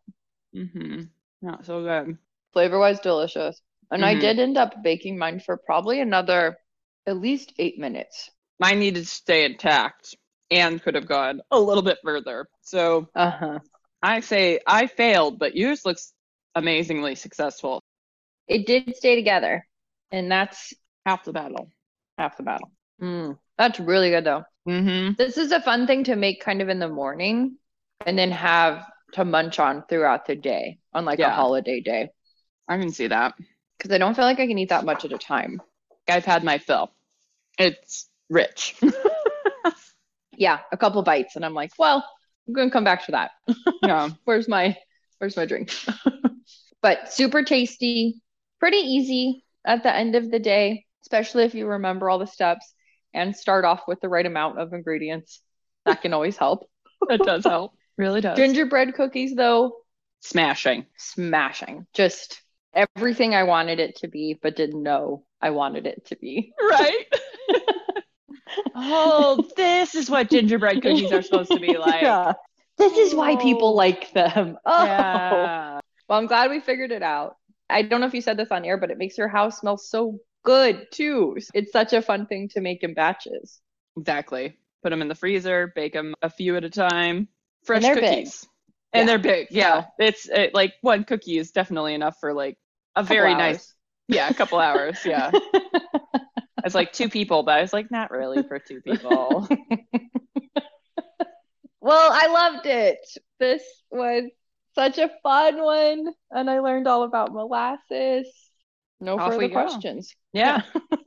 hmm 0.52 1.02
Not 1.42 1.64
so 1.66 1.82
good. 1.82 2.18
Flavor 2.54 2.78
wise, 2.78 2.98
delicious. 3.00 3.60
And 3.90 4.02
I 4.06 4.14
Mhm. 4.14 4.20
did 4.20 4.38
end 4.38 4.56
up 4.56 4.82
baking 4.82 5.18
mine 5.18 5.40
for 5.40 5.58
probably 5.58 6.00
another 6.00 6.56
at 7.06 7.18
least 7.18 7.52
eight 7.58 7.78
minutes. 7.78 8.30
Mine 8.58 8.78
needed 8.78 9.00
to 9.00 9.06
stay 9.06 9.44
intact 9.44 10.14
and 10.50 10.82
could 10.82 10.94
have 10.94 11.06
gone 11.06 11.40
a 11.50 11.58
little 11.60 11.82
bit 11.82 11.98
further. 12.02 12.48
So 12.62 13.08
Uh 13.14 13.30
huh. 13.30 13.58
I 14.02 14.20
say 14.20 14.60
I 14.66 14.86
failed, 14.88 15.38
but 15.38 15.56
yours 15.56 15.84
looks 15.86 16.12
amazingly 16.54 17.14
successful. 17.16 17.82
It 18.46 18.66
did 18.66 18.94
stay 18.96 19.16
together, 19.16 19.66
and 20.12 20.30
that's 20.30 20.72
Half 21.06 21.22
the 21.24 21.32
battle. 21.32 21.70
Half 22.18 22.36
the 22.38 22.42
battle. 22.42 22.72
Mm, 23.02 23.38
that's 23.58 23.80
really 23.80 24.10
good 24.10 24.24
though. 24.24 24.44
Mm-hmm. 24.68 25.14
This 25.18 25.38
is 25.38 25.52
a 25.52 25.60
fun 25.60 25.86
thing 25.86 26.04
to 26.04 26.16
make 26.16 26.42
kind 26.42 26.62
of 26.62 26.68
in 26.68 26.78
the 26.78 26.88
morning, 26.88 27.56
and 28.06 28.18
then 28.18 28.30
have 28.30 28.86
to 29.12 29.24
munch 29.24 29.58
on 29.58 29.84
throughout 29.88 30.26
the 30.26 30.36
day 30.36 30.78
on 30.92 31.04
like 31.04 31.18
a 31.18 31.30
holiday 31.30 31.80
day. 31.80 32.10
I 32.68 32.78
can 32.78 32.92
see 32.92 33.08
that. 33.08 33.34
Because 33.76 33.92
I 33.92 33.98
don't 33.98 34.14
feel 34.14 34.24
like 34.24 34.38
I 34.38 34.46
can 34.46 34.58
eat 34.58 34.68
that 34.68 34.84
much 34.84 35.04
at 35.04 35.12
a 35.12 35.18
time. 35.18 35.60
I've 36.08 36.24
had 36.24 36.44
my 36.44 36.58
fill. 36.58 36.92
It's 37.58 38.08
rich. 38.28 38.76
Yeah, 40.36 40.60
a 40.72 40.76
couple 40.76 41.02
bites, 41.02 41.36
and 41.36 41.44
I'm 41.44 41.54
like, 41.54 41.72
well, 41.78 42.04
I'm 42.48 42.54
gonna 42.54 42.70
come 42.70 42.84
back 42.84 43.06
to 43.06 43.12
that. 43.12 43.30
yeah. 43.82 44.10
where's 44.24 44.48
my 44.48 44.76
where's 45.18 45.36
my 45.36 45.46
drink 45.46 45.72
but 46.82 47.12
super 47.12 47.44
tasty 47.44 48.20
pretty 48.58 48.78
easy 48.78 49.44
at 49.64 49.84
the 49.84 49.94
end 49.94 50.16
of 50.16 50.32
the 50.32 50.40
day 50.40 50.84
especially 51.02 51.44
if 51.44 51.54
you 51.54 51.66
remember 51.66 52.10
all 52.10 52.18
the 52.18 52.26
steps 52.26 52.74
and 53.14 53.36
start 53.36 53.64
off 53.64 53.82
with 53.86 54.00
the 54.00 54.08
right 54.08 54.26
amount 54.26 54.58
of 54.58 54.72
ingredients 54.72 55.40
that 55.84 56.00
can 56.02 56.12
always 56.12 56.36
help 56.36 56.68
It 57.10 57.22
does 57.22 57.44
help. 57.44 57.72
Really 57.98 58.20
does. 58.20 58.36
gingerbread 58.36 58.94
cookies 58.94 59.34
though 59.34 59.72
Smashing. 60.20 60.86
smashing 60.96 61.86
just 61.92 62.40
everything 62.74 63.34
i 63.34 63.42
wanted 63.42 63.80
it 63.80 63.96
to 63.96 64.08
be 64.08 64.38
but 64.40 64.56
didn't 64.56 64.82
know 64.82 65.24
i 65.40 65.50
wanted 65.50 65.86
it 65.86 66.06
to 66.06 66.16
be 66.16 66.52
Right? 66.70 67.06
oh, 68.74 69.44
this 69.56 69.94
is 69.94 70.08
what 70.10 70.30
gingerbread 70.30 70.82
cookies 70.82 71.12
are 71.12 71.22
supposed 71.22 71.50
to 71.50 71.58
be 71.60 71.76
like. 71.78 72.02
yeah 72.02 72.32
this 72.78 72.96
is 72.96 73.14
why 73.14 73.32
Oh. 73.32 73.36
people 73.36 73.74
like 73.76 74.12
them 74.12 74.56
oh 74.64 74.84
Yeah. 74.84 75.80
Well, 76.08 76.18
I'm 76.18 76.26
glad 76.26 76.50
we 76.50 76.60
figured 76.60 76.90
it 76.92 77.02
out. 77.02 77.36
I 77.70 77.82
don't 77.82 78.00
know 78.00 78.06
if 78.06 78.12
you 78.12 78.20
said 78.20 78.36
this 78.36 78.50
on 78.50 78.64
air, 78.66 78.76
but 78.76 78.90
it 78.90 78.98
makes 78.98 79.16
your 79.16 79.28
house 79.28 79.60
smell 79.60 79.78
so 79.78 80.18
good 80.44 80.86
too. 80.92 81.36
It's 81.54 81.72
such 81.72 81.92
a 81.92 82.02
fun 82.02 82.26
thing 82.26 82.48
to 82.50 82.60
make 82.60 82.82
in 82.82 82.94
batches. 82.94 83.60
Exactly. 83.96 84.56
Put 84.82 84.90
them 84.90 85.02
in 85.02 85.08
the 85.08 85.14
freezer, 85.14 85.72
bake 85.74 85.92
them 85.92 86.14
a 86.22 86.30
few 86.30 86.56
at 86.56 86.64
a 86.64 86.70
time. 86.70 87.28
Fresh 87.64 87.82
big. 87.82 87.94
cookies. 87.94 88.46
And 88.92 89.02
Yeah. 89.02 89.06
they're 89.06 89.18
big. 89.18 89.46
Yeah. 89.50 89.84
It's 89.98 90.28
it, 90.28 90.54
like 90.54 90.74
one 90.80 91.04
cookie 91.04 91.38
is 91.38 91.50
definitely 91.52 91.94
enough 91.94 92.16
for 92.20 92.32
like 92.32 92.58
a 92.96 93.02
very 93.02 93.30
Couple 93.32 93.46
nice, 93.46 93.74
yeah, 94.08 94.28
a 94.28 94.34
couple 94.34 94.58
hours. 94.58 94.98
Yeah. 95.04 95.30
It's 96.64 96.74
like 96.74 96.92
two 96.92 97.08
people, 97.08 97.42
but 97.42 97.58
I 97.58 97.62
was 97.62 97.72
like, 97.72 97.90
not 97.90 98.10
really 98.10 98.42
for 98.44 98.58
two 98.58 98.80
people. 98.80 99.48
well, 101.80 102.10
I 102.12 102.26
loved 102.28 102.66
it. 102.66 102.98
This 103.40 103.62
was 103.90 104.24
such 104.74 104.98
a 104.98 105.10
fun 105.22 105.60
one, 105.60 106.06
and 106.30 106.48
I 106.48 106.60
learned 106.60 106.86
all 106.86 107.02
about 107.02 107.32
molasses. 107.32 108.28
No 109.02 109.18
Off 109.18 109.32
further 109.32 109.48
go. 109.48 109.52
questions. 109.54 110.14
Yeah. 110.32 110.62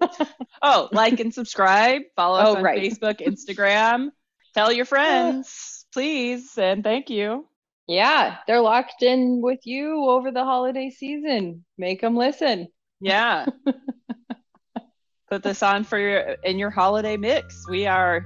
oh, 0.62 0.90
like 0.92 1.20
and 1.22 1.34
subscribe. 1.34 2.02
Follow 2.16 2.40
us 2.40 2.48
Oh, 2.50 2.56
on 2.58 2.64
right. 2.64 2.82
Facebook, 2.82 3.22
Instagram. 3.22 4.10
Tell 4.54 4.72
your 4.72 4.86
friends, 4.86 5.86
please, 5.94 6.58
and 6.58 6.84
thank 6.84 7.10
you. 7.10 7.48
Yeah, 7.88 8.38
they're 8.48 8.62
locked 8.62 9.02
in 9.04 9.42
with 9.42 9.60
you 9.66 10.10
over 10.10 10.32
the 10.32 10.44
holiday 10.44 10.90
season. 10.90 11.64
Make 11.78 12.02
them 12.02 12.16
listen. 12.18 12.68
Yeah. 13.00 13.46
Put 15.30 15.42
this 15.44 15.64
on 15.64 15.84
for 15.84 15.98
your 15.98 16.20
in 16.44 16.58
your 16.60 16.70
holiday 16.70 17.18
mix. 17.18 17.68
We 17.70 17.88
are 17.88 18.26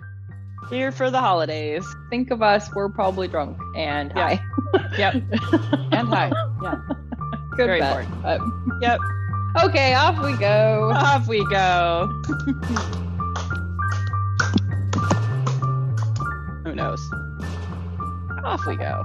here 0.70 0.92
for 0.92 1.10
the 1.10 1.20
holidays. 1.20 1.86
Think 2.10 2.32
of 2.32 2.42
us, 2.42 2.70
we're 2.76 2.90
probably 2.90 3.28
drunk 3.28 3.58
and 3.76 4.12
Yeah. 4.16 4.36
high. 4.36 4.98
Yep. 4.98 5.14
and 5.92 6.08
high. 6.08 6.32
Yeah. 6.62 6.76
Good 7.56 7.66
Very 7.68 7.80
bet. 7.80 8.00
important. 8.02 8.24
But- 8.24 8.42
Yep. 8.82 9.00
Okay, 9.58 9.96
off 9.96 10.24
we 10.24 10.38
go. 10.38 10.92
Off 10.94 11.28
we 11.28 11.44
go. 11.50 12.08
Who 16.64 16.76
knows? 16.76 17.02
Off 18.44 18.66
we 18.68 18.76
go. 18.76 19.04